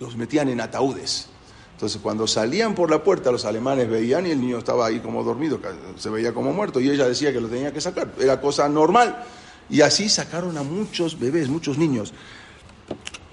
los 0.00 0.16
metían 0.16 0.48
en 0.48 0.60
ataúdes. 0.60 1.28
Entonces 1.74 2.00
cuando 2.00 2.26
salían 2.26 2.74
por 2.74 2.90
la 2.90 3.02
puerta 3.02 3.30
los 3.32 3.44
alemanes 3.44 3.90
veían 3.90 4.26
y 4.26 4.30
el 4.30 4.40
niño 4.40 4.58
estaba 4.58 4.86
ahí 4.86 5.00
como 5.00 5.22
dormido, 5.24 5.58
se 5.96 6.08
veía 6.08 6.32
como 6.32 6.52
muerto 6.52 6.80
y 6.80 6.88
ella 6.88 7.06
decía 7.06 7.32
que 7.32 7.40
lo 7.40 7.48
tenía 7.48 7.72
que 7.72 7.80
sacar, 7.80 8.12
era 8.18 8.40
cosa 8.40 8.68
normal. 8.68 9.24
Y 9.68 9.80
así 9.80 10.08
sacaron 10.08 10.56
a 10.56 10.62
muchos 10.62 11.18
bebés, 11.18 11.48
muchos 11.48 11.78
niños. 11.78 12.12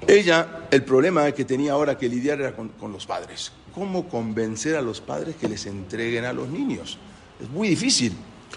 Ella, 0.08 0.68
el 0.72 0.84
problema 0.84 1.32
que 1.32 1.46
tenía 1.46 1.74
ahora 1.74 1.98
que 1.98 2.10
lidiar 2.10 2.40
era 2.42 2.56
con, 2.56 2.72
los 2.92 3.06
padres. 3.06 3.52
¿Cómo 3.74 4.10
convencer 4.10 4.76
a 4.76 4.82
los 4.82 5.00
padres 5.02 5.36
que 5.36 5.48
les 5.48 5.66
entreguen 5.66 6.26
a 6.26 6.34
los 6.34 6.50
niños? 6.50 6.98
Es 7.40 7.50
muy 7.50 7.68
difícil 7.68 8.14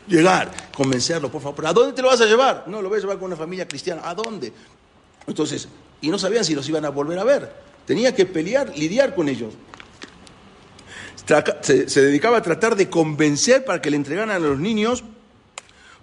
llegar, 0.09 0.51
convencerlos, 0.75 1.31
por 1.31 1.43
favor. 1.43 1.67
¿A 1.67 1.73
dónde 1.73 1.93
te 1.93 2.03
lo 2.03 2.09
vas 2.09 2.21
a 2.21 2.27
llevar? 2.27 2.65
No, 2.67 2.81
lo 2.81 2.89
voy 2.89 2.99
a 2.99 3.01
llevar 3.03 3.19
con 3.19 3.27
una 3.27 3.37
familia 3.37 3.69
cristiana. 3.69 4.03
¿A 4.05 4.15
dónde? 4.15 4.53
Entonces, 5.27 5.69
y 6.01 6.09
no 6.09 6.19
sabían 6.19 6.45
si 6.45 6.55
los 6.55 6.69
iban 6.69 6.85
a 6.85 6.89
volver 6.89 7.19
a 7.19 7.25
ver. 7.25 7.53
Tenía 7.87 8.15
que 8.15 8.25
pelear, 8.25 8.77
lidiar 8.77 9.15
con 9.15 9.29
ellos. 9.29 9.55
Se, 11.27 12.03
dedicaba 12.03 12.39
a 12.39 12.43
tratar 12.43 12.77
de 12.77 12.91
convencer 12.91 13.65
para 13.65 13.81
que 13.81 13.91
le 13.91 13.97
entregaran 13.97 14.31
a 14.31 14.39
los 14.39 14.59
niños, 14.59 15.05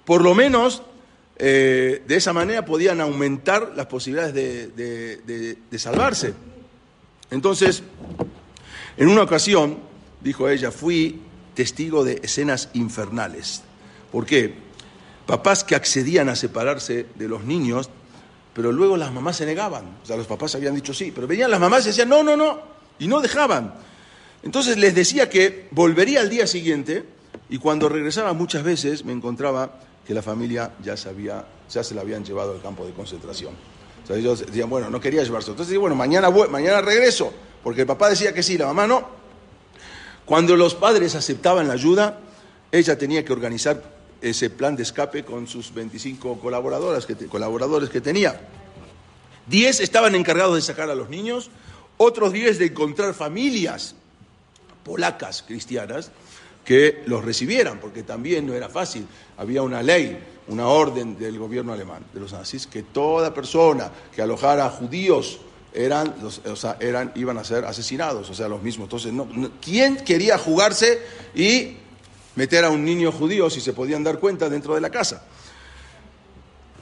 por 0.03 0.23
lo 0.23 0.33
menos 0.33 0.81
eh, 1.37 2.01
de 2.07 2.15
esa 2.15 2.33
manera 2.33 2.65
podían 2.65 3.01
aumentar 3.01 3.73
las 3.75 3.85
posibilidades 3.85 4.33
de, 4.33 5.77
salvarse. 5.77 6.33
Entonces, 7.29 7.83
en 8.97 9.07
una 9.07 9.21
ocasión, 9.21 9.77
dijo 10.21 10.49
ella, 10.49 10.71
fui 10.71 11.21
testigo 11.53 12.03
de 12.03 12.19
escenas 12.23 12.69
infernales. 12.73 13.61
¿Por 14.11 14.25
qué? 14.25 14.55
Papás 15.27 15.63
que 15.63 15.75
accedían 15.75 16.29
a 16.29 16.35
separarse 16.35 17.05
de 17.15 17.27
los 17.27 17.43
niños, 17.43 17.91
pero 18.55 18.71
luego 18.71 18.97
las 18.97 19.13
mamás 19.13 19.37
se 19.37 19.45
negaban. 19.45 19.85
O 20.03 20.05
sea, 20.05 20.17
los 20.17 20.27
papás 20.27 20.55
habían 20.55 20.73
dicho 20.73 20.95
sí, 20.95 21.11
pero 21.13 21.27
venían 21.27 21.51
las 21.51 21.59
mamás 21.59 21.85
y 21.85 21.89
decían 21.89 22.09
no, 22.09 22.23
no, 22.23 22.35
no, 22.35 22.59
y 22.97 23.07
no 23.07 23.21
dejaban. 23.21 23.90
Entonces 24.43 24.77
les 24.77 24.95
decía 24.95 25.29
que 25.29 25.67
volvería 25.71 26.21
al 26.21 26.29
día 26.29 26.47
siguiente 26.47 27.05
y 27.49 27.57
cuando 27.57 27.89
regresaba 27.89 28.33
muchas 28.33 28.63
veces 28.63 29.05
me 29.05 29.13
encontraba 29.13 29.79
que 30.05 30.13
la 30.13 30.21
familia 30.21 30.73
ya, 30.83 30.97
sabía, 30.97 31.45
ya 31.69 31.83
se 31.83 31.93
la 31.93 32.01
habían 32.01 32.25
llevado 32.25 32.53
al 32.53 32.61
campo 32.61 32.85
de 32.85 32.93
concentración. 32.93 33.53
O 34.03 34.07
sea, 34.07 34.15
ellos 34.15 34.45
decían, 34.45 34.69
bueno, 34.69 34.89
no 34.89 34.99
quería 34.99 35.23
llevarse. 35.23 35.51
Entonces, 35.51 35.77
bueno, 35.77 35.95
mañana, 35.95 36.29
mañana 36.49 36.81
regreso, 36.81 37.31
porque 37.63 37.81
el 37.81 37.87
papá 37.87 38.09
decía 38.09 38.33
que 38.33 38.41
sí, 38.41 38.57
la 38.57 38.65
mamá 38.65 38.87
no. 38.87 39.07
Cuando 40.25 40.55
los 40.55 40.73
padres 40.73 41.13
aceptaban 41.13 41.67
la 41.67 41.73
ayuda, 41.73 42.19
ella 42.71 42.97
tenía 42.97 43.23
que 43.23 43.33
organizar 43.33 43.83
ese 44.21 44.49
plan 44.49 44.75
de 44.75 44.83
escape 44.83 45.23
con 45.23 45.47
sus 45.47 45.73
25 45.73 46.39
colaboradoras 46.39 47.07
colaboradores 47.29 47.89
que 47.89 48.01
tenía. 48.01 48.39
Diez 49.47 49.79
estaban 49.79 50.15
encargados 50.15 50.55
de 50.55 50.61
sacar 50.61 50.89
a 50.89 50.95
los 50.95 51.09
niños, 51.09 51.49
otros 51.97 52.33
diez 52.33 52.57
de 52.57 52.67
encontrar 52.67 53.13
familias 53.13 53.95
polacas 54.83 55.43
cristianas 55.43 56.11
que 56.65 57.03
los 57.05 57.25
recibieran, 57.25 57.79
porque 57.79 58.03
también 58.03 58.45
no 58.45 58.53
era 58.53 58.69
fácil. 58.69 59.07
Había 59.37 59.63
una 59.63 59.81
ley, 59.81 60.19
una 60.47 60.67
orden 60.67 61.17
del 61.17 61.39
gobierno 61.39 61.73
alemán, 61.73 62.05
de 62.13 62.19
los 62.19 62.33
nazis, 62.33 62.67
que 62.67 62.83
toda 62.83 63.33
persona 63.33 63.91
que 64.13 64.21
alojara 64.21 64.65
a 64.65 64.69
judíos 64.69 65.39
eran, 65.73 66.13
o 66.45 66.55
sea, 66.55 66.77
eran, 66.79 67.11
iban 67.15 67.37
a 67.37 67.43
ser 67.43 67.65
asesinados, 67.65 68.29
o 68.29 68.33
sea, 68.33 68.47
los 68.47 68.61
mismos. 68.61 68.85
Entonces, 68.85 69.13
no, 69.13 69.27
¿quién 69.61 69.97
quería 69.97 70.37
jugarse 70.37 70.99
y 71.33 71.77
meter 72.35 72.65
a 72.65 72.69
un 72.69 72.83
niño 72.83 73.11
judío 73.11 73.49
si 73.49 73.61
se 73.61 73.73
podían 73.73 74.03
dar 74.03 74.19
cuenta 74.19 74.49
dentro 74.49 74.75
de 74.75 74.81
la 74.81 74.89
casa? 74.89 75.23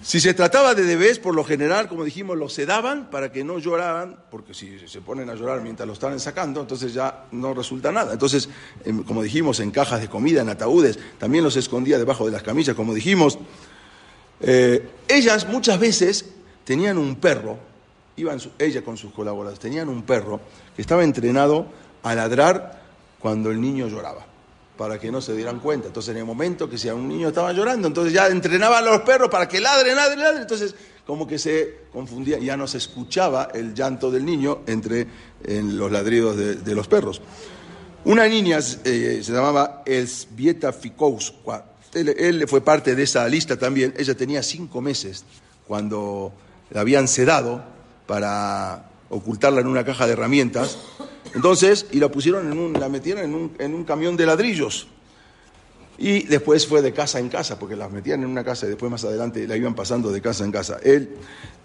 Si 0.02 0.22
se 0.22 0.34
trataba 0.34 0.76
de 0.76 0.84
bebés, 0.84 1.20
por 1.20 1.36
lo 1.36 1.44
general, 1.44 1.90
como 1.90 2.06
dijimos, 2.06 2.38
los 2.38 2.54
sedaban 2.54 3.10
para 3.10 3.32
que 3.32 3.44
no 3.44 3.60
lloraran, 3.60 4.16
porque 4.32 4.54
si 4.54 4.88
se 4.88 5.02
ponen 5.02 5.30
a 5.30 5.36
llorar 5.36 5.62
mientras 5.62 5.86
lo 5.86 5.94
están 5.94 6.18
sacando, 6.22 6.62
entonces 6.62 6.94
ya 6.94 7.26
no 7.32 7.54
resulta 7.54 7.92
nada. 7.92 8.14
Entonces, 8.14 8.48
como 9.06 9.22
dijimos, 9.22 9.60
en 9.60 9.72
cajas 9.72 10.00
de 10.00 10.08
comida, 10.08 10.42
en 10.42 10.50
ataúdes, 10.50 10.98
también 11.18 11.44
los 11.44 11.58
escondía 11.58 11.98
debajo 11.98 12.26
de 12.26 12.32
las 12.32 12.44
camillas, 12.44 12.76
como 12.76 12.94
dijimos. 12.94 13.40
Eh, 14.42 14.88
ellas 15.10 15.48
muchas 15.50 15.78
veces 15.78 16.26
tenían 16.64 16.98
un 16.98 17.18
perro, 17.18 17.58
iban 18.16 18.40
ella 18.58 18.82
con 18.82 18.96
sus 18.96 19.12
colaboradores, 19.12 19.60
tenían 19.60 19.90
un 19.90 20.04
perro 20.04 20.40
que 20.78 20.82
estaba 20.82 21.04
entrenado 21.04 21.68
a 22.04 22.16
ladrar 22.16 22.84
cuando 23.20 23.52
el 23.52 23.60
niño 23.60 23.90
lloraba 23.90 24.29
para 24.80 24.98
que 24.98 25.12
no 25.12 25.20
se 25.20 25.36
dieran 25.36 25.60
cuenta. 25.60 25.88
Entonces, 25.88 26.12
en 26.12 26.20
el 26.20 26.26
momento 26.26 26.70
que 26.70 26.78
si 26.78 26.88
un 26.88 27.06
niño 27.06 27.28
estaba 27.28 27.52
llorando, 27.52 27.86
entonces 27.86 28.14
ya 28.14 28.28
entrenaban 28.28 28.82
a 28.82 28.92
los 28.92 29.02
perros 29.02 29.28
para 29.28 29.46
que 29.46 29.60
ladren, 29.60 29.94
ladren, 29.94 30.20
ladren. 30.20 30.42
Entonces, 30.44 30.74
como 31.06 31.28
que 31.28 31.38
se 31.38 31.80
confundía, 31.92 32.40
ya 32.40 32.56
no 32.56 32.66
se 32.66 32.78
escuchaba 32.78 33.50
el 33.54 33.74
llanto 33.74 34.10
del 34.10 34.24
niño 34.24 34.62
entre 34.68 35.06
los 35.44 35.92
ladridos 35.92 36.38
de, 36.38 36.76
los 36.76 36.88
perros. 36.88 37.22
Una 38.06 38.26
niña 38.26 38.60
eh, 38.86 39.20
se 39.22 39.34
llamaba 39.34 39.84
Elsbieta 39.86 40.72
Fikowska. 40.72 41.66
Él, 41.94 42.16
él, 42.18 42.48
fue 42.48 42.62
parte 42.62 42.96
de 42.96 43.04
esa 43.04 43.28
lista 43.28 43.60
también. 43.60 43.94
Ella 43.98 44.16
tenía 44.16 44.42
cinco 44.44 44.80
meses 44.80 45.26
cuando 45.68 46.32
la 46.70 46.80
habían 46.80 47.10
sedado 47.10 47.66
para 48.08 48.90
ocultarla 49.10 49.60
en 49.60 49.68
una 49.68 49.84
caja 49.84 50.08
de 50.08 50.14
herramientas 50.14 50.78
entonces, 51.36 51.86
y 51.92 52.00
la 52.00 52.10
pusieron 52.10 52.52
en 52.52 52.58
un, 52.58 52.74
la 52.74 52.90
metieron 52.90 53.24
en 53.24 53.36
un, 53.36 53.52
en 53.60 53.74
un 53.74 53.84
camión 53.84 54.18
de 54.18 54.26
ladrillos. 54.26 54.88
Y 55.98 56.24
después 56.24 56.66
fue 56.66 56.82
de 56.82 56.94
casa 56.94 57.20
en 57.20 57.28
casa, 57.28 57.60
porque 57.60 57.76
las 57.76 57.92
metían 57.92 58.24
en 58.24 58.30
una 58.30 58.44
casa 58.44 58.66
y 58.66 58.70
después 58.70 58.90
más 58.90 59.04
adelante 59.04 59.46
la 59.46 59.58
iban 59.58 59.76
pasando 59.76 60.12
de 60.12 60.22
casa 60.22 60.46
en 60.46 60.52
casa. 60.52 60.78
Él 60.82 61.10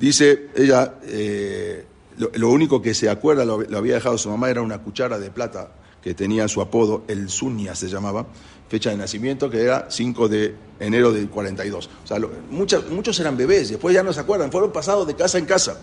dice, 0.00 0.48
ella, 0.56 0.94
eh, 1.04 1.84
lo, 2.16 2.50
único 2.50 2.82
que 2.82 2.94
se 2.94 3.08
acuerda, 3.08 3.44
lo, 3.44 3.64
había 3.76 3.94
dejado 3.94 4.18
su 4.18 4.28
mamá, 4.28 4.50
era 4.50 4.60
una 4.60 4.78
cuchara 4.78 5.20
de 5.20 5.30
plata 5.30 5.70
que 6.02 6.14
tenía 6.14 6.48
su 6.48 6.60
apodo, 6.60 7.04
el 7.06 7.30
Zunia 7.30 7.76
se 7.76 7.88
llamaba, 7.88 8.26
fecha 8.68 8.90
de 8.90 8.96
nacimiento, 8.96 9.48
que 9.48 9.62
era 9.62 9.86
5 9.88 10.28
de 10.28 10.54
enero 10.80 11.12
del 11.12 11.30
42. 11.30 11.88
O 12.02 12.06
sea, 12.06 12.18
muchos 12.50 13.20
eran 13.20 13.36
bebés, 13.36 13.70
después 13.70 13.94
ya 13.94 14.02
no 14.02 14.12
se 14.12 14.18
acuerdan, 14.18 14.50
fueron 14.50 14.72
pasados 14.72 15.06
de 15.06 15.14
casa 15.14 15.38
en 15.38 15.46
casa. 15.46 15.78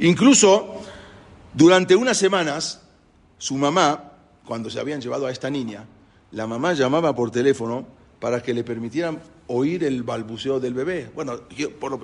Incluso 0.00 0.82
durante 1.54 1.96
unas 1.96 2.16
semanas, 2.16 2.80
su 3.38 3.56
mamá, 3.56 4.12
cuando 4.44 4.70
se 4.70 4.80
habían 4.80 5.00
llevado 5.00 5.26
a 5.26 5.32
esta 5.32 5.50
niña, 5.50 5.84
la 6.32 6.46
mamá 6.46 6.72
llamaba 6.72 7.14
por 7.14 7.30
teléfono 7.30 7.86
para 8.18 8.42
que 8.42 8.54
le 8.54 8.64
permitieran 8.64 9.20
oír 9.48 9.84
el 9.84 10.02
balbuceo 10.02 10.60
del 10.60 10.74
bebé. 10.74 11.10
Bueno, 11.14 11.40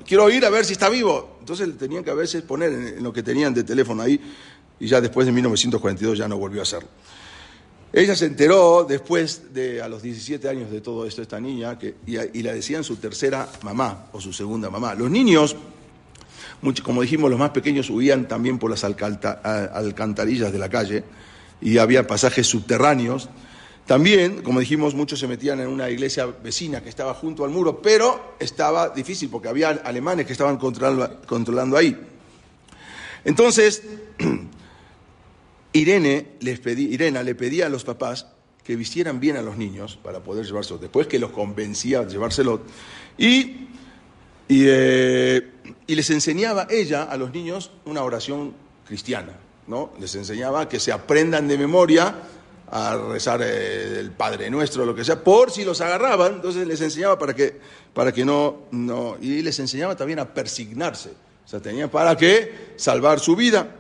quiero 0.04 0.24
oír 0.24 0.44
a 0.44 0.50
ver 0.50 0.64
si 0.64 0.72
está 0.72 0.88
vivo. 0.88 1.36
Entonces 1.40 1.78
tenían 1.78 2.04
que 2.04 2.10
a 2.10 2.14
veces 2.14 2.42
poner 2.42 2.72
en 2.72 3.02
lo 3.02 3.12
que 3.12 3.22
tenían 3.22 3.54
de 3.54 3.64
teléfono 3.64 4.02
ahí 4.02 4.20
y 4.80 4.86
ya 4.86 5.00
después 5.00 5.26
de 5.26 5.32
1942 5.32 6.18
ya 6.18 6.28
no 6.28 6.36
volvió 6.36 6.60
a 6.60 6.64
hacerlo. 6.64 6.88
Ella 7.90 8.14
se 8.14 8.26
enteró 8.26 8.84
después 8.84 9.54
de 9.54 9.80
a 9.80 9.88
los 9.88 10.02
17 10.02 10.46
años 10.46 10.70
de 10.70 10.82
todo 10.82 11.06
esto, 11.06 11.22
esta 11.22 11.40
niña, 11.40 11.78
y 12.06 12.42
la 12.42 12.52
decían 12.52 12.84
su 12.84 12.96
tercera 12.96 13.48
mamá 13.62 14.08
o 14.12 14.20
su 14.20 14.32
segunda 14.32 14.68
mamá. 14.68 14.94
Los 14.94 15.10
niños 15.10 15.56
como 16.82 17.02
dijimos, 17.02 17.30
los 17.30 17.38
más 17.38 17.50
pequeños 17.50 17.88
huían 17.90 18.26
también 18.26 18.58
por 18.58 18.70
las 18.70 18.84
alcantarillas 18.84 20.52
de 20.52 20.58
la 20.58 20.68
calle 20.68 21.04
y 21.60 21.78
había 21.78 22.06
pasajes 22.06 22.46
subterráneos. 22.46 23.28
También, 23.86 24.42
como 24.42 24.60
dijimos, 24.60 24.94
muchos 24.94 25.18
se 25.18 25.26
metían 25.26 25.60
en 25.60 25.68
una 25.68 25.88
iglesia 25.88 26.26
vecina 26.26 26.82
que 26.82 26.88
estaba 26.88 27.14
junto 27.14 27.44
al 27.44 27.50
muro, 27.50 27.80
pero 27.80 28.34
estaba 28.38 28.90
difícil 28.90 29.30
porque 29.30 29.48
había 29.48 29.70
alemanes 29.70 30.26
que 30.26 30.32
estaban 30.32 30.58
controlando, 30.58 31.76
ahí. 31.76 31.96
Entonces, 33.24 33.82
Irene 35.72 36.26
Irena 36.40 37.22
le 37.22 37.34
pedía 37.34 37.66
a 37.66 37.68
los 37.68 37.84
papás 37.84 38.26
que 38.62 38.76
vistieran 38.76 39.20
bien 39.20 39.38
a 39.38 39.42
los 39.42 39.56
niños 39.56 39.98
para 40.02 40.22
poder 40.22 40.44
llevárselos, 40.44 40.82
después 40.82 41.06
que 41.06 41.18
los 41.18 41.30
convencía 41.30 42.02
de 42.02 42.12
llevárselos. 42.12 42.60
Y 43.16 43.68
eh, 44.48 45.50
y, 45.86 45.94
les 45.94 46.10
enseñaba 46.10 46.66
ella 46.70 47.04
a 47.04 47.16
los 47.16 47.32
niños 47.32 47.70
una 47.84 48.02
oración 48.02 48.54
cristiana, 48.86 49.32
¿no? 49.66 49.92
Les 50.00 50.14
enseñaba 50.14 50.68
que 50.68 50.80
se 50.80 50.92
aprendan 50.92 51.46
de 51.48 51.58
memoria 51.58 52.14
a 52.70 52.96
rezar 52.96 53.40
eh, 53.42 53.98
el 53.98 54.10
Padre 54.10 54.50
Nuestro, 54.50 54.84
lo 54.84 54.94
que 54.94 55.04
sea, 55.04 55.22
por 55.22 55.50
si 55.50 55.64
los 55.64 55.80
agarraban, 55.80 56.34
entonces 56.34 56.66
les 56.66 56.80
enseñaba 56.80 57.18
para 57.18 57.34
que, 57.34 57.58
para 57.94 58.12
que 58.12 58.24
no, 58.24 58.62
no, 58.70 59.16
y 59.20 59.42
les 59.42 59.58
enseñaba 59.58 59.96
también 59.96 60.18
a 60.18 60.32
persignarse, 60.32 61.10
o 61.44 61.48
sea, 61.48 61.60
tenían 61.60 61.88
para 61.88 62.16
qué 62.16 62.74
salvar 62.76 63.20
su 63.20 63.36
vida. 63.36 63.74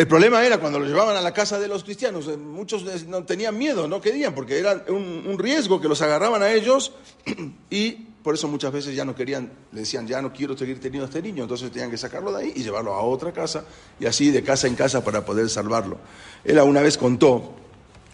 El 0.00 0.08
problema 0.08 0.42
era 0.42 0.56
cuando 0.56 0.78
lo 0.78 0.86
llevaban 0.86 1.14
a 1.14 1.20
la 1.20 1.34
casa 1.34 1.58
de 1.58 1.68
los 1.68 1.84
cristianos, 1.84 2.26
eh, 2.26 2.38
muchos 2.38 3.04
no 3.06 3.22
tenían 3.24 3.58
miedo, 3.58 3.86
no 3.86 4.00
querían, 4.00 4.34
porque 4.34 4.58
era 4.58 4.82
un, 4.88 5.38
riesgo 5.38 5.78
que 5.78 5.88
los 5.88 6.00
agarraban 6.00 6.42
a 6.42 6.50
ellos 6.50 6.94
y 7.70 7.90
por 8.22 8.32
eso 8.32 8.48
muchas 8.48 8.72
veces 8.72 8.96
ya 8.96 9.04
no 9.04 9.14
querían, 9.14 9.52
le 9.72 9.80
decían, 9.80 10.06
ya 10.06 10.22
no 10.22 10.32
quiero 10.32 10.56
seguir 10.56 10.80
teniendo 10.80 11.04
a 11.04 11.08
este 11.10 11.20
niño, 11.20 11.42
entonces 11.42 11.70
tenían 11.70 11.90
que 11.90 11.98
sacarlo 11.98 12.32
de 12.32 12.44
ahí 12.44 12.52
y 12.56 12.62
llevarlo 12.62 12.94
a 12.94 13.02
otra 13.02 13.30
casa, 13.30 13.66
y 13.98 14.06
así 14.06 14.30
de 14.30 14.42
casa 14.42 14.66
en 14.68 14.74
casa 14.74 15.04
para 15.04 15.22
poder 15.22 15.50
salvarlo. 15.50 15.98
Ella 16.44 16.64
una 16.64 16.80
vez 16.80 16.96
contó, 16.96 17.56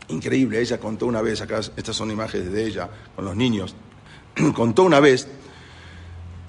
increíble, 0.09 0.61
ella 0.61 0.81
contó 0.81 1.07
una 1.07 1.23
vez, 1.23 1.41
acá 1.41 1.61
estas 1.77 1.95
son 1.95 2.11
imágenes 2.11 2.51
de 2.51 2.67
ella 2.67 2.91
con 3.15 3.27
los 3.27 3.37
niños, 3.37 3.77
contó 4.57 4.83
una 4.83 4.99
vez 4.99 5.29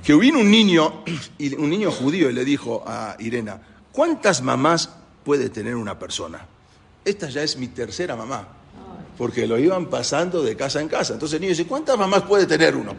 que 0.03 0.15
vino 0.15 0.39
un 0.39 0.49
niño, 0.49 1.03
un 1.59 1.69
niño 1.69 1.91
judío, 1.91 2.27
y 2.27 2.33
le 2.33 2.43
dijo 2.43 2.83
a 2.87 3.15
Irena, 3.19 3.61
¿cuántas 3.91 4.41
mamás 4.41 4.96
puede 5.27 5.49
tener 5.49 5.75
una 5.75 5.99
persona? 5.99 6.47
Esta 7.03 7.27
ya 7.27 7.43
es 7.43 7.57
mi 7.57 7.67
tercera 7.67 8.15
mamá, 8.15 8.47
porque 9.17 9.45
lo 9.45 9.59
iban 9.59 9.87
pasando 9.87 10.41
de 10.41 10.55
casa 10.55 10.79
en 10.79 10.87
casa. 10.87 11.15
Entonces 11.15 11.35
el 11.35 11.41
niño 11.41 11.49
dice, 11.49 11.67
¿cuántas 11.67 11.97
mamás 11.97 12.21
puede 12.21 12.45
tener 12.45 12.77
uno? 12.77 12.95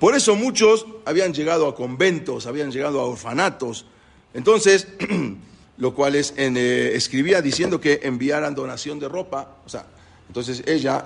Por 0.00 0.16
eso 0.16 0.34
muchos 0.34 0.84
habían 1.04 1.32
llegado 1.32 1.68
a 1.68 1.76
conventos, 1.76 2.48
habían 2.48 2.72
llegado 2.72 2.98
a 2.98 3.04
orfanatos. 3.04 3.86
Entonces, 4.34 4.88
lo 5.78 5.94
cual 5.94 6.16
es, 6.16 6.34
eh, 6.36 6.90
escribía 6.96 7.40
diciendo 7.40 7.80
que 7.80 8.00
enviaran 8.02 8.56
donación 8.56 8.98
de 8.98 9.08
ropa. 9.08 9.58
O 9.64 9.68
sea, 9.68 9.86
entonces 10.26 10.64
ella, 10.66 11.04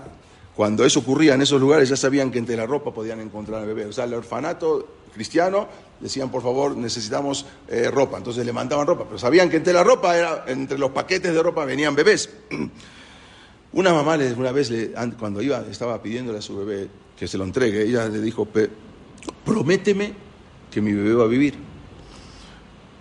cuando 0.57 0.87
eso 0.87 1.01
ocurría 1.01 1.35
en 1.35 1.43
esos 1.43 1.61
lugares, 1.61 1.91
ya 1.91 1.99
sabían 1.99 2.31
que 2.31 2.39
entre 2.39 2.57
la 2.57 2.65
ropa 2.65 2.95
podían 2.95 3.21
encontrar 3.21 3.61
al 3.61 3.67
bebé. 3.67 3.85
O 3.85 3.93
sea, 3.93 4.05
el 4.05 4.15
orfanato 4.15 4.89
cristiano 5.11 5.69
decían, 6.01 6.31
por 6.31 6.43
favor, 6.43 6.77
necesitamos 6.77 7.47
eh, 7.69 7.91
ropa. 7.91 8.19
Entonces 8.19 8.45
le 8.45 8.53
mandaban 8.53 8.87
ropa, 8.87 9.05
pero 9.05 9.19
sabían 9.19 9.51
que 9.51 9.57
entre 9.57 9.73
la 9.73 9.85
ropa, 9.85 10.17
era, 10.17 10.45
entre 10.49 10.79
los 10.79 10.91
paquetes 10.91 11.33
de 11.33 11.43
ropa 11.43 11.65
venían 11.65 11.95
bebés. 11.95 12.31
Una 13.73 13.93
mamá 13.93 14.19
una 14.37 14.51
vez, 14.51 14.73
cuando 15.17 15.41
iba, 15.41 15.65
estaba 15.71 16.03
pidiéndole 16.03 16.39
a 16.39 16.43
su 16.43 16.57
bebé 16.57 16.89
que 17.17 17.29
se 17.29 17.39
lo 17.39 17.45
entregue, 17.45 17.83
ella 17.83 18.09
le 18.09 18.21
dijo, 18.21 18.49
prométeme 19.45 20.13
que 20.71 20.81
mi 20.81 20.93
bebé 20.93 21.15
va 21.15 21.25
a 21.25 21.29
vivir. 21.29 21.55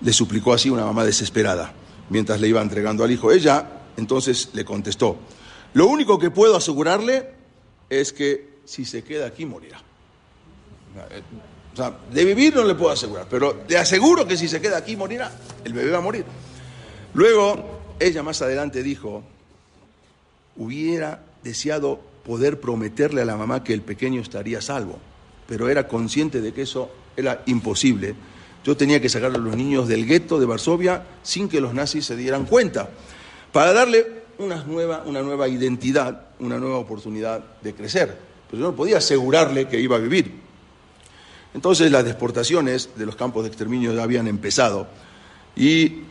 Le 0.01 0.13
suplicó 0.13 0.53
así 0.53 0.69
una 0.69 0.85
mamá 0.85 1.03
desesperada, 1.05 1.73
mientras 2.09 2.39
le 2.39 2.49
iba 2.49 2.61
entregando 2.61 3.03
al 3.03 3.11
hijo. 3.11 3.31
Ella 3.31 3.81
entonces 3.97 4.49
le 4.53 4.63
contestó, 4.63 5.17
lo 5.73 5.87
único 5.87 6.19
que 6.19 6.29
puedo 6.29 6.55
asegurarle 6.55 7.31
es 7.89 8.13
que 8.13 8.59
si 8.65 8.85
se 8.85 9.03
queda 9.03 9.25
aquí 9.25 9.45
morirá. 9.45 9.81
O 11.73 11.75
sea, 11.75 11.93
de 12.11 12.25
vivir 12.25 12.55
no 12.55 12.63
le 12.63 12.75
puedo 12.75 12.91
asegurar, 12.91 13.27
pero 13.29 13.63
le 13.67 13.77
aseguro 13.77 14.27
que 14.27 14.35
si 14.35 14.47
se 14.47 14.59
queda 14.59 14.77
aquí 14.77 14.95
morirá, 14.95 15.31
el 15.63 15.73
bebé 15.73 15.91
va 15.91 15.99
a 15.99 16.01
morir. 16.01 16.25
Luego, 17.13 17.95
ella 17.99 18.23
más 18.23 18.41
adelante 18.41 18.83
dijo, 18.83 19.23
hubiera 20.57 21.23
deseado 21.43 21.99
poder 22.25 22.59
prometerle 22.59 23.21
a 23.21 23.25
la 23.25 23.37
mamá 23.37 23.63
que 23.63 23.73
el 23.73 23.81
pequeño 23.81 24.21
estaría 24.21 24.61
salvo, 24.61 24.99
pero 25.47 25.69
era 25.69 25.87
consciente 25.87 26.41
de 26.41 26.53
que 26.53 26.63
eso 26.63 26.91
era 27.15 27.43
imposible. 27.45 28.15
Yo 28.63 28.75
tenía 28.75 29.01
que 29.01 29.09
sacar 29.09 29.33
a 29.33 29.37
los 29.37 29.55
niños 29.55 29.87
del 29.87 30.05
gueto 30.05 30.39
de 30.39 30.45
Varsovia 30.45 31.05
sin 31.23 31.47
que 31.47 31.61
los 31.61 31.73
nazis 31.73 32.05
se 32.05 32.15
dieran 32.15 32.45
cuenta, 32.45 32.89
para 33.51 33.73
darle 33.73 34.19
una 34.37 34.63
nueva, 34.63 35.03
una 35.05 35.21
nueva 35.21 35.47
identidad, 35.47 36.27
una 36.39 36.59
nueva 36.59 36.77
oportunidad 36.77 37.43
de 37.61 37.73
crecer. 37.73 38.17
Pero 38.49 38.61
yo 38.61 38.69
no 38.69 38.75
podía 38.75 38.97
asegurarle 38.97 39.67
que 39.67 39.79
iba 39.79 39.95
a 39.95 39.99
vivir. 39.99 40.48
Entonces 41.53 41.91
las 41.91 42.05
deportaciones 42.05 42.89
de 42.95 43.05
los 43.05 43.15
campos 43.15 43.43
de 43.43 43.49
exterminio 43.49 43.93
ya 43.93 44.03
habían 44.03 44.27
empezado 44.27 44.87
y 45.55 46.03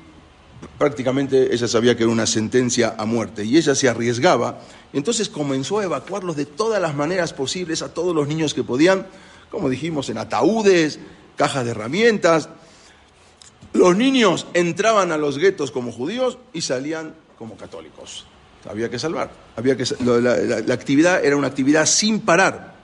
prácticamente 0.77 1.55
ella 1.55 1.69
sabía 1.69 1.97
que 1.97 2.03
era 2.03 2.13
una 2.13 2.27
sentencia 2.27 2.95
a 2.99 3.05
muerte 3.05 3.45
y 3.45 3.57
ella 3.57 3.75
se 3.75 3.89
arriesgaba. 3.89 4.61
Entonces 4.93 5.29
comenzó 5.29 5.79
a 5.79 5.85
evacuarlos 5.85 6.37
de 6.37 6.47
todas 6.47 6.83
las 6.83 6.95
maneras 6.95 7.33
posibles 7.33 7.83
a 7.83 7.95
todos 7.95 8.15
los 8.15 8.27
niños 8.27 8.55
que 8.55 8.65
podían, 8.65 9.07
como 9.51 9.69
dijimos, 9.69 10.09
en 10.09 10.19
ataúdes, 10.19 10.99
cajas 11.37 11.65
de 11.65 11.71
herramientas. 11.71 12.49
Los 13.73 13.97
niños 13.97 14.47
entraban 14.55 15.13
a 15.13 15.19
los 15.19 15.39
guetos 15.39 15.71
como 15.71 15.93
judíos 15.93 16.39
y 16.53 16.63
salían 16.63 17.15
como 17.39 17.57
católicos. 17.57 18.27
Había 18.69 18.91
que 18.91 18.99
salvar. 18.99 19.31
Había 19.57 19.77
que, 19.77 19.85
la 20.01 20.75
actividad 20.75 21.25
era 21.25 21.37
una 21.37 21.47
actividad 21.47 21.87
sin 21.87 22.21
parar 22.21 22.78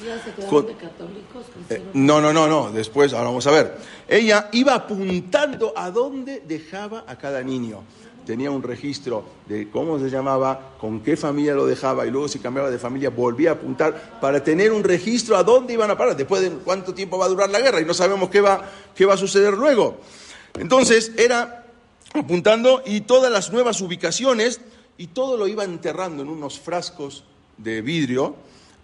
de 0.00 0.74
católicos? 0.74 1.46
Eh, 1.68 1.82
no, 1.94 2.20
no, 2.20 2.32
no, 2.32 2.46
no. 2.46 2.72
Después, 2.72 3.12
ahora 3.12 3.26
vamos 3.26 3.46
a 3.46 3.50
ver. 3.50 3.76
Ella 4.08 4.48
iba 4.52 4.74
apuntando 4.74 5.72
a 5.76 5.90
dónde 5.90 6.42
dejaba 6.46 7.04
a 7.06 7.16
cada 7.16 7.42
niño. 7.42 7.82
Tenía 8.26 8.50
un 8.50 8.62
registro 8.62 9.24
de 9.48 9.68
cómo 9.68 9.98
se 9.98 10.08
llamaba, 10.08 10.74
con 10.80 11.00
qué 11.00 11.16
familia 11.16 11.54
lo 11.54 11.66
dejaba 11.66 12.06
y 12.06 12.10
luego 12.10 12.28
si 12.28 12.38
cambiaba 12.38 12.70
de 12.70 12.78
familia 12.78 13.10
volvía 13.10 13.50
a 13.50 13.54
apuntar 13.54 14.20
para 14.20 14.42
tener 14.44 14.70
un 14.70 14.84
registro 14.84 15.36
a 15.36 15.42
dónde 15.42 15.72
iban 15.72 15.90
a 15.90 15.98
parar, 15.98 16.16
después 16.16 16.40
de 16.40 16.50
cuánto 16.50 16.94
tiempo 16.94 17.18
va 17.18 17.26
a 17.26 17.28
durar 17.28 17.50
la 17.50 17.60
guerra 17.60 17.80
y 17.80 17.84
no 17.84 17.94
sabemos 17.94 18.30
qué 18.30 18.40
va, 18.40 18.70
qué 18.94 19.06
va 19.06 19.14
a 19.14 19.16
suceder 19.16 19.54
luego. 19.54 19.96
Entonces 20.54 21.10
era 21.16 21.66
apuntando 22.14 22.82
y 22.86 23.00
todas 23.00 23.32
las 23.32 23.52
nuevas 23.52 23.80
ubicaciones 23.80 24.60
y 24.98 25.08
todo 25.08 25.36
lo 25.36 25.48
iba 25.48 25.64
enterrando 25.64 26.22
en 26.22 26.28
unos 26.28 26.60
frascos 26.60 27.24
de 27.58 27.82
vidrio 27.82 28.36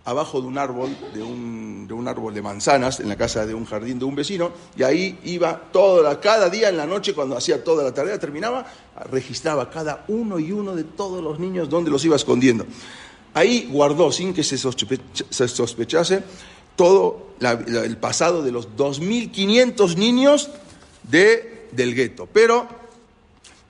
abajo 0.08 0.40
de 0.40 0.46
un 0.46 0.56
árbol, 0.56 0.96
de 1.12 1.22
un, 1.22 1.86
de 1.86 1.92
un, 1.92 2.08
árbol 2.08 2.32
de 2.32 2.40
manzanas, 2.40 2.98
en 3.00 3.10
la 3.10 3.16
casa 3.16 3.44
de 3.44 3.52
un 3.52 3.66
jardín 3.66 3.98
de 3.98 4.06
un 4.06 4.14
vecino, 4.14 4.52
y 4.74 4.82
ahí 4.82 5.18
iba 5.24 5.60
toda, 5.70 6.18
cada 6.18 6.48
día 6.48 6.70
en 6.70 6.78
la 6.78 6.86
noche, 6.86 7.12
cuando 7.12 7.36
hacía 7.36 7.62
toda 7.62 7.84
la 7.84 7.92
tarea, 7.92 8.18
terminaba, 8.18 8.66
registraba 9.10 9.68
cada 9.68 10.04
uno 10.08 10.38
y 10.38 10.50
uno 10.50 10.74
de 10.74 10.84
todos 10.84 11.22
los 11.22 11.38
niños 11.38 11.68
donde 11.68 11.90
los 11.90 12.02
iba 12.06 12.16
escondiendo. 12.16 12.64
Ahí 13.34 13.68
guardó, 13.70 14.10
sin 14.10 14.32
que 14.32 14.42
se, 14.42 14.56
sospechase, 14.56 16.22
todo 16.74 17.34
el 17.40 17.96
pasado 17.98 18.42
de 18.42 18.50
los 18.50 18.70
2.500 18.76 19.96
niños 19.96 20.48
de, 21.02 21.68
del 21.72 21.94
gueto. 21.94 22.26
Pero, 22.32 22.66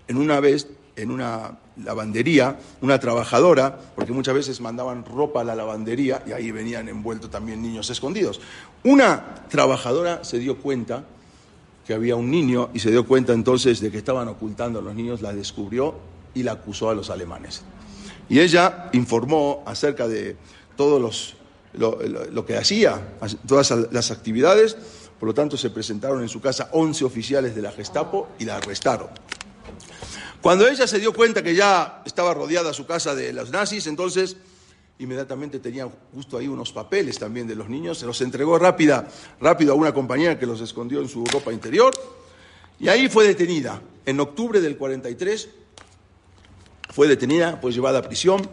en 0.06 0.16
una 0.16 0.38
vez, 0.38 0.68
en 0.94 1.10
una 1.10 1.58
lavandería, 1.84 2.58
una 2.80 2.98
trabajadora, 2.98 3.78
porque 3.94 4.12
muchas 4.12 4.34
veces 4.34 4.60
mandaban 4.60 5.04
ropa 5.04 5.40
a 5.40 5.44
la 5.44 5.54
lavandería 5.54 6.22
y 6.26 6.32
ahí 6.32 6.50
venían 6.50 6.88
envueltos 6.88 7.30
también 7.30 7.62
niños 7.62 7.88
escondidos. 7.90 8.40
Una 8.84 9.34
trabajadora 9.48 10.24
se 10.24 10.38
dio 10.38 10.58
cuenta 10.58 11.04
que 11.86 11.94
había 11.94 12.16
un 12.16 12.30
niño 12.30 12.70
y 12.74 12.80
se 12.80 12.90
dio 12.90 13.06
cuenta 13.06 13.32
entonces 13.32 13.80
de 13.80 13.90
que 13.90 13.98
estaban 13.98 14.28
ocultando 14.28 14.78
a 14.80 14.82
los 14.82 14.94
niños, 14.94 15.22
la 15.22 15.32
descubrió 15.32 15.94
y 16.34 16.42
la 16.42 16.52
acusó 16.52 16.90
a 16.90 16.94
los 16.94 17.10
alemanes. 17.10 17.62
Y 18.28 18.40
ella 18.40 18.90
informó 18.92 19.62
acerca 19.64 20.06
de 20.06 20.36
todos 20.76 21.00
los, 21.00 21.34
lo, 21.72 21.98
lo 22.30 22.44
que 22.44 22.56
hacía, 22.56 23.16
todas 23.46 23.70
las 23.90 24.10
actividades, 24.10 24.76
por 25.18 25.28
lo 25.28 25.34
tanto 25.34 25.56
se 25.56 25.70
presentaron 25.70 26.22
en 26.22 26.28
su 26.28 26.40
casa 26.40 26.68
11 26.72 27.04
oficiales 27.04 27.54
de 27.54 27.62
la 27.62 27.72
Gestapo 27.72 28.28
y 28.38 28.44
la 28.44 28.56
arrestaron. 28.56 29.08
Cuando 30.40 30.68
ella 30.68 30.86
se 30.86 30.98
dio 31.00 31.12
cuenta 31.12 31.42
que 31.42 31.54
ya 31.54 32.02
estaba 32.06 32.32
rodeada 32.32 32.72
su 32.72 32.86
casa 32.86 33.14
de 33.14 33.32
los 33.32 33.50
nazis, 33.50 33.86
entonces 33.86 34.36
inmediatamente 35.00 35.58
tenía 35.58 35.88
justo 36.14 36.38
ahí 36.38 36.48
unos 36.48 36.72
papeles 36.72 37.18
también 37.18 37.46
de 37.46 37.54
los 37.54 37.68
niños, 37.68 37.98
se 37.98 38.06
los 38.06 38.20
entregó 38.20 38.58
rápida, 38.58 39.08
rápido 39.40 39.72
a 39.72 39.76
una 39.76 39.92
compañera 39.92 40.38
que 40.38 40.46
los 40.46 40.60
escondió 40.60 41.00
en 41.00 41.08
su 41.08 41.24
ropa 41.24 41.52
interior 41.52 41.92
y 42.80 42.88
ahí 42.88 43.08
fue 43.08 43.26
detenida. 43.26 43.80
En 44.06 44.20
octubre 44.20 44.60
del 44.60 44.76
43 44.76 45.48
fue 46.90 47.08
detenida, 47.08 47.58
fue 47.60 47.72
llevada 47.72 47.98
a 47.98 48.02
prisión, 48.02 48.48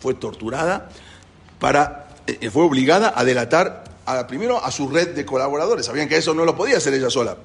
fue 0.00 0.14
torturada, 0.14 0.88
para, 1.58 2.16
eh, 2.26 2.50
fue 2.50 2.62
obligada 2.62 3.12
a 3.14 3.24
delatar 3.24 3.84
a, 4.06 4.26
primero 4.26 4.64
a 4.64 4.70
su 4.70 4.88
red 4.88 5.14
de 5.14 5.26
colaboradores. 5.26 5.86
Sabían 5.86 6.08
que 6.08 6.16
eso 6.16 6.32
no 6.32 6.44
lo 6.44 6.56
podía 6.56 6.76
hacer 6.78 6.94
ella 6.94 7.10
sola. 7.10 7.36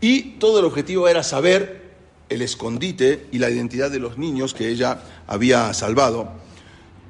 Y 0.00 0.32
todo 0.38 0.58
el 0.58 0.66
objetivo 0.66 1.08
era 1.08 1.22
saber 1.22 1.83
el 2.28 2.42
escondite 2.42 3.26
y 3.32 3.38
la 3.38 3.50
identidad 3.50 3.90
de 3.90 3.98
los 3.98 4.18
niños 4.18 4.54
que 4.54 4.68
ella 4.68 5.00
había 5.26 5.72
salvado. 5.74 6.32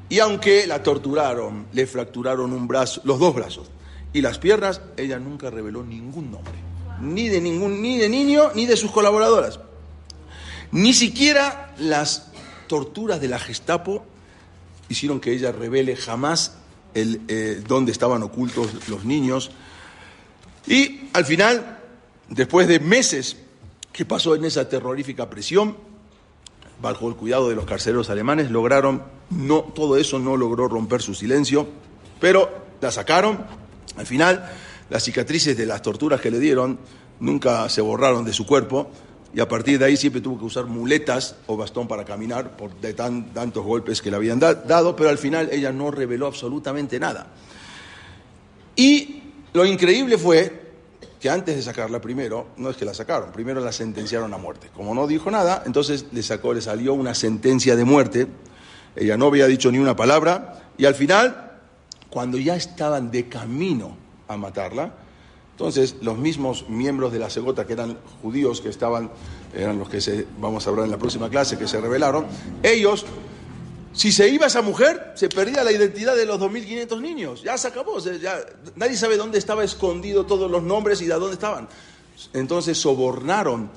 Y 0.08 0.18
aunque 0.18 0.66
la 0.66 0.82
torturaron, 0.82 1.66
le 1.72 1.86
fracturaron 1.86 2.52
un 2.52 2.68
brazo, 2.68 3.00
los 3.04 3.18
dos 3.18 3.34
brazos 3.34 3.70
y 4.12 4.20
las 4.20 4.38
piernas, 4.38 4.80
ella 4.96 5.18
nunca 5.18 5.50
reveló 5.50 5.82
ningún 5.82 6.30
nombre, 6.30 6.54
ni 7.00 7.28
de 7.28 7.40
ningún 7.40 7.82
ni 7.82 7.98
de 7.98 8.08
niño 8.08 8.50
ni 8.54 8.66
de 8.66 8.76
sus 8.76 8.90
colaboradoras. 8.90 9.58
Ni 10.70 10.92
siquiera 10.92 11.74
las 11.78 12.30
torturas 12.66 13.20
de 13.20 13.28
la 13.28 13.38
Gestapo 13.38 14.04
hicieron 14.88 15.20
que 15.20 15.32
ella 15.32 15.52
revele 15.52 15.96
jamás 15.96 16.56
el, 16.94 17.22
eh, 17.28 17.62
dónde 17.66 17.92
estaban 17.92 18.22
ocultos 18.22 18.88
los 18.88 19.04
niños. 19.04 19.50
Y 20.66 21.08
al 21.12 21.24
final, 21.24 21.78
después 22.28 22.68
de 22.68 22.80
meses 22.80 23.36
¿Qué 23.94 24.04
pasó 24.04 24.34
en 24.34 24.44
esa 24.44 24.68
terrorífica 24.68 25.30
prisión? 25.30 25.76
Bajo 26.82 27.08
el 27.08 27.14
cuidado 27.14 27.48
de 27.48 27.54
los 27.54 27.64
carceleros 27.64 28.10
alemanes 28.10 28.50
lograron, 28.50 29.04
no, 29.30 29.60
todo 29.62 29.96
eso 29.96 30.18
no 30.18 30.36
logró 30.36 30.66
romper 30.66 31.00
su 31.00 31.14
silencio, 31.14 31.68
pero 32.20 32.50
la 32.80 32.90
sacaron. 32.90 33.46
Al 33.96 34.04
final, 34.04 34.50
las 34.90 35.04
cicatrices 35.04 35.56
de 35.56 35.66
las 35.66 35.80
torturas 35.80 36.20
que 36.20 36.32
le 36.32 36.40
dieron 36.40 36.80
nunca 37.20 37.68
se 37.68 37.82
borraron 37.82 38.24
de 38.24 38.32
su 38.32 38.44
cuerpo 38.44 38.90
y 39.32 39.38
a 39.38 39.46
partir 39.46 39.78
de 39.78 39.84
ahí 39.84 39.96
siempre 39.96 40.20
tuvo 40.20 40.40
que 40.40 40.46
usar 40.46 40.66
muletas 40.66 41.36
o 41.46 41.56
bastón 41.56 41.86
para 41.86 42.04
caminar 42.04 42.56
por 42.56 42.74
de 42.74 42.94
tantos 42.94 43.64
golpes 43.64 44.02
que 44.02 44.10
le 44.10 44.16
habían 44.16 44.40
dado, 44.40 44.96
pero 44.96 45.08
al 45.08 45.18
final 45.18 45.50
ella 45.52 45.70
no 45.70 45.92
reveló 45.92 46.26
absolutamente 46.26 46.98
nada. 46.98 47.28
Y 48.74 49.22
lo 49.52 49.64
increíble 49.64 50.18
fue 50.18 50.63
que 51.24 51.30
antes 51.30 51.56
de 51.56 51.62
sacarla 51.62 52.02
primero, 52.02 52.48
no 52.58 52.68
es 52.68 52.76
que 52.76 52.84
la 52.84 52.92
sacaron, 52.92 53.32
primero 53.32 53.58
la 53.58 53.72
sentenciaron 53.72 54.34
a 54.34 54.36
muerte. 54.36 54.68
Como 54.76 54.94
no 54.94 55.06
dijo 55.06 55.30
nada, 55.30 55.62
entonces 55.64 56.04
le 56.12 56.22
sacó, 56.22 56.52
le 56.52 56.60
salió 56.60 56.92
una 56.92 57.14
sentencia 57.14 57.76
de 57.76 57.84
muerte. 57.86 58.26
Ella 58.94 59.16
no 59.16 59.28
había 59.28 59.46
dicho 59.46 59.72
ni 59.72 59.78
una 59.78 59.96
palabra 59.96 60.64
y 60.76 60.84
al 60.84 60.94
final, 60.94 61.52
cuando 62.10 62.36
ya 62.36 62.56
estaban 62.56 63.10
de 63.10 63.26
camino 63.26 63.96
a 64.28 64.36
matarla, 64.36 64.92
entonces 65.52 65.96
los 66.02 66.18
mismos 66.18 66.68
miembros 66.68 67.10
de 67.10 67.20
la 67.20 67.30
Segota, 67.30 67.66
que 67.66 67.72
eran 67.72 67.96
judíos, 68.20 68.60
que 68.60 68.68
estaban, 68.68 69.10
eran 69.54 69.78
los 69.78 69.88
que 69.88 70.02
se, 70.02 70.26
vamos 70.38 70.66
a 70.66 70.70
hablar 70.70 70.84
en 70.84 70.90
la 70.90 70.98
próxima 70.98 71.30
clase, 71.30 71.56
que 71.56 71.66
se 71.66 71.80
rebelaron, 71.80 72.26
ellos 72.62 73.06
si 73.94 74.10
se 74.10 74.28
iba 74.28 74.46
esa 74.46 74.60
mujer, 74.60 75.12
se 75.14 75.28
perdía 75.28 75.62
la 75.62 75.70
identidad 75.70 76.16
de 76.16 76.26
los 76.26 76.40
2.500 76.40 77.00
niños. 77.00 77.42
Ya 77.44 77.56
se 77.56 77.68
acabó. 77.68 78.00
Ya, 78.00 78.40
nadie 78.74 78.96
sabe 78.96 79.16
dónde 79.16 79.38
estaba 79.38 79.62
escondido 79.62 80.26
todos 80.26 80.50
los 80.50 80.64
nombres 80.64 81.00
y 81.00 81.06
de 81.06 81.14
dónde 81.14 81.34
estaban. 81.34 81.68
Entonces 82.32 82.76
sobornaron 82.76 83.70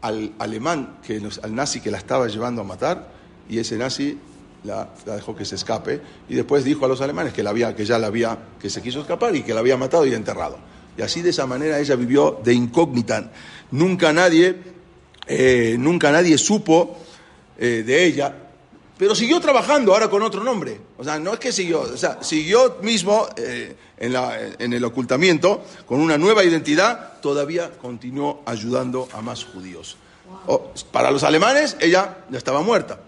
al 0.00 0.32
alemán, 0.40 0.98
que, 1.06 1.22
al 1.42 1.54
nazi 1.54 1.80
que 1.80 1.92
la 1.92 1.98
estaba 1.98 2.26
llevando 2.26 2.62
a 2.62 2.64
matar, 2.64 3.12
y 3.48 3.58
ese 3.58 3.76
nazi 3.76 4.18
la, 4.64 4.88
dejó 5.06 5.36
que 5.36 5.44
se 5.44 5.54
escape. 5.54 6.00
Y 6.28 6.34
después 6.34 6.64
dijo 6.64 6.84
a 6.84 6.88
los 6.88 7.00
alemanes 7.00 7.32
que, 7.32 7.44
la 7.44 7.50
había, 7.50 7.76
que 7.76 7.84
ya 7.84 7.96
la 7.96 8.08
había, 8.08 8.36
que 8.60 8.70
se 8.70 8.82
quiso 8.82 9.00
escapar 9.00 9.36
y 9.36 9.42
que 9.44 9.54
la 9.54 9.60
había 9.60 9.76
matado 9.76 10.04
y 10.04 10.14
enterrado. 10.14 10.58
Y 10.98 11.02
así 11.02 11.22
de 11.22 11.30
esa 11.30 11.46
manera 11.46 11.78
ella 11.78 11.94
vivió 11.94 12.40
de 12.42 12.54
incógnita. 12.54 13.30
Nunca 13.70 14.12
nadie, 14.12 14.56
eh, 15.28 15.76
nunca 15.78 16.10
nadie 16.10 16.36
supo 16.38 16.98
eh, 17.56 17.84
de 17.86 18.04
ella 18.04 18.49
pero 19.00 19.14
siguió 19.14 19.40
trabajando 19.40 19.94
ahora 19.94 20.10
con 20.10 20.22
otro 20.22 20.44
nombre. 20.44 20.78
O 20.98 21.04
sea, 21.04 21.18
no 21.18 21.32
es 21.32 21.38
que 21.38 21.52
siguió, 21.52 21.80
o 21.80 21.96
sea, 21.96 22.22
siguió 22.22 22.76
mismo 22.82 23.26
eh, 23.34 23.74
en, 23.96 24.12
la, 24.12 24.38
en, 24.58 24.74
el 24.74 24.84
ocultamiento, 24.84 25.64
con 25.86 26.00
una 26.00 26.18
nueva 26.18 26.44
identidad, 26.44 27.18
todavía 27.22 27.70
continuó 27.78 28.42
ayudando 28.44 29.08
a 29.14 29.22
más 29.22 29.46
judíos. 29.46 29.96
para 30.92 31.10
los 31.10 31.22
alemanes, 31.22 31.78
ella 31.80 32.18
ya 32.28 32.36
estaba 32.36 32.60
muerta. 32.60 33.00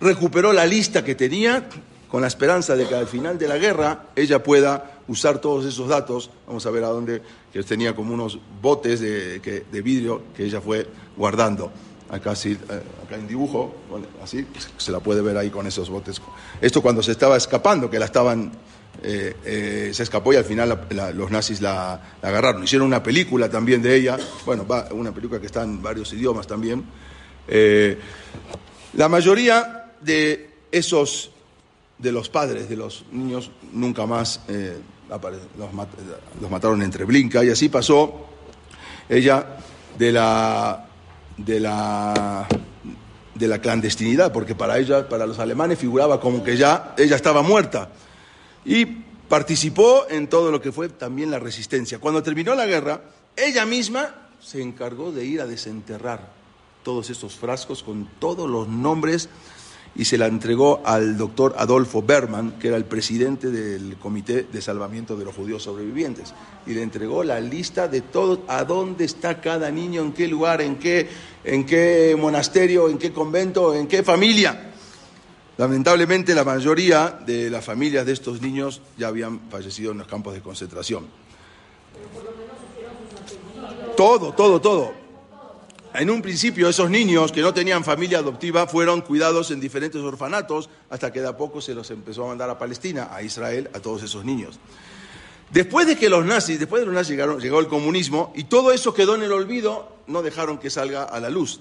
Recuperó 0.00 0.50
la 0.54 0.64
lista 0.64 1.04
que 1.04 1.14
tenía 1.14 1.68
con 2.08 2.22
la 2.22 2.28
esperanza 2.28 2.74
de 2.74 2.88
que 2.88 2.94
al 2.94 3.06
final 3.06 3.38
de 3.38 3.48
la 3.48 3.58
guerra 3.58 4.06
ella 4.16 4.42
pueda 4.42 5.02
usar 5.08 5.42
todos 5.42 5.66
esos 5.66 5.88
datos. 5.88 6.30
Vamos 6.46 6.64
a 6.64 6.70
ver 6.70 6.84
a 6.84 6.88
dónde, 6.88 7.20
que 7.52 7.62
tenía 7.64 7.94
como 7.94 8.14
unos 8.14 8.38
botes 8.62 9.00
de, 9.00 9.40
de 9.40 9.82
vidrio 9.82 10.22
que 10.34 10.46
ella 10.46 10.62
fue 10.62 10.86
guardando 11.18 11.70
acá, 12.12 12.36
sí, 12.36 12.52
eh, 12.52 12.82
acá 13.04 13.16
en 13.16 13.26
dibujo, 13.26 13.74
así, 14.22 14.46
se 14.76 14.92
la 14.92 15.00
puede 15.00 15.22
ver 15.22 15.36
ahí 15.36 15.50
con 15.50 15.66
esos 15.66 15.88
botes. 15.88 16.20
Esto 16.60 16.82
cuando 16.82 17.02
se 17.02 17.12
estaba 17.12 17.36
escapando, 17.36 17.90
que 17.90 17.98
la 17.98 18.04
estaban, 18.04 18.52
eh, 19.02 19.34
eh, 19.44 19.90
se 19.94 20.02
escapó 20.02 20.32
y 20.32 20.36
al 20.36 20.44
final 20.44 20.78
los 21.14 21.30
nazis 21.30 21.62
la, 21.62 22.18
agarraron. 22.20 22.62
Hicieron 22.62 22.86
una 22.86 23.02
película 23.02 23.48
también 23.48 23.80
de 23.82 23.96
ella, 23.96 24.18
bueno, 24.44 24.66
una 24.92 25.12
película 25.12 25.40
que 25.40 25.46
está 25.46 25.62
en 25.62 25.82
varios 25.82 26.12
idiomas 26.12 26.46
también. 26.46 26.84
la 28.92 29.08
mayoría 29.08 29.92
de 30.02 30.50
esos, 30.70 31.30
de 31.98 32.12
los 32.12 32.28
padres 32.28 32.68
de 32.68 32.76
los 32.76 33.04
niños, 33.10 33.50
nunca 33.72 34.04
más 34.04 34.40
los 36.38 36.50
mataron 36.50 36.82
entre 36.82 37.04
Blinca 37.04 37.42
y 37.42 37.50
así 37.50 37.68
pasó 37.70 38.26
ella 39.08 39.56
de 39.98 40.12
la 40.12 40.91
de 41.44 41.60
la, 41.60 42.46
de 43.34 43.48
la 43.48 43.60
clandestinidad, 43.60 44.32
porque 44.32 44.54
para 44.54 44.78
ella, 44.78 45.08
para 45.08 45.26
los 45.26 45.38
alemanes, 45.38 45.78
figuraba 45.78 46.20
como 46.20 46.42
que 46.42 46.56
ya 46.56 46.94
ella 46.98 47.16
estaba 47.16 47.42
muerta. 47.42 47.90
Y 48.64 48.86
participó 49.28 50.06
en 50.08 50.28
todo 50.28 50.50
lo 50.50 50.60
que 50.60 50.72
fue 50.72 50.88
también 50.88 51.30
la 51.30 51.38
resistencia. 51.38 51.98
Cuando 51.98 52.22
terminó 52.22 52.54
la 52.54 52.66
guerra, 52.66 53.02
ella 53.36 53.64
misma 53.64 54.14
se 54.40 54.60
encargó 54.60 55.12
de 55.12 55.24
ir 55.24 55.40
a 55.40 55.46
desenterrar 55.46 56.28
todos 56.82 57.10
esos 57.10 57.36
frascos 57.36 57.82
con 57.82 58.08
todos 58.18 58.50
los 58.50 58.68
nombres 58.68 59.28
y 59.94 60.04
se 60.06 60.16
la 60.16 60.26
entregó 60.26 60.80
al 60.84 61.18
doctor 61.18 61.54
Adolfo 61.58 62.02
Berman, 62.02 62.52
que 62.52 62.68
era 62.68 62.76
el 62.76 62.84
presidente 62.84 63.50
del 63.50 63.96
Comité 63.96 64.44
de 64.50 64.62
Salvamiento 64.62 65.16
de 65.16 65.24
los 65.24 65.34
Judíos 65.34 65.62
Sobrevivientes, 65.64 66.32
y 66.66 66.72
le 66.72 66.82
entregó 66.82 67.22
la 67.24 67.40
lista 67.40 67.88
de 67.88 68.00
todo, 68.00 68.42
a 68.48 68.64
dónde 68.64 69.04
está 69.04 69.40
cada 69.40 69.70
niño, 69.70 70.02
en 70.02 70.12
qué 70.12 70.28
lugar, 70.28 70.62
en 70.62 70.76
qué, 70.76 71.08
en 71.44 71.66
qué 71.66 72.16
monasterio, 72.18 72.88
en 72.88 72.98
qué 72.98 73.12
convento, 73.12 73.74
en 73.74 73.86
qué 73.86 74.02
familia. 74.02 74.70
Lamentablemente 75.58 76.34
la 76.34 76.44
mayoría 76.44 77.20
de 77.26 77.50
las 77.50 77.64
familias 77.64 78.06
de 78.06 78.12
estos 78.12 78.40
niños 78.40 78.80
ya 78.96 79.08
habían 79.08 79.40
fallecido 79.50 79.92
en 79.92 79.98
los 79.98 80.06
campos 80.06 80.32
de 80.32 80.40
concentración. 80.40 81.06
Todo, 83.94 84.32
todo, 84.32 84.58
todo. 84.58 85.01
En 85.94 86.08
un 86.08 86.22
principio 86.22 86.68
esos 86.68 86.88
niños 86.88 87.32
que 87.32 87.42
no 87.42 87.52
tenían 87.52 87.84
familia 87.84 88.18
adoptiva 88.18 88.66
fueron 88.66 89.02
cuidados 89.02 89.50
en 89.50 89.60
diferentes 89.60 90.00
orfanatos 90.00 90.70
hasta 90.88 91.12
que 91.12 91.20
de 91.20 91.28
a 91.28 91.36
poco 91.36 91.60
se 91.60 91.74
los 91.74 91.90
empezó 91.90 92.24
a 92.24 92.28
mandar 92.28 92.48
a 92.48 92.58
Palestina, 92.58 93.10
a 93.12 93.22
Israel, 93.22 93.68
a 93.74 93.80
todos 93.80 94.02
esos 94.02 94.24
niños. 94.24 94.58
Después 95.50 95.86
de 95.86 95.96
que 95.96 96.08
los 96.08 96.24
nazis, 96.24 96.58
después 96.58 96.80
de 96.80 96.86
los 96.86 96.94
nazis 96.94 97.10
llegaron, 97.10 97.38
llegó 97.38 97.60
el 97.60 97.68
comunismo 97.68 98.32
y 98.34 98.44
todo 98.44 98.72
eso 98.72 98.94
quedó 98.94 99.16
en 99.16 99.22
el 99.22 99.32
olvido, 99.32 99.96
no 100.06 100.22
dejaron 100.22 100.56
que 100.56 100.70
salga 100.70 101.02
a 101.02 101.20
la 101.20 101.28
luz. 101.28 101.60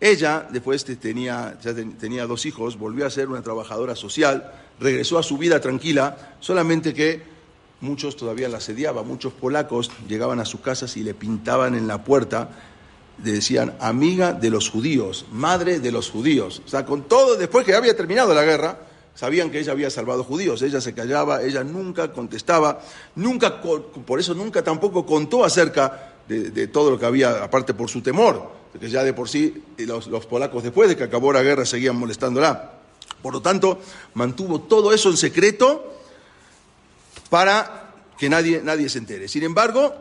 Ella, 0.00 0.48
después 0.50 0.84
tenía, 0.84 1.56
ya 1.62 1.72
tenía 1.74 2.26
dos 2.26 2.44
hijos, 2.44 2.76
volvió 2.76 3.06
a 3.06 3.10
ser 3.10 3.28
una 3.28 3.42
trabajadora 3.42 3.94
social, 3.94 4.52
regresó 4.80 5.16
a 5.16 5.22
su 5.22 5.38
vida 5.38 5.60
tranquila, 5.60 6.34
solamente 6.40 6.92
que 6.92 7.22
muchos 7.80 8.16
todavía 8.16 8.48
la 8.48 8.58
asediaban, 8.58 9.06
muchos 9.06 9.32
polacos 9.32 9.92
llegaban 10.08 10.40
a 10.40 10.44
sus 10.44 10.60
casas 10.60 10.96
y 10.96 11.04
le 11.04 11.14
pintaban 11.14 11.76
en 11.76 11.86
la 11.86 12.02
puerta 12.02 12.50
decían 13.18 13.76
amiga 13.80 14.32
de 14.32 14.50
los 14.50 14.70
judíos, 14.70 15.26
madre 15.32 15.80
de 15.80 15.92
los 15.92 16.10
judíos. 16.10 16.62
O 16.64 16.68
sea, 16.68 16.84
con 16.84 17.02
todo, 17.08 17.36
después 17.36 17.64
que 17.64 17.74
había 17.74 17.96
terminado 17.96 18.34
la 18.34 18.44
guerra, 18.44 18.78
sabían 19.14 19.50
que 19.50 19.58
ella 19.58 19.72
había 19.72 19.90
salvado 19.90 20.24
judíos. 20.24 20.62
Ella 20.62 20.80
se 20.80 20.94
callaba, 20.94 21.42
ella 21.42 21.64
nunca 21.64 22.12
contestaba, 22.12 22.80
nunca, 23.16 23.60
por 23.60 24.20
eso 24.20 24.34
nunca 24.34 24.62
tampoco 24.62 25.04
contó 25.04 25.44
acerca 25.44 26.14
de, 26.28 26.68
todo 26.68 26.90
lo 26.90 26.98
que 26.98 27.06
había, 27.06 27.42
aparte 27.42 27.74
por 27.74 27.88
su 27.88 28.02
temor, 28.02 28.50
que 28.78 28.88
ya 28.88 29.02
de 29.02 29.14
por 29.14 29.28
sí 29.28 29.64
los, 29.78 30.06
los 30.08 30.26
polacos 30.26 30.62
después 30.62 30.88
de 30.88 30.96
que 30.96 31.04
acabó 31.04 31.32
la 31.32 31.42
guerra 31.42 31.64
seguían 31.64 31.96
molestándola. 31.96 32.72
Por 33.22 33.32
lo 33.32 33.42
tanto, 33.42 33.80
mantuvo 34.14 34.60
todo 34.60 34.92
eso 34.92 35.10
en 35.10 35.16
secreto 35.16 35.94
para 37.30 37.92
que 38.16 38.28
nadie, 38.28 38.60
nadie 38.62 38.88
se 38.88 38.98
entere. 38.98 39.28
Sin 39.28 39.42
embargo, 39.42 39.94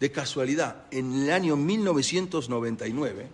de 0.00 0.10
casualidad, 0.12 0.84
en 0.90 1.22
el 1.22 1.30
año 1.30 1.56
1999, 1.56 3.28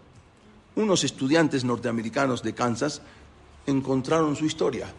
unos 0.76 1.04
estudiantes 1.04 1.64
norteamericanos 1.64 2.42
de 2.42 2.54
Kansas 2.54 3.02
encontraron 3.66 4.36
su 4.36 4.44
historia. 4.44 4.92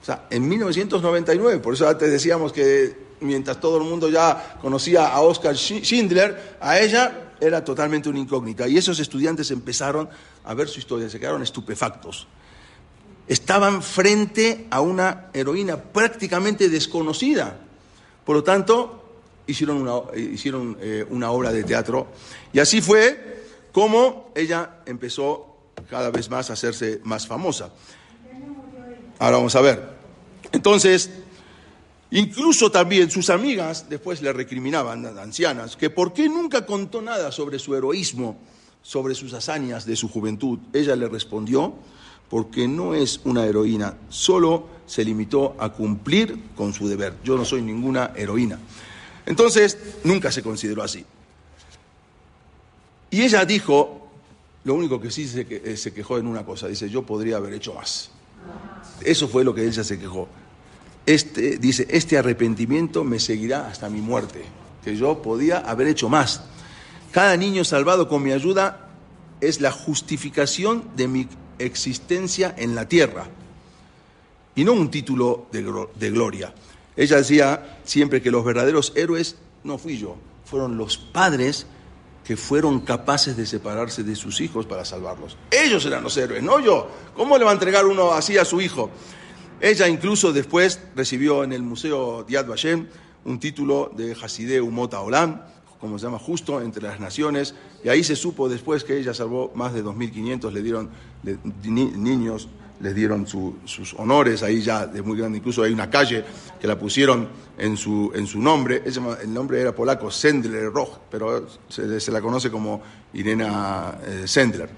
O 0.00 0.04
sea, 0.04 0.26
en 0.30 0.48
1999, 0.48 1.60
por 1.60 1.74
eso 1.74 1.88
antes 1.88 2.10
decíamos 2.10 2.52
que 2.52 3.12
mientras 3.20 3.60
todo 3.60 3.76
el 3.78 3.84
mundo 3.84 4.08
ya 4.08 4.58
conocía 4.60 5.08
a 5.08 5.20
Oscar 5.20 5.56
Schindler, 5.56 6.56
a 6.60 6.80
ella 6.80 7.34
era 7.40 7.64
totalmente 7.64 8.08
una 8.08 8.18
incógnita. 8.18 8.66
Y 8.66 8.76
esos 8.76 8.98
estudiantes 8.98 9.50
empezaron 9.50 10.08
a 10.44 10.54
ver 10.54 10.68
su 10.68 10.80
historia, 10.80 11.08
se 11.08 11.20
quedaron 11.20 11.42
estupefactos. 11.42 12.26
Estaban 13.28 13.82
frente 13.82 14.66
a 14.70 14.80
una 14.80 15.28
heroína 15.32 15.76
prácticamente 15.76 16.68
desconocida. 16.68 17.58
Por 18.24 18.36
lo 18.36 18.42
tanto, 18.42 19.01
hicieron 19.46 19.76
una, 19.78 20.16
hicieron, 20.16 20.76
eh, 20.80 21.06
una 21.10 21.30
obra 21.30 21.52
de 21.52 21.64
teatro. 21.64 22.08
Y 22.52 22.58
así 22.58 22.80
fue 22.80 23.42
como 23.72 24.30
ella 24.34 24.82
empezó 24.86 25.56
cada 25.88 26.10
vez 26.10 26.30
más 26.30 26.50
a 26.50 26.52
hacerse 26.52 27.00
más 27.04 27.26
famosa. 27.26 27.72
Ahora 29.18 29.36
vamos 29.36 29.54
a 29.56 29.60
ver. 29.60 29.92
Entonces, 30.52 31.10
incluso 32.10 32.70
también 32.70 33.10
sus 33.10 33.30
amigas 33.30 33.88
después 33.88 34.20
le 34.20 34.32
recriminaban, 34.32 35.06
ancianas, 35.18 35.76
que 35.76 35.90
por 35.90 36.12
qué 36.12 36.28
nunca 36.28 36.66
contó 36.66 37.00
nada 37.00 37.32
sobre 37.32 37.58
su 37.58 37.74
heroísmo, 37.74 38.38
sobre 38.82 39.14
sus 39.14 39.32
hazañas 39.32 39.86
de 39.86 39.96
su 39.96 40.08
juventud. 40.08 40.58
Ella 40.72 40.96
le 40.96 41.08
respondió, 41.08 41.74
porque 42.28 42.66
no 42.66 42.94
es 42.94 43.20
una 43.24 43.44
heroína, 43.46 43.96
solo 44.08 44.66
se 44.86 45.04
limitó 45.04 45.54
a 45.58 45.72
cumplir 45.72 46.50
con 46.56 46.72
su 46.72 46.88
deber. 46.88 47.14
Yo 47.22 47.36
no 47.36 47.44
soy 47.44 47.62
ninguna 47.62 48.12
heroína. 48.16 48.58
Entonces, 49.26 49.78
nunca 50.04 50.32
se 50.32 50.42
consideró 50.42 50.82
así. 50.82 51.04
Y 53.10 53.22
ella 53.22 53.44
dijo, 53.44 54.08
lo 54.64 54.74
único 54.74 55.00
que 55.00 55.10
sí 55.10 55.28
se, 55.28 55.46
eh, 55.48 55.76
se 55.76 55.92
quejó 55.92 56.18
en 56.18 56.26
una 56.26 56.44
cosa, 56.44 56.68
dice, 56.68 56.88
yo 56.88 57.02
podría 57.02 57.36
haber 57.36 57.52
hecho 57.54 57.74
más. 57.74 58.10
Eso 59.04 59.28
fue 59.28 59.44
lo 59.44 59.54
que 59.54 59.66
ella 59.66 59.84
se 59.84 59.98
quejó. 59.98 60.28
Este, 61.04 61.58
dice, 61.58 61.86
este 61.90 62.16
arrepentimiento 62.16 63.04
me 63.04 63.18
seguirá 63.18 63.68
hasta 63.68 63.88
mi 63.90 64.00
muerte, 64.00 64.44
que 64.84 64.96
yo 64.96 65.20
podía 65.20 65.58
haber 65.58 65.88
hecho 65.88 66.08
más. 66.08 66.42
Cada 67.10 67.36
niño 67.36 67.64
salvado 67.64 68.08
con 68.08 68.22
mi 68.22 68.32
ayuda 68.32 68.88
es 69.40 69.60
la 69.60 69.72
justificación 69.72 70.84
de 70.96 71.08
mi 71.08 71.28
existencia 71.58 72.54
en 72.56 72.74
la 72.74 72.88
tierra 72.88 73.26
y 74.54 74.64
no 74.64 74.72
un 74.72 74.90
título 74.90 75.46
de, 75.50 75.62
de 75.98 76.10
gloria. 76.10 76.54
Ella 76.96 77.16
decía 77.16 77.78
siempre 77.84 78.20
que 78.20 78.30
los 78.30 78.44
verdaderos 78.44 78.92
héroes 78.96 79.36
no 79.64 79.78
fui 79.78 79.98
yo, 79.98 80.16
fueron 80.44 80.76
los 80.76 80.98
padres 80.98 81.66
que 82.24 82.36
fueron 82.36 82.80
capaces 82.80 83.36
de 83.36 83.46
separarse 83.46 84.04
de 84.04 84.14
sus 84.14 84.40
hijos 84.40 84.66
para 84.66 84.84
salvarlos. 84.84 85.36
Ellos 85.50 85.84
eran 85.86 86.02
los 86.02 86.16
héroes, 86.16 86.42
no 86.42 86.60
yo. 86.60 86.88
¿Cómo 87.16 87.36
le 87.36 87.44
va 87.44 87.50
a 87.50 87.54
entregar 87.54 87.86
uno 87.86 88.12
así 88.12 88.38
a 88.38 88.44
su 88.44 88.60
hijo? 88.60 88.90
Ella 89.60 89.88
incluso 89.88 90.32
después 90.32 90.80
recibió 90.94 91.44
en 91.44 91.52
el 91.52 91.62
Museo 91.62 92.26
Yad 92.28 92.46
Vashem 92.46 92.86
un 93.24 93.38
título 93.40 93.92
de 93.96 94.12
Hasideh 94.12 94.60
Umot 94.60 94.94
Olam, 94.94 95.42
como 95.80 95.98
se 95.98 96.06
llama, 96.06 96.18
justo 96.18 96.60
entre 96.60 96.82
las 96.82 97.00
naciones, 97.00 97.54
y 97.82 97.88
ahí 97.88 98.04
se 98.04 98.14
supo 98.14 98.48
después 98.48 98.84
que 98.84 98.98
ella 98.98 99.14
salvó 99.14 99.50
más 99.54 99.74
de 99.74 99.84
2.500, 99.84 100.52
le 100.52 100.62
dieron 100.62 100.90
niños, 101.64 102.48
les 102.82 102.94
dieron 102.94 103.26
sus 103.26 103.94
honores, 103.96 104.42
ahí 104.42 104.60
ya 104.60 104.86
de 104.86 105.02
muy 105.02 105.16
grande, 105.16 105.38
incluso 105.38 105.62
hay 105.62 105.72
una 105.72 105.88
calle 105.88 106.24
que 106.60 106.66
la 106.66 106.78
pusieron 106.78 107.28
en 107.56 107.76
su, 107.76 108.10
en 108.14 108.26
su 108.26 108.40
nombre, 108.40 108.82
el 108.84 109.32
nombre 109.32 109.60
era 109.60 109.74
polaco, 109.74 110.10
Sendler 110.10 110.72
Roch, 110.72 110.98
pero 111.10 111.46
se, 111.68 112.10
la 112.10 112.20
conoce 112.20 112.50
como 112.50 112.82
Irena 113.14 113.98
eh, 114.04 114.22
Sendler. 114.26 114.68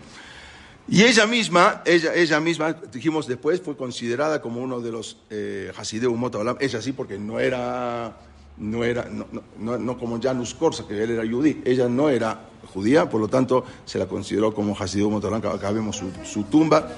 Y 0.86 1.02
ella 1.02 1.26
misma, 1.26 1.82
ella, 1.86 2.14
ella 2.14 2.40
misma, 2.40 2.74
dijimos 2.92 3.26
después, 3.26 3.62
fue 3.62 3.74
considerada 3.74 4.42
como 4.42 4.60
uno 4.60 4.80
de 4.80 4.92
los 4.92 5.16
eh, 5.30 5.72
Hasideu 5.74 6.14
ella 6.60 6.82
sí, 6.82 6.92
porque 6.92 7.18
no 7.18 7.40
era, 7.40 8.18
no 8.58 8.84
era, 8.84 9.08
no, 9.08 9.26
no, 9.58 9.78
no 9.78 9.98
como 9.98 10.20
Janus 10.20 10.52
Korsa, 10.52 10.86
que 10.86 11.02
él 11.02 11.12
era 11.12 11.22
judí, 11.26 11.62
ella 11.64 11.88
no 11.88 12.10
era 12.10 12.50
judía, 12.74 13.08
por 13.08 13.20
lo 13.20 13.28
tanto 13.28 13.64
se 13.86 13.98
la 13.98 14.06
consideró 14.06 14.52
como 14.52 14.76
Hasideu 14.78 15.08
Mota 15.10 15.34
acá 15.34 15.70
vemos 15.70 15.96
su, 15.96 16.10
su 16.22 16.42
tumba. 16.44 16.90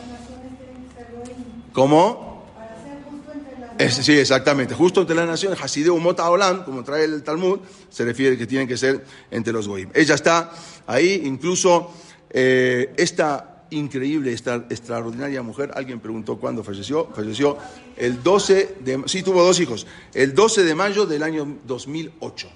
¿Cómo? 1.76 2.42
sí, 3.90 4.12
exactamente. 4.12 4.74
Justo 4.74 5.02
entre 5.02 5.14
las 5.14 5.26
naciones, 5.26 5.62
Hasideu 5.62 5.98
Mota 5.98 6.30
Olam, 6.30 6.64
como 6.64 6.82
trae 6.82 7.04
el 7.04 7.22
Talmud, 7.22 7.58
se 7.90 8.02
refiere 8.02 8.38
que 8.38 8.46
tienen 8.46 8.66
que 8.66 8.78
ser 8.78 9.04
entre 9.30 9.52
los 9.52 9.68
goyim. 9.68 9.90
Ella 9.92 10.14
está 10.14 10.50
ahí, 10.86 11.20
incluso 11.26 11.92
eh, 12.30 12.94
esta 12.96 13.66
increíble, 13.68 14.32
esta 14.32 14.54
extraordinaria 14.70 15.42
mujer, 15.42 15.70
alguien 15.74 16.00
preguntó 16.00 16.38
cuándo 16.38 16.64
falleció, 16.64 17.08
falleció 17.14 17.58
el 17.98 18.22
12 18.22 18.76
de, 18.80 19.02
sí, 19.04 19.22
tuvo 19.22 19.44
dos 19.44 19.60
hijos, 19.60 19.86
el 20.14 20.34
12 20.34 20.64
de 20.64 20.74
mayo 20.74 21.04
del 21.04 21.22
año 21.22 21.58
2008. 21.66 22.48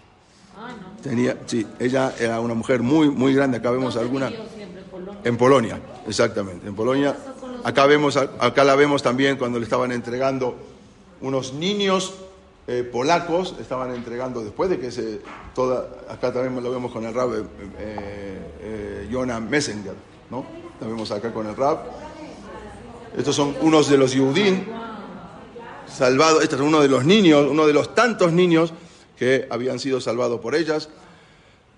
Ah, 0.57 0.73
no. 0.81 1.03
Tenía, 1.03 1.37
sí, 1.45 1.67
ella 1.79 2.15
era 2.19 2.41
una 2.41 2.55
mujer 2.55 2.81
muy, 2.81 3.11
muy 3.11 3.35
grande, 3.35 3.59
acá 3.59 3.71
vemos 3.71 3.97
alguna... 3.97 4.33
En 5.25 5.37
Polonia, 5.37 5.79
exactamente, 6.07 6.67
en 6.67 6.75
Polonia. 6.75 7.15
Acá, 7.65 7.87
vemos, 7.87 8.17
acá 8.17 8.65
la 8.65 8.75
vemos 8.75 9.03
también 9.03 9.37
cuando 9.37 9.59
le 9.59 9.65
estaban 9.65 9.93
entregando 9.93 10.57
unos 11.21 11.53
niños 11.53 12.15
eh, 12.67 12.85
polacos, 12.85 13.57
estaban 13.61 13.95
entregando 13.95 14.43
después 14.43 14.71
de 14.71 14.79
que 14.79 14.91
se. 14.91 15.21
Toda, 15.55 15.89
acá 16.09 16.33
también 16.33 16.63
lo 16.63 16.71
vemos 16.71 16.93
con 16.93 17.05
el 17.05 17.13
rab 17.13 17.35
eh, 17.35 17.45
eh, 17.79 19.09
Jonah 19.11 19.41
Messenger, 19.41 19.95
¿no? 20.31 20.45
Lo 20.81 20.89
vemos 20.89 21.11
acá 21.11 21.33
con 21.33 21.47
el 21.47 21.57
rab. 21.57 21.79
Estos 23.17 23.35
son 23.35 23.57
unos 23.61 23.91
de 23.91 23.99
los 23.99 24.13
Yudín 24.13 24.67
salvados. 25.93 26.43
Este 26.43 26.55
es 26.55 26.61
uno 26.61 26.81
de 26.81 26.89
los 26.89 27.05
niños, 27.05 27.47
uno 27.51 27.67
de 27.67 27.73
los 27.73 27.95
tantos 27.95 28.33
niños 28.33 28.73
que 29.19 29.47
habían 29.51 29.79
sido 29.79 30.01
salvados 30.01 30.41
por 30.41 30.55
ellas. 30.55 30.89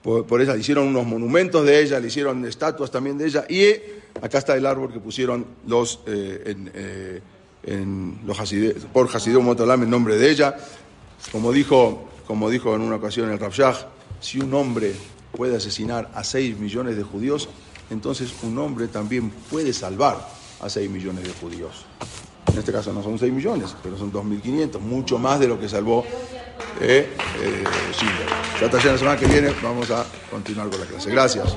Por, 0.03 0.27
por 0.27 0.41
ella, 0.41 0.57
hicieron 0.57 0.89
unos 0.89 1.07
monumentos 1.07 1.65
de 1.65 1.81
ella, 1.81 2.01
le 2.01 2.09
hicieron 2.09 2.45
estatuas 2.45 2.91
también 2.91 3.19
de 3.19 3.27
ella. 3.27 3.45
Y 3.49 3.67
acá 4.21 4.39
está 4.39 4.57
el 4.57 4.67
árbol 4.67 4.93
que 4.93 5.01
pusieron 5.01 5.47
los, 5.67 6.01
eh, 6.07 7.21
en, 7.65 8.19
los 8.27 8.39
por 8.93 9.15
Hasideu 9.15 9.43
Motolam 9.43 9.83
en 9.83 9.91
nombre 9.91 10.17
de 10.17 10.31
ella. 10.31 10.57
Como 11.31 11.53
dijo, 11.53 12.09
como 12.27 12.51
dijo 12.51 12.75
en 12.75 12.83
una 12.83 12.97
ocasión 12.97 13.31
el 13.31 13.39
Rabshah, 13.39 13.89
si 14.21 14.41
un 14.41 14.53
hombre 14.55 14.93
puede 15.33 15.57
asesinar 15.57 16.11
a 16.15 16.25
6 16.25 16.59
millones 16.59 16.97
de 16.97 17.03
judíos, 17.03 17.49
entonces 17.91 18.33
un 18.43 18.59
hombre 18.59 18.89
también 18.89 19.31
puede 19.31 19.73
salvar 19.73 20.29
a 20.61 20.69
6 20.69 20.91
millones 20.91 21.25
de 21.25 21.33
judíos. 21.33 21.87
En 22.51 22.59
este 22.59 22.73
caso 22.73 22.93
no 22.93 23.03
son 23.03 23.19
6 23.19 23.33
millones, 23.33 23.75
pero 23.83 23.97
son 23.97 24.13
2.500, 24.13 24.79
mucho 24.81 25.19
más 25.19 25.41
de 25.41 25.49
lo 25.49 25.59
que 25.59 25.69
salvó 25.69 26.05
eh, 26.81 27.09
eh, 27.41 27.65
Schindler. 27.93 28.29
Ya 28.61 28.93
la 28.93 28.99
semana 28.99 29.17
que 29.17 29.27
viene 29.27 29.53
vamos 29.63 29.91
a 29.91 30.05
continuar 30.31 30.69
con 30.69 30.81
la 30.81 30.87
clase. 30.87 31.11
Gracias. 31.11 31.57